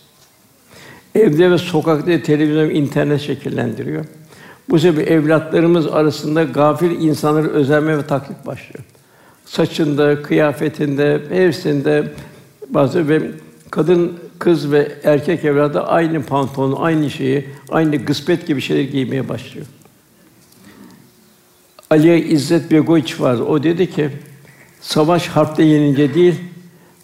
Evde 1.14 1.50
ve 1.50 1.58
sokakta 1.58 2.22
televizyon, 2.22 2.70
internet 2.70 3.20
şekillendiriyor. 3.20 4.04
Bu 4.70 4.78
sebeple 4.78 5.14
evlatlarımız 5.14 5.86
arasında 5.86 6.44
gafil 6.44 6.90
insanları 6.90 7.50
özenme 7.50 7.98
ve 7.98 8.06
taklit 8.06 8.46
başlıyor. 8.46 8.84
Saçında, 9.44 10.22
kıyafetinde, 10.22 11.22
hepsinde 11.30 12.12
bazı 12.68 13.08
ve 13.08 13.22
kadın, 13.74 14.12
kız 14.38 14.72
ve 14.72 14.92
erkek 15.04 15.44
evladı 15.44 15.80
aynı 15.80 16.22
pantolon, 16.22 16.82
aynı 16.82 17.10
şeyi, 17.10 17.44
aynı 17.68 17.96
gıspet 17.96 18.46
gibi 18.46 18.60
şeyler 18.60 18.82
giymeye 18.82 19.28
başlıyor. 19.28 19.66
Ali 21.90 22.28
İzzet 22.28 22.70
Begoviç 22.70 23.20
vardı. 23.20 23.44
O 23.44 23.62
dedi 23.62 23.90
ki, 23.90 24.10
savaş 24.80 25.28
harpte 25.28 25.62
yenince 25.62 26.14
değil, 26.14 26.34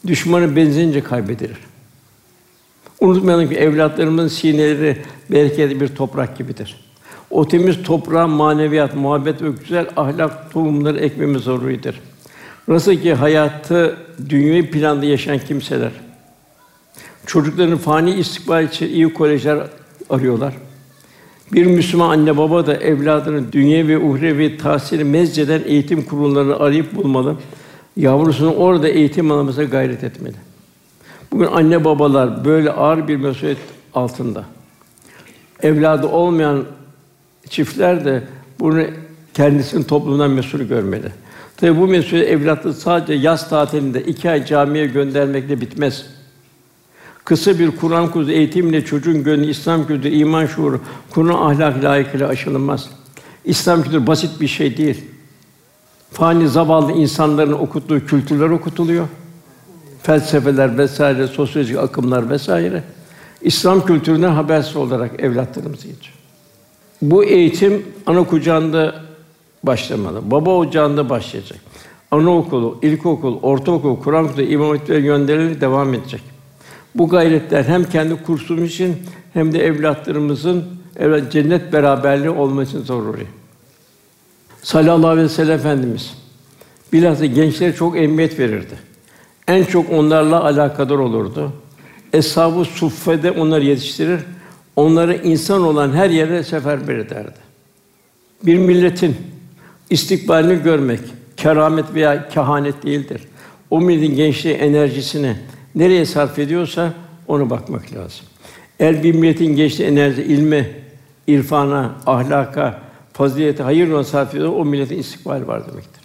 düşmanı 0.07 0.57
benzince 0.57 1.01
kaybedilir. 1.01 1.57
Unutmayalım 3.01 3.49
ki 3.49 3.55
evlatlarımızın 3.55 4.29
sineleri 4.29 4.97
bereketli 5.31 5.81
bir 5.81 5.89
toprak 5.89 6.39
gibidir. 6.39 6.77
O 7.31 7.49
temiz 7.49 7.83
toprağa 7.83 8.27
maneviyat, 8.27 8.95
muhabbet 8.95 9.43
ve 9.43 9.51
güzel 9.51 9.87
ahlak 9.97 10.53
tohumları 10.53 10.99
ekmemiz 10.99 11.43
zorunludur. 11.43 11.95
Nasıl 12.69 12.95
ki 12.95 13.15
hayatı 13.15 13.97
dünyayı 14.29 14.71
planda 14.71 15.07
yaşayan 15.07 15.39
kimseler 15.39 15.93
çocukların 17.31 17.79
fani 17.79 18.15
istikbal 18.15 18.65
için 18.65 18.89
iyi 18.89 19.13
kolejler 19.13 19.67
arıyorlar. 20.11 20.55
Bir 21.53 21.67
Müslüman 21.67 22.09
anne 22.09 22.37
baba 22.37 22.67
da 22.67 22.77
evladının 22.77 23.49
dünya 23.53 23.89
ve 23.89 23.99
uhrevi 23.99 24.59
tahsili 24.59 25.05
mezceden 25.05 25.63
eğitim 25.65 26.03
kurumlarını 26.03 26.57
arayıp 26.57 26.95
bulmalı. 26.95 27.37
Yavrusunun 27.97 28.55
orada 28.55 28.89
eğitim 28.89 29.31
almasına 29.33 29.65
gayret 29.65 30.05
etmeli. 30.05 30.35
Bugün 31.33 31.47
anne 31.47 31.85
babalar 31.85 32.45
böyle 32.45 32.71
ağır 32.71 33.09
bir 33.09 33.17
mesuliyet 33.17 33.59
altında. 33.95 34.45
Evladı 35.63 36.07
olmayan 36.07 36.65
çiftler 37.49 38.05
de 38.05 38.23
bunu 38.61 38.83
kendisinin 39.35 39.83
toplumdan 39.83 40.31
mesul 40.31 40.61
görmeli. 40.61 41.13
Tabi 41.57 41.81
bu 41.81 41.87
mesuliyet 41.87 42.29
evlatı 42.29 42.75
sadece 42.75 43.13
yaz 43.13 43.49
tatilinde 43.49 44.03
iki 44.03 44.31
ay 44.31 44.47
camiye 44.47 44.87
göndermekle 44.87 45.61
bitmez. 45.61 46.20
Kısa 47.25 47.59
bir 47.59 47.71
Kur'an 47.71 48.11
kursu 48.11 48.31
eğitimle 48.31 48.85
çocuğun 48.85 49.25
gönlü 49.25 49.51
İslam 49.51 49.87
kültürü, 49.87 50.15
iman 50.15 50.47
şuuru, 50.47 50.81
Kur'an 51.11 51.51
ahlak 51.51 51.85
layıkıyla 51.85 52.29
aşılmaz. 52.29 52.91
İslam 53.45 53.83
kültürü 53.83 54.07
basit 54.07 54.41
bir 54.41 54.49
şey 54.49 54.77
değil. 54.77 55.05
Fani 56.13 56.49
zavallı 56.49 56.93
insanların 56.93 57.53
okuttuğu 57.53 58.07
kültürler 58.07 58.51
okutuluyor. 58.51 59.07
Felsefeler 60.03 60.79
vesaire, 60.79 61.27
sosyolojik 61.27 61.79
akımlar 61.79 62.31
vesaire. 62.31 62.83
İslam 63.43 63.87
kültüründen 63.87 64.33
habersiz 64.33 64.77
olarak 64.77 65.21
evlatlarımızı 65.21 65.89
yetişiyor. 65.89 66.19
Bu 67.03 67.25
eğitim 67.25 67.87
ana 68.07 68.25
kucağında 68.25 68.95
başlamalı. 69.63 70.31
Baba 70.31 70.57
ocağında 70.57 71.09
başlayacak. 71.11 71.59
Anaokulu, 72.11 72.79
ilkokul, 72.83 73.39
ortaokul, 73.43 73.97
Kur'an 73.97 74.27
kursu, 74.27 74.43
imam 74.43 74.71
hatipleri 74.71 75.03
gönderilerek 75.03 75.61
devam 75.61 75.95
edecek. 75.95 76.21
Bu 76.95 77.09
gayretler 77.09 77.65
hem 77.65 77.85
kendi 77.85 78.23
kursumuz 78.23 78.71
için 78.71 78.97
hem 79.33 79.53
de 79.53 79.65
evlatlarımızın 79.65 80.65
evet 80.97 81.33
cennet 81.33 81.73
beraberliği 81.73 82.31
olması 82.31 82.83
zaruri. 82.83 83.27
Sallallahu 84.63 85.09
aleyhi 85.09 85.25
ve 85.25 85.33
sellem 85.33 85.59
Efendimiz 85.59 86.15
bilhassa 86.93 87.27
gençlere 87.27 87.75
çok 87.75 87.99
emniyet 87.99 88.39
verirdi. 88.39 88.79
En 89.49 89.65
çok 89.65 89.91
onlarla 89.91 90.45
alakadar 90.45 90.95
olurdu. 90.95 91.53
Eshab-ı 92.13 92.65
Suffe'de 92.65 93.31
onları 93.31 93.65
yetiştirir, 93.65 94.21
onları 94.77 95.17
insan 95.17 95.63
olan 95.63 95.93
her 95.93 96.11
yere 96.11 96.45
seferber 96.45 96.97
ederdi. 96.97 97.39
Bir 98.43 98.59
milletin 98.59 99.17
istikbalini 99.91 100.63
görmek 100.63 101.01
keramet 101.37 101.95
veya 101.95 102.29
kehanet 102.29 102.83
değildir. 102.83 103.23
O 103.71 103.81
milletin 103.81 104.17
gençliği 104.17 104.55
enerjisini 104.55 105.37
nereye 105.75 106.07
sarf 106.07 106.39
ediyorsa 106.39 106.93
ona 107.29 107.51
bakmak 107.51 107.95
lazım. 107.95 108.27
Eğer 108.81 109.03
bir 109.03 109.15
milletin 109.15 109.85
enerji 109.85 110.23
ilme, 110.23 110.71
irfana, 111.27 111.93
ahlaka, 112.07 112.81
fazilete, 113.13 113.63
hayırla 113.63 114.05
sarf 114.05 114.35
ediyor, 114.35 114.53
o 114.57 114.65
milletin 114.65 114.99
istikbali 114.99 115.47
var 115.47 115.67
demektir. 115.67 116.03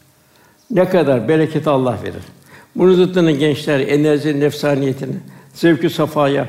Ne 0.72 0.90
kadar 0.90 1.28
bereket 1.28 1.68
Allah 1.68 1.98
verir. 2.04 2.24
Bunu 2.76 2.94
zıttına 2.94 3.32
gençler 3.32 3.80
enerji 3.80 4.40
nefsaniyetini, 4.40 5.16
zevkü 5.54 5.90
safaya, 5.90 6.48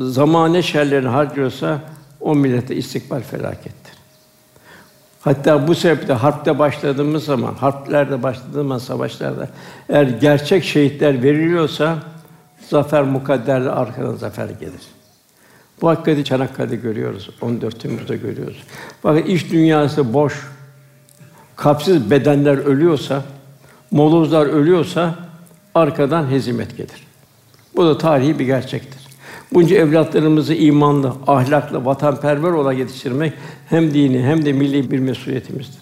zamane 0.00 0.62
şerlerini 0.62 1.08
harcıyorsa 1.08 1.80
o 2.20 2.34
millete 2.34 2.76
istikbal 2.76 3.20
felakettir. 3.20 3.96
Hatta 5.20 5.68
bu 5.68 5.74
sebeple 5.74 6.14
harpte 6.14 6.58
başladığımız 6.58 7.24
zaman, 7.24 7.54
harplerde 7.54 8.22
başladığımız 8.22 8.56
zaman, 8.56 8.78
savaşlarda 8.78 9.48
eğer 9.88 10.02
gerçek 10.02 10.64
şehitler 10.64 11.22
veriliyorsa 11.22 11.98
zafer 12.68 13.02
mukadderle 13.02 13.70
arkadan 13.70 14.16
zafer 14.16 14.48
gelir. 14.48 14.82
Bu 15.82 15.88
hakikati 15.88 16.24
Çanakkale'de 16.24 16.76
görüyoruz, 16.76 17.30
14 17.40 17.80
Temmuz'da 17.80 18.16
görüyoruz. 18.16 18.62
Fakat 19.02 19.28
iş 19.28 19.52
dünyası 19.52 20.14
boş, 20.14 20.46
kalpsiz 21.56 22.10
bedenler 22.10 22.58
ölüyorsa, 22.58 23.22
molozlar 23.90 24.46
ölüyorsa 24.46 25.14
arkadan 25.74 26.30
hezimet 26.30 26.76
gelir. 26.76 27.06
Bu 27.76 27.86
da 27.86 27.98
tarihi 27.98 28.38
bir 28.38 28.44
gerçektir. 28.44 29.06
Bunca 29.52 29.76
evlatlarımızı 29.76 30.54
imanlı, 30.54 31.12
ahlaklı, 31.26 31.84
vatanperver 31.84 32.50
olarak 32.50 32.78
yetiştirmek 32.78 33.32
hem 33.68 33.94
dini 33.94 34.22
hem 34.22 34.44
de 34.44 34.52
milli 34.52 34.90
bir 34.90 34.98
mesuliyetimizdir. 34.98 35.80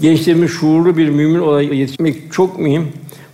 Gençlerimiz 0.00 0.50
şuurlu 0.50 0.96
bir 0.96 1.08
mümin 1.08 1.38
olarak 1.38 1.72
yetiştirmek 1.72 2.32
çok 2.32 2.58
mühim. 2.58 2.92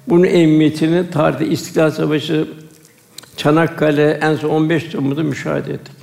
Bunun 0.08 0.24
ehemmiyetini 0.24 1.10
tarihte 1.10 1.46
İstiklal 1.46 1.90
Savaşı, 1.90 2.48
Çanakkale, 3.36 4.18
en 4.22 4.36
son 4.36 4.48
15 4.48 4.84
Temmuz'da 4.84 5.22
müşahede 5.22 5.72
ettik. 5.72 5.94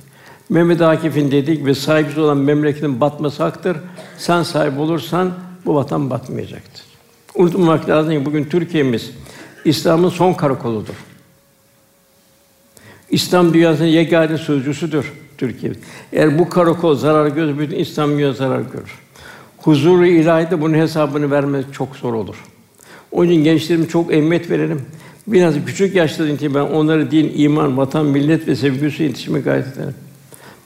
Mehmet 0.48 0.80
Akif'in 0.80 1.30
dedik 1.30 1.66
ve 1.66 1.74
sahipsiz 1.74 2.18
olan 2.18 2.36
memleketin 2.36 3.00
batması 3.00 3.42
haktır. 3.42 3.76
Sen 4.18 4.42
sahip 4.42 4.78
olursan 4.78 5.32
bu 5.66 5.74
vatan 5.74 6.10
batmayacaktır. 6.10 6.84
Unutmamak 7.34 7.88
lazım 7.88 8.12
ki 8.12 8.24
bugün 8.24 8.44
Türkiye'miz 8.44 9.10
İslam'ın 9.64 10.08
son 10.08 10.32
karakoludur. 10.32 10.94
İslam 13.10 13.54
dünyasının 13.54 13.88
yegane 13.88 14.38
sözcüsüdür 14.38 15.12
Türkiye. 15.38 15.72
Eğer 16.12 16.38
bu 16.38 16.48
karakol 16.48 16.94
zarar 16.94 17.26
görür, 17.26 17.58
bütün 17.58 17.76
İslam 17.76 18.10
dünyası 18.10 18.38
zarar 18.38 18.60
görür. 18.60 18.98
Huzuru 19.58 20.06
ilahide 20.06 20.60
bunun 20.60 20.74
hesabını 20.74 21.30
vermek 21.30 21.74
çok 21.74 21.96
zor 21.96 22.14
olur. 22.14 22.36
Onun 23.12 23.30
için 23.30 23.44
gençlerime 23.44 23.88
çok 23.88 24.14
emniyet 24.14 24.50
verelim. 24.50 24.82
Biraz 25.26 25.54
küçük 25.66 25.94
yaşta 25.94 26.28
itibaren 26.28 26.72
onları 26.72 27.10
din, 27.10 27.32
iman, 27.34 27.76
vatan, 27.76 28.06
millet 28.06 28.48
ve 28.48 28.56
sevgisi 28.56 29.02
yetiştirmeye 29.02 29.42
gayret 29.44 29.66
edelim. 29.66 29.94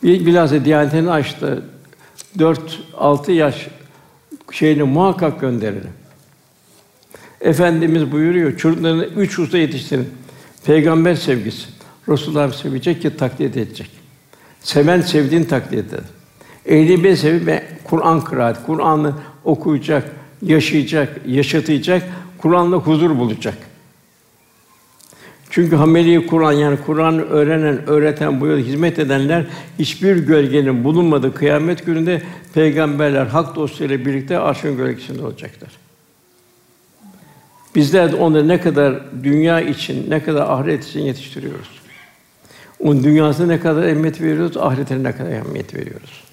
Bir 0.03 0.27
bilhassa 0.27 0.65
Diyanetini 0.65 1.11
açtı. 1.11 1.63
4-6 2.39 3.33
yaş 3.33 3.69
şeyini 4.53 4.83
muhakkak 4.83 5.41
gönderelim. 5.41 5.91
Efendimiz 7.41 8.13
buyuruyor, 8.13 8.57
çocuklarını 8.57 9.05
üç 9.05 9.39
usta 9.39 9.59
yetiştirin. 9.59 10.09
Peygamber 10.67 11.15
sevgisi, 11.15 11.67
Resulullah 12.09 12.53
sevecek 12.53 13.03
ki 13.03 13.17
taklit 13.17 13.57
edecek. 13.57 13.91
Seven 14.61 15.01
sevdiğin 15.01 15.45
taklit 15.45 15.89
eder. 15.89 16.01
Ehli 16.67 17.05
beyt 17.05 17.19
sevi 17.19 17.47
ve 17.47 17.65
Kur'an 17.85 18.25
kıraat, 18.25 18.67
Kur'an'ı 18.67 19.15
okuyacak, 19.45 20.13
yaşayacak, 20.43 21.21
yaşatacak, 21.27 22.03
Kur'an'la 22.39 22.77
huzur 22.77 23.19
bulacak. 23.19 23.68
Çünkü 25.51 25.77
hameli 25.77 26.27
Kur'an 26.27 26.53
yani 26.53 26.79
Kur'an 26.87 27.19
öğrenen, 27.19 27.89
öğreten, 27.89 28.41
bu 28.41 28.47
yolda 28.47 28.61
hizmet 28.61 28.99
edenler 28.99 29.47
hiçbir 29.79 30.17
gölgenin 30.17 30.85
bulunmadığı 30.85 31.35
kıyamet 31.35 31.87
gününde 31.87 32.23
peygamberler 32.55 33.27
hak 33.27 33.57
dostlarıyla 33.57 34.07
birlikte 34.07 34.39
arşın 34.39 34.77
gölgesinde 34.77 35.23
olacaklar. 35.23 35.71
Bizler 37.75 38.13
de 38.13 38.17
onları 38.17 38.49
ne 38.49 38.61
kadar 38.61 39.01
dünya 39.25 39.61
için, 39.61 40.11
ne 40.11 40.23
kadar 40.23 40.41
ahiret 40.41 40.85
için 40.85 41.01
yetiştiriyoruz. 41.01 41.69
Onun 42.81 43.05
dünyasına 43.05 43.47
ne 43.47 43.61
kadar 43.61 43.83
emniyet 43.83 44.21
veriyoruz, 44.21 44.57
ahiretine 44.57 45.03
ne 45.03 45.13
kadar 45.13 45.31
emniyet 45.31 45.75
veriyoruz. 45.75 46.25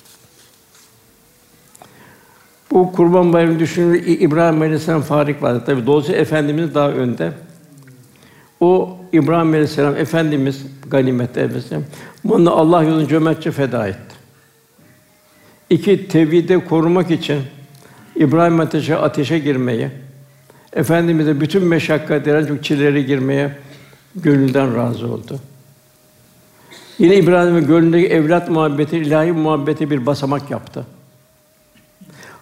Bu 2.71 2.91
Kurban 2.91 3.33
Bayramı 3.33 3.59
düşünür 3.59 4.03
İbrahim 4.07 4.61
Aleyhisselam 4.61 5.01
farik 5.01 5.43
vardı. 5.43 5.63
Tabi 5.65 5.87
dolayısıyla 5.87 6.21
efendimiz 6.21 6.75
daha 6.75 6.89
önde. 6.89 7.31
O 8.65 8.97
İbrahim 9.13 9.49
Aleyhisselam 9.49 9.97
efendimiz 9.97 10.65
ganimette 10.87 11.41
efendim. 11.41 11.85
Bunu 12.23 12.55
Allah 12.55 12.83
yolunda 12.83 13.07
cömertçe 13.07 13.51
feda 13.51 13.87
etti. 13.87 14.15
İki 15.69 16.07
tevhide 16.07 16.65
korumak 16.65 17.11
için 17.11 17.41
İbrahim 18.15 18.59
ateşe 18.59 18.95
ateşe 18.95 19.39
girmeyi, 19.39 19.89
efendimize 20.73 21.41
bütün 21.41 21.63
meşakkatlerin 21.63 22.47
çok 22.47 22.63
çileleri 22.63 23.05
girmeye 23.05 23.51
gönülden 24.15 24.77
razı 24.77 25.07
oldu. 25.07 25.39
Yine 26.99 27.15
İbrahim'in 27.15 27.67
gönlündeki 27.67 28.07
evlat 28.07 28.49
muhabbeti, 28.49 28.97
ilahi 28.97 29.31
muhabbeti 29.31 29.89
bir 29.89 30.05
basamak 30.05 30.51
yaptı. 30.51 30.85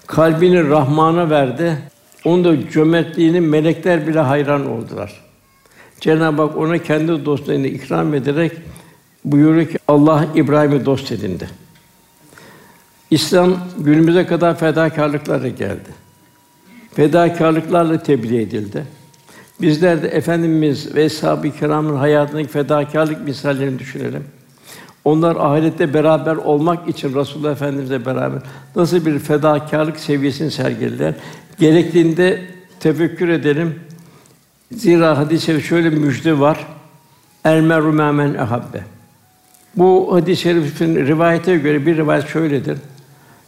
Kalbini 0.07 0.69
Rahman'a 0.69 1.29
verdi. 1.29 1.77
Onun 2.25 2.43
da 2.43 2.69
cömertliğini 2.69 3.41
melekler 3.41 4.07
bile 4.07 4.19
hayran 4.19 4.69
oldular. 4.69 5.22
Cenab-ı 6.03 6.41
Hak 6.41 6.57
ona 6.57 6.77
kendi 6.77 7.25
dostlarını 7.25 7.67
ikram 7.67 8.13
ederek 8.13 8.51
buyuruyor 9.25 9.67
ki 9.67 9.77
Allah 9.87 10.25
İbrahim'i 10.35 10.85
dost 10.85 11.11
edindi. 11.11 11.49
İslam 13.11 13.57
günümüze 13.77 14.25
kadar 14.25 14.57
fedakarlıklarla 14.57 15.47
geldi. 15.47 15.89
Fedakarlıklarla 16.93 18.03
tebliğ 18.03 18.41
edildi. 18.41 18.85
Bizler 19.61 20.03
de 20.03 20.07
efendimiz 20.07 20.95
ve 20.95 21.03
eshab-ı 21.03 21.51
kiramın 21.51 21.95
hayatındaki 21.95 22.49
fedakarlık 22.49 23.27
misallerini 23.27 23.79
düşünelim. 23.79 24.23
Onlar 25.05 25.35
ahirette 25.35 25.93
beraber 25.93 26.35
olmak 26.35 26.89
için 26.89 27.15
Resulullah 27.15 27.51
Efendimizle 27.51 28.05
beraber 28.05 28.41
nasıl 28.75 29.05
bir 29.05 29.19
fedakarlık 29.19 29.99
seviyesini 29.99 30.51
sergilediler. 30.51 31.13
Gerektiğinde 31.59 32.41
tefekkür 32.79 33.29
edelim. 33.29 33.75
Zira 34.71 35.17
hadis-i 35.17 35.61
şöyle 35.61 35.91
bir 35.91 35.97
müjde 35.97 36.39
var. 36.39 36.67
El 37.45 37.61
meru 37.61 37.93
men 37.93 38.33
ahabbe. 38.33 38.83
Bu 39.75 40.09
hadis-i 40.11 40.41
şerifin 40.41 40.95
rivayete 40.95 41.57
göre 41.57 41.85
bir 41.85 41.97
rivayet 41.97 42.27
şöyledir. 42.27 42.77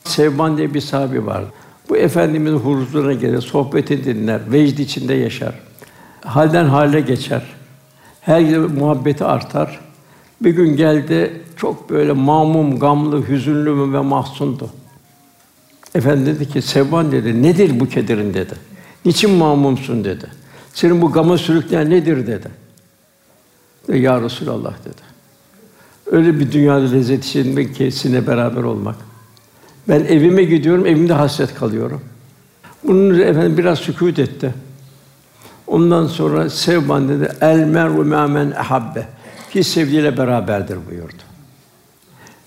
Sevban 0.04 0.58
diye 0.58 0.74
bir 0.74 0.82
sahabi 0.82 1.26
vardı. 1.26 1.52
Bu 1.90 1.98
efendimizin 1.98 2.58
huzuruna 2.58 3.14
gelir, 3.14 3.42
sohbeti 3.42 4.06
dinler, 4.06 4.42
vecd 4.52 4.78
içinde 4.78 5.14
yaşar. 5.14 5.60
Halden 6.22 6.66
hale 6.66 7.02
geçer. 7.02 7.44
Her 8.22 8.40
yıl 8.40 8.74
muhabbeti 8.74 9.26
artar. 9.26 9.80
Bir 10.42 10.50
gün 10.50 10.78
geldi, 10.78 11.42
çok 11.56 11.90
böyle 11.90 12.12
mamum, 12.12 12.80
gamlı, 12.80 13.28
hüzünlü 13.28 13.94
ve 13.94 14.00
mahzundu. 14.00 14.70
Efendi 15.96 16.26
dedi 16.26 16.50
ki, 16.50 16.62
Sevban 16.62 17.12
dedi, 17.12 17.44
nedir 17.44 17.80
bu 17.80 17.90
kederin 17.90 18.34
dedi. 18.34 18.54
Niçin 19.06 19.32
mamumsun 19.32 20.04
dedi. 20.04 20.26
Senin 20.76 21.02
bu 21.02 21.12
gama 21.12 21.38
sürükleyen 21.38 21.90
nedir 21.90 22.28
dedi. 22.28 22.50
De, 23.88 23.98
ya 23.98 24.22
Resulallah 24.22 24.74
dedi. 24.86 25.02
Öyle 26.12 26.40
bir 26.40 26.52
dünyada 26.52 26.92
lezzet 26.92 27.26
içinde 27.26 27.72
ki 27.72 27.92
sizinle 27.92 28.28
beraber 28.28 28.64
olmak. 28.64 28.96
Ben 29.90 30.00
evime 30.00 30.44
gidiyorum, 30.44 30.86
evimde 30.86 31.14
hasret 31.14 31.56
kalıyorum. 31.56 32.02
Bunun 32.84 33.20
efendim 33.20 33.58
biraz 33.58 33.80
sükût 33.80 34.20
etti. 34.20 34.54
Ondan 35.68 36.08
sonra 36.08 36.50
Sevban 36.50 37.10
dedi, 37.10 37.32
el 37.42 37.60
meru 37.60 38.06
men 38.06 38.52
ahabbe 38.52 39.08
ki 39.52 39.64
sevdiğiyle 39.64 40.18
beraberdir 40.18 40.78
buyurdu. 40.90 41.24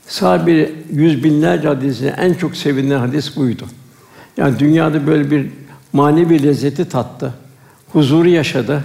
Sahabe 0.07 0.73
yüz 0.93 1.25
binlerce 1.25 1.69
hadisinde 1.69 2.15
en 2.19 2.35
çok 2.35 2.57
sevilen 2.57 2.99
hadis 2.99 3.37
buydu. 3.37 3.65
Yani 4.37 4.59
dünyada 4.59 5.07
böyle 5.07 5.31
bir 5.31 5.51
manevi 5.93 6.43
lezzeti 6.43 6.89
tattı. 6.89 7.35
Huzuru 7.93 8.29
yaşadı. 8.29 8.85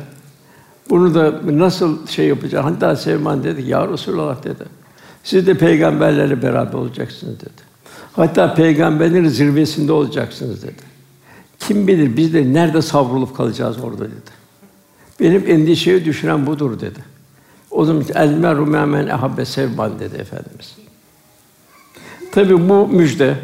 Bunu 0.89 1.16
da 1.16 1.34
nasıl 1.45 2.08
şey 2.08 2.28
yapacak? 2.28 2.66
Hatta 2.66 2.95
Sevman 2.95 3.43
dedi 3.43 3.62
ya 3.62 3.88
Resulullah 3.88 4.43
dedi. 4.43 4.64
Siz 5.24 5.47
de 5.47 5.54
peygamberlerle 5.54 6.41
beraber 6.41 6.74
olacaksınız 6.74 7.39
dedi. 7.39 7.64
Hatta 8.14 8.54
peygamberlerin 8.54 9.28
zirvesinde 9.28 9.91
olacaksınız 9.91 10.64
dedi. 10.64 10.93
Kim 11.60 11.88
bilir 11.88 12.18
biz 12.18 12.34
de 12.34 12.54
nerede 12.54 12.82
savrulup 12.82 13.38
kalacağız 13.38 13.78
orada 13.80 14.06
dedi. 14.06 14.43
Benim 15.20 15.43
endişeyi 15.47 16.06
düşüren 16.06 16.45
budur 16.45 16.80
dedi. 16.80 16.99
O 17.72 17.86
zaman 17.86 18.04
el 18.16 18.30
meru 18.30 18.66
men 18.66 19.08
ahabbe 19.08 19.45
sevban 19.45 19.99
dedi 19.99 20.16
efendimiz. 20.16 20.76
Tabi 22.32 22.70
bu 22.70 22.88
müjde 22.88 23.36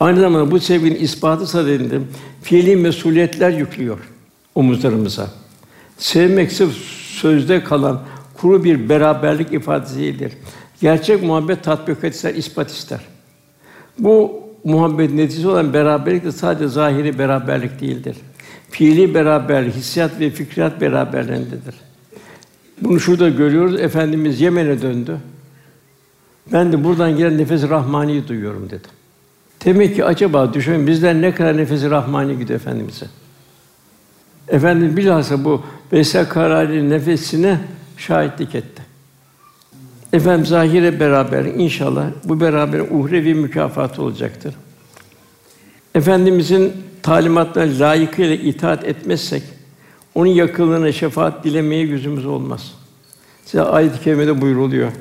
aynı 0.00 0.20
zamanda 0.20 0.50
bu 0.50 0.60
sevginin 0.60 0.94
ispatı 0.94 1.46
sadedinde 1.46 2.00
fiili 2.42 2.76
mesuliyetler 2.76 3.50
yüklüyor 3.50 4.13
omuzlarımıza. 4.54 5.30
Sevmek 5.98 6.52
sırf 6.52 6.74
sözde 7.06 7.64
kalan 7.64 8.00
kuru 8.34 8.64
bir 8.64 8.88
beraberlik 8.88 9.52
ifadesi 9.52 9.98
değildir. 9.98 10.32
Gerçek 10.80 11.22
muhabbet 11.22 11.64
tatbikat 11.64 12.14
ister, 12.14 12.34
ispat 12.34 12.70
ister. 12.70 13.00
Bu 13.98 14.44
muhabbet 14.64 15.12
neticesi 15.12 15.48
olan 15.48 15.74
beraberlik 15.74 16.24
de 16.24 16.32
sadece 16.32 16.68
zahiri 16.68 17.18
beraberlik 17.18 17.80
değildir. 17.80 18.16
Fiili 18.70 19.14
beraberlik, 19.14 19.74
hissiyat 19.74 20.20
ve 20.20 20.30
fikriyat 20.30 20.80
beraberlerindedir. 20.80 21.74
Bunu 22.80 23.00
şurada 23.00 23.28
görüyoruz. 23.28 23.80
Efendimiz 23.80 24.40
Yemen'e 24.40 24.82
döndü. 24.82 25.16
Ben 26.52 26.72
de 26.72 26.84
buradan 26.84 27.16
gelen 27.16 27.38
nefes 27.38 27.68
rahmani 27.68 28.28
duyuyorum 28.28 28.70
dedi. 28.70 28.88
Demek 29.64 29.96
ki 29.96 30.04
acaba 30.04 30.54
düşünün 30.54 30.86
bizler 30.86 31.14
ne 31.14 31.34
kadar 31.34 31.56
nefesi 31.56 31.90
rahmani 31.90 32.38
gidiyor 32.38 32.60
efendimize. 32.60 33.06
Efendim 34.48 34.96
bilhassa 34.96 35.44
bu 35.44 35.62
Veysel 35.92 36.28
Karari'nin 36.28 36.90
nefesine 36.90 37.58
şahitlik 37.96 38.54
etti. 38.54 38.82
Efendim 40.12 40.46
zahire 40.46 41.00
beraber 41.00 41.44
inşallah 41.44 42.06
bu 42.24 42.40
beraber 42.40 42.80
uhrevi 42.80 43.34
mükafatı 43.34 44.02
olacaktır. 44.02 44.54
Efendimizin 45.94 46.72
talimatlarına 47.02 47.78
layıkıyla 47.78 48.34
itaat 48.34 48.84
etmezsek 48.84 49.42
Onun 50.14 50.30
yakınlığına 50.30 50.92
şefaat 50.92 51.44
dilemeye 51.44 51.82
yüzümüz 51.82 52.26
olmaz. 52.26 52.72
Size 53.44 53.62
ayet-i 53.62 54.00
kerimede 54.00 54.40
buyruluyor. 54.40 54.92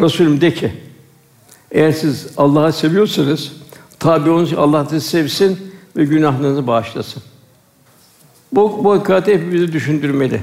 Resulüm 0.00 0.40
de 0.40 0.54
ki, 0.54 0.72
eğer 1.70 1.92
siz 1.92 2.28
Allah'ı 2.36 2.72
seviyorsanız 2.72 3.52
tabi 3.98 4.30
olun 4.30 4.54
Allah 4.56 4.86
sizi 4.90 5.08
sevsin 5.08 5.58
ve 5.96 6.04
günahlarınızı 6.04 6.66
bağışlasın. 6.66 7.22
Bu, 8.52 8.84
bu 8.84 8.92
hakikati 8.92 9.34
hepimizi 9.34 9.72
düşündürmeli. 9.72 10.40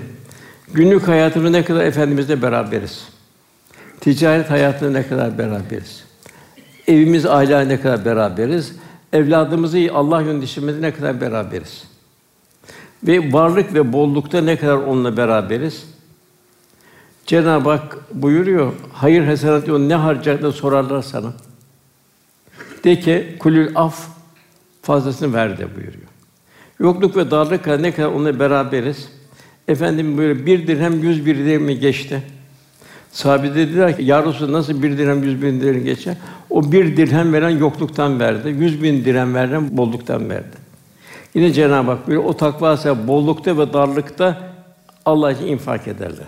Günlük 0.73 1.07
hayatımızda 1.07 1.57
ne 1.57 1.65
kadar 1.65 1.85
Efendimizle 1.85 2.41
beraberiz. 2.41 3.07
Ticaret 4.01 4.49
hayatında 4.49 4.91
ne 4.91 5.07
kadar 5.07 5.37
beraberiz. 5.37 6.03
Evimiz, 6.87 7.25
aile 7.25 7.67
ne 7.67 7.81
kadar 7.81 8.05
beraberiz. 8.05 8.75
Evladımızı 9.13 9.89
Allah 9.93 10.21
yönetişiminde 10.21 10.81
ne 10.81 10.93
kadar 10.93 11.21
beraberiz. 11.21 11.83
Ve 13.03 13.33
varlık 13.33 13.73
ve 13.73 13.93
bollukta 13.93 14.41
ne 14.41 14.57
kadar 14.57 14.75
onunla 14.75 15.17
beraberiz. 15.17 15.85
Cenab-ı 17.25 17.69
Hak 17.69 17.97
buyuruyor, 18.13 18.73
hayır 18.93 19.23
hasenat 19.23 19.67
ne 19.67 19.95
harcadığını 19.95 20.51
sorarlar 20.51 21.01
sana. 21.01 21.33
De 22.83 22.99
ki, 22.99 23.35
kulül 23.39 23.71
af 23.75 24.07
fazlasını 24.81 25.33
ver 25.33 25.57
de 25.57 25.75
buyuruyor. 25.75 26.08
Yokluk 26.79 27.17
ve 27.17 27.31
darlık 27.31 27.63
kadar 27.63 27.83
ne 27.83 27.91
kadar 27.91 28.07
onunla 28.07 28.39
beraberiz. 28.39 29.09
Efendim 29.67 30.17
böyle 30.17 30.45
bir 30.45 30.67
dirhem 30.67 31.03
yüz 31.03 31.25
bir 31.25 31.37
dirhemi 31.37 31.79
geçti. 31.79 32.21
Sahabe 33.11 33.55
dediler 33.55 33.97
ki, 33.97 34.03
Ya 34.03 34.25
nasıl 34.25 34.83
bir 34.83 34.97
dirhem 34.97 35.23
yüz 35.23 35.41
bin 35.41 35.61
dirhem 35.61 35.83
geçer? 35.83 36.15
O 36.49 36.71
bir 36.71 36.97
dirhem 36.97 37.33
veren 37.33 37.49
yokluktan 37.49 38.19
verdi. 38.19 38.49
Yüz 38.49 38.83
bin 38.83 39.05
dirhem 39.05 39.35
veren 39.35 39.77
bolluktan 39.77 40.29
verdi. 40.29 40.57
Yine 41.33 41.53
Cenab-ı 41.53 41.91
Hak 41.91 42.07
buyuruyor, 42.07 42.29
o 42.29 42.37
takva 42.37 42.77
sahibi 42.77 43.07
bollukta 43.07 43.57
ve 43.57 43.73
darlıkta 43.73 44.37
Allah 45.05 45.31
için 45.31 45.47
infak 45.47 45.87
ederler. 45.87 46.27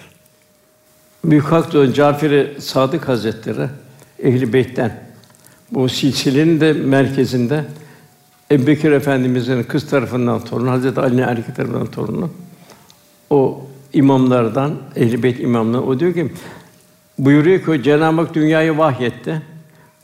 Büyük 1.25 1.45
Hak'ta 1.45 1.93
Cafer-i 1.93 2.61
Sadık 2.61 3.07
Hazretleri 3.07 3.67
Ehli 4.23 4.53
Beyt'ten 4.53 4.99
bu 5.71 5.89
silsilenin 5.89 6.61
de 6.61 6.73
merkezinde 6.73 7.65
Ebu 8.51 8.67
Bekir 8.67 8.91
Efendimizin 8.91 9.63
kız 9.63 9.89
tarafından 9.89 10.45
torunu, 10.45 10.71
Hazreti 10.71 10.99
Ali'nin 10.99 11.21
erkek 11.21 11.55
tarafından 11.55 11.87
torunu. 11.87 12.29
O 13.29 13.61
imamlardan, 13.93 14.75
Ehl-i 14.95 15.23
Beyt 15.23 15.39
imamları 15.39 15.81
o 15.81 15.99
diyor 15.99 16.13
ki 16.13 16.31
buyuruyor 17.19 17.65
ki 17.65 17.83
Cenab-ı 17.83 18.21
Hak 18.21 18.33
dünyayı 18.33 18.77
vahyetti. 18.77 19.41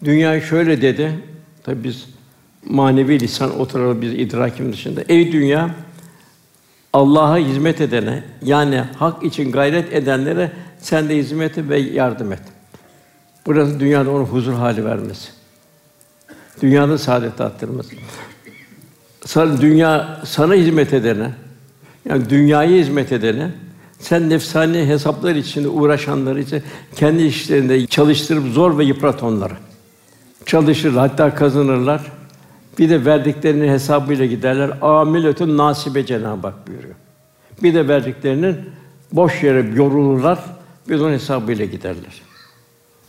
Dünyayı 0.04 0.42
şöyle 0.42 0.82
dedi. 0.82 1.12
Tabi 1.64 1.84
biz 1.84 2.06
manevi 2.66 3.20
lisan 3.20 3.60
o 3.60 4.02
biz 4.02 4.14
idrakim 4.14 4.74
dışında. 4.74 5.02
Ey 5.10 5.32
dünya 5.32 5.76
Allah'a 6.94 7.38
hizmet 7.38 7.82
edene 7.82 8.24
yani 8.42 8.78
hak 8.80 9.24
için 9.24 9.52
gayret 9.52 9.94
edenlere 9.94 10.52
sen 10.80 11.10
de 11.10 11.18
hizmet 11.18 11.58
et 11.58 11.70
ve 11.70 11.80
yardım 11.80 12.34
et. 12.34 12.42
Burası 13.46 13.80
dünyada 13.80 14.12
onu 14.12 14.24
huzur 14.26 14.54
hali 14.54 14.86
vermesi. 14.86 15.30
Dünyada 16.62 16.98
saadet 16.98 17.42
arttırması. 17.42 17.96
Sana, 19.28 19.62
dünya 19.62 20.20
sana 20.26 20.54
hizmet 20.54 20.94
edene, 20.94 21.32
yani 22.10 22.30
dünyaya 22.30 22.80
hizmet 22.80 23.12
edene, 23.12 23.52
sen 24.00 24.30
nefsani 24.30 24.86
hesaplar 24.86 25.36
içinde 25.36 25.68
uğraşanları 25.68 26.40
için 26.42 26.64
kendi 26.96 27.24
işlerinde 27.24 27.88
çalıştırıp 27.88 28.48
zor 28.54 28.78
ve 28.78 28.84
yıprat 28.84 29.24
onları. 29.24 29.54
Çalışır, 30.46 30.94
hatta 30.94 31.36
kazanırlar. 31.36 32.02
Bir 32.80 32.90
de 32.90 33.06
verdiklerinin 33.06 33.68
hesabıyla 33.68 34.26
giderler. 34.26 34.72
Amiletun 34.82 35.58
nasibe 35.58 36.06
Cenab-ı 36.06 36.48
Hak 36.48 36.68
buyuruyor. 36.68 36.96
Bir 37.64 37.74
de 37.74 37.88
verdiklerinin 37.88 38.56
boş 39.12 39.44
yere 39.44 39.66
yorulurlar. 39.76 40.40
Bir 40.90 41.00
de 41.00 41.04
onun 41.04 41.14
hesabıyla 41.14 41.66
giderler. 41.66 42.22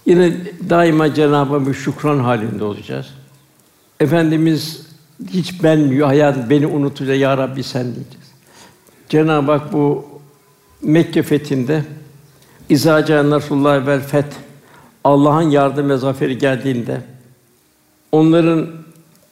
Yine 0.07 0.33
daima 0.71 1.15
Cenab-ı 1.15 1.59
Hakk'a 1.59 1.75
şükran 1.75 2.19
halinde 2.19 2.65
olacağız. 2.65 3.07
Efendimiz 4.01 4.88
hiç 5.27 5.63
ben 5.63 6.01
hayat 6.01 6.51
beni 6.51 6.67
unutacak 6.67 7.19
ya 7.19 7.39
Rabbi 7.39 7.63
sen 7.63 7.85
diyeceğiz. 7.85 8.29
Cenab-ı 9.09 9.53
Hak 9.53 9.73
bu 9.73 10.05
Mekke 10.83 11.23
fethinde 11.23 11.85
İzaca 12.69 13.31
Nasrullah 13.31 13.87
vel 13.87 14.01
feth 14.01 14.37
Allah'ın 15.05 15.51
yardım 15.51 15.91
ve 15.91 15.97
zaferi 15.97 16.39
geldiğinde 16.39 17.01
onların 18.13 18.67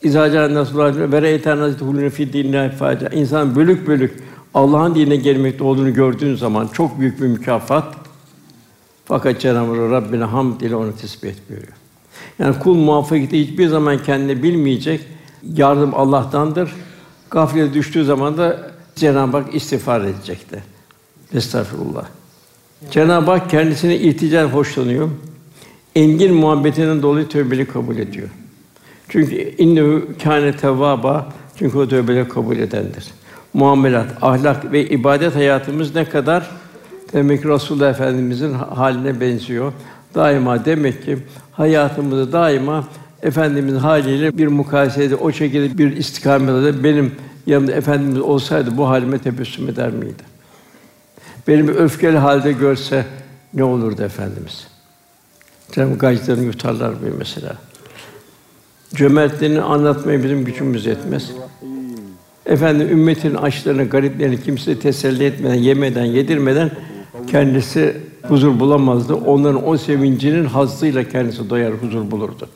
İzaca 0.02 0.54
Nasrullah 0.54 1.12
ve 1.12 1.22
reyten 1.22 1.58
nazitulun 1.58 2.08
fi 2.08 2.32
dinine 2.32 2.70
faca 2.70 3.08
insan 3.08 3.56
bölük 3.56 3.86
bölük 3.86 4.14
Allah'ın 4.54 4.94
dinine 4.94 5.16
gelmekte 5.16 5.64
olduğunu 5.64 5.94
gördüğün 5.94 6.34
zaman 6.34 6.68
çok 6.68 7.00
büyük 7.00 7.20
bir 7.20 7.26
mükafat. 7.26 7.94
Fakat 9.04 9.40
Cenab-ı 9.40 9.82
Hak 9.82 9.90
Rabbine 9.90 10.24
hamd 10.24 10.60
ile 10.60 10.76
onu 10.76 10.96
tesbih 10.96 11.34
buyuruyor. 11.48 11.72
Yani 12.38 12.58
kul 12.58 12.74
muvaffakiyeti 12.74 13.40
hiçbir 13.40 13.68
zaman 13.68 14.02
kendini 14.02 14.42
bilmeyecek. 14.42 15.00
Yardım 15.54 15.94
Allah'tandır. 15.94 16.70
Gaflete 17.30 17.74
düştüğü 17.74 18.04
zaman 18.04 18.38
da 18.38 18.70
Cenab-ı 18.96 19.36
Hak 19.36 19.54
istiğfar 19.54 20.00
edecekti. 20.00 20.62
Estağfurullah. 21.34 22.04
Cenab-ı 22.90 23.30
Hak 23.30 23.50
kendisine 23.50 23.96
ilticen 23.96 24.46
hoşlanıyor. 24.46 25.10
Engin 25.94 26.34
muhabbetinden 26.34 27.02
dolayı 27.02 27.28
tövbeli 27.28 27.66
kabul 27.66 27.96
ediyor. 27.96 28.28
Çünkü 29.08 29.54
innehu 29.58 30.02
kâne 30.22 30.56
tevvâba 30.56 31.32
çünkü 31.58 31.78
o 31.78 31.88
tövbeleri 31.88 32.28
kabul 32.28 32.56
edendir. 32.56 33.06
Muamelat, 33.54 34.06
ahlak 34.22 34.72
ve 34.72 34.88
ibadet 34.88 35.34
hayatımız 35.34 35.94
ne 35.94 36.04
kadar 36.04 36.50
demek 37.12 37.42
ki 37.42 37.48
Resulullah 37.48 37.90
Efendimizin 37.90 38.54
haline 38.54 39.20
benziyor. 39.20 39.72
Daima 40.14 40.64
demek 40.64 41.04
ki 41.04 41.18
hayatımızı 41.52 42.32
daima 42.32 42.84
Efendimizin 43.26 43.78
haliyle 43.78 44.38
bir 44.38 44.46
mukayesede 44.46 45.16
o 45.16 45.32
şekilde 45.32 45.78
bir 45.78 45.96
istikamette 45.96 46.84
benim 46.84 47.14
yanımda 47.46 47.72
Efendimiz 47.72 48.20
olsaydı 48.20 48.76
bu 48.76 48.88
halime 48.88 49.18
tebessüm 49.18 49.68
eder 49.68 49.90
miydi? 49.90 50.22
Benim 51.48 51.68
bir 51.68 51.74
öfkeli 51.74 52.18
halde 52.18 52.52
görse 52.52 53.06
ne 53.54 53.64
olurdu 53.64 54.02
Efendimiz? 54.02 54.66
Cem 55.72 55.98
gayetlerini 55.98 56.46
yutarlar 56.46 57.02
bir 57.02 57.10
mesela. 57.10 57.56
Cömertliğini 58.94 59.60
anlatmaya 59.60 60.24
bizim 60.24 60.44
gücümüz 60.44 60.86
yetmez. 60.86 61.30
Efendim 62.46 62.88
ümmetin 62.88 63.34
açlarını, 63.34 63.88
gariplerini 63.88 64.42
kimse 64.42 64.78
teselli 64.78 65.24
etmeden, 65.24 65.54
yemeden, 65.54 66.04
yedirmeden 66.04 66.70
kendisi 67.30 67.96
huzur 68.22 68.60
bulamazdı. 68.60 69.14
Onların 69.14 69.68
o 69.68 69.78
sevincinin 69.78 70.44
hazzıyla 70.44 71.08
kendisi 71.08 71.50
doyar, 71.50 71.72
huzur 71.74 72.10
bulurdu. 72.10 72.48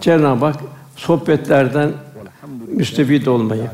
Cenab-ı 0.00 0.44
Hak 0.44 0.56
sohbetlerden 0.96 1.90
müstefid 2.66 3.26
olmayı, 3.26 3.70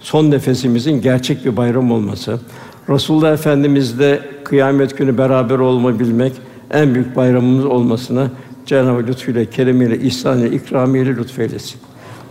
son 0.00 0.30
nefesimizin 0.30 1.02
gerçek 1.02 1.44
bir 1.44 1.56
bayram 1.56 1.92
olması, 1.92 2.40
Resulullah 2.88 3.32
Efendimizle 3.32 4.20
kıyamet 4.44 4.98
günü 4.98 5.18
beraber 5.18 5.58
olma 5.58 5.98
bilmek 5.98 6.32
en 6.70 6.94
büyük 6.94 7.16
bayramımız 7.16 7.64
olmasına 7.64 8.30
Cenab-ı 8.66 8.90
Hak 8.90 9.08
lütfuyla, 9.08 9.44
keremiyle, 9.44 10.00
ihsanıyla, 10.00 10.48
ikramiyle 10.48 11.16
lütfeylesin. 11.16 11.80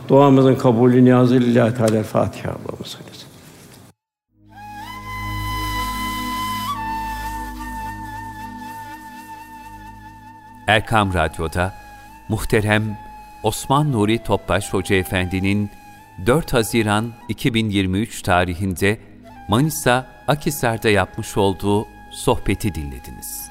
Duamızın 0.10 0.56
kabulü 0.56 1.06
niyazı 1.06 1.36
lillahi 1.36 1.76
teala 1.76 2.04
Fatiha 2.04 2.52
Allah'ımız 2.52 2.98
Erkam 10.68 11.14
Radyo'da 11.14 11.74
muhterem 12.30 12.98
Osman 13.44 13.92
Nuri 13.92 14.24
Topbaş 14.24 14.74
Hoca 14.74 14.96
Efendi'nin 14.96 15.70
4 16.26 16.54
Haziran 16.54 17.14
2023 17.30 18.22
tarihinde 18.22 19.00
Manisa 19.50 20.08
Akisar'da 20.28 20.90
yapmış 20.90 21.38
olduğu 21.38 21.88
sohbeti 22.12 22.76
dinlediniz. 22.76 23.49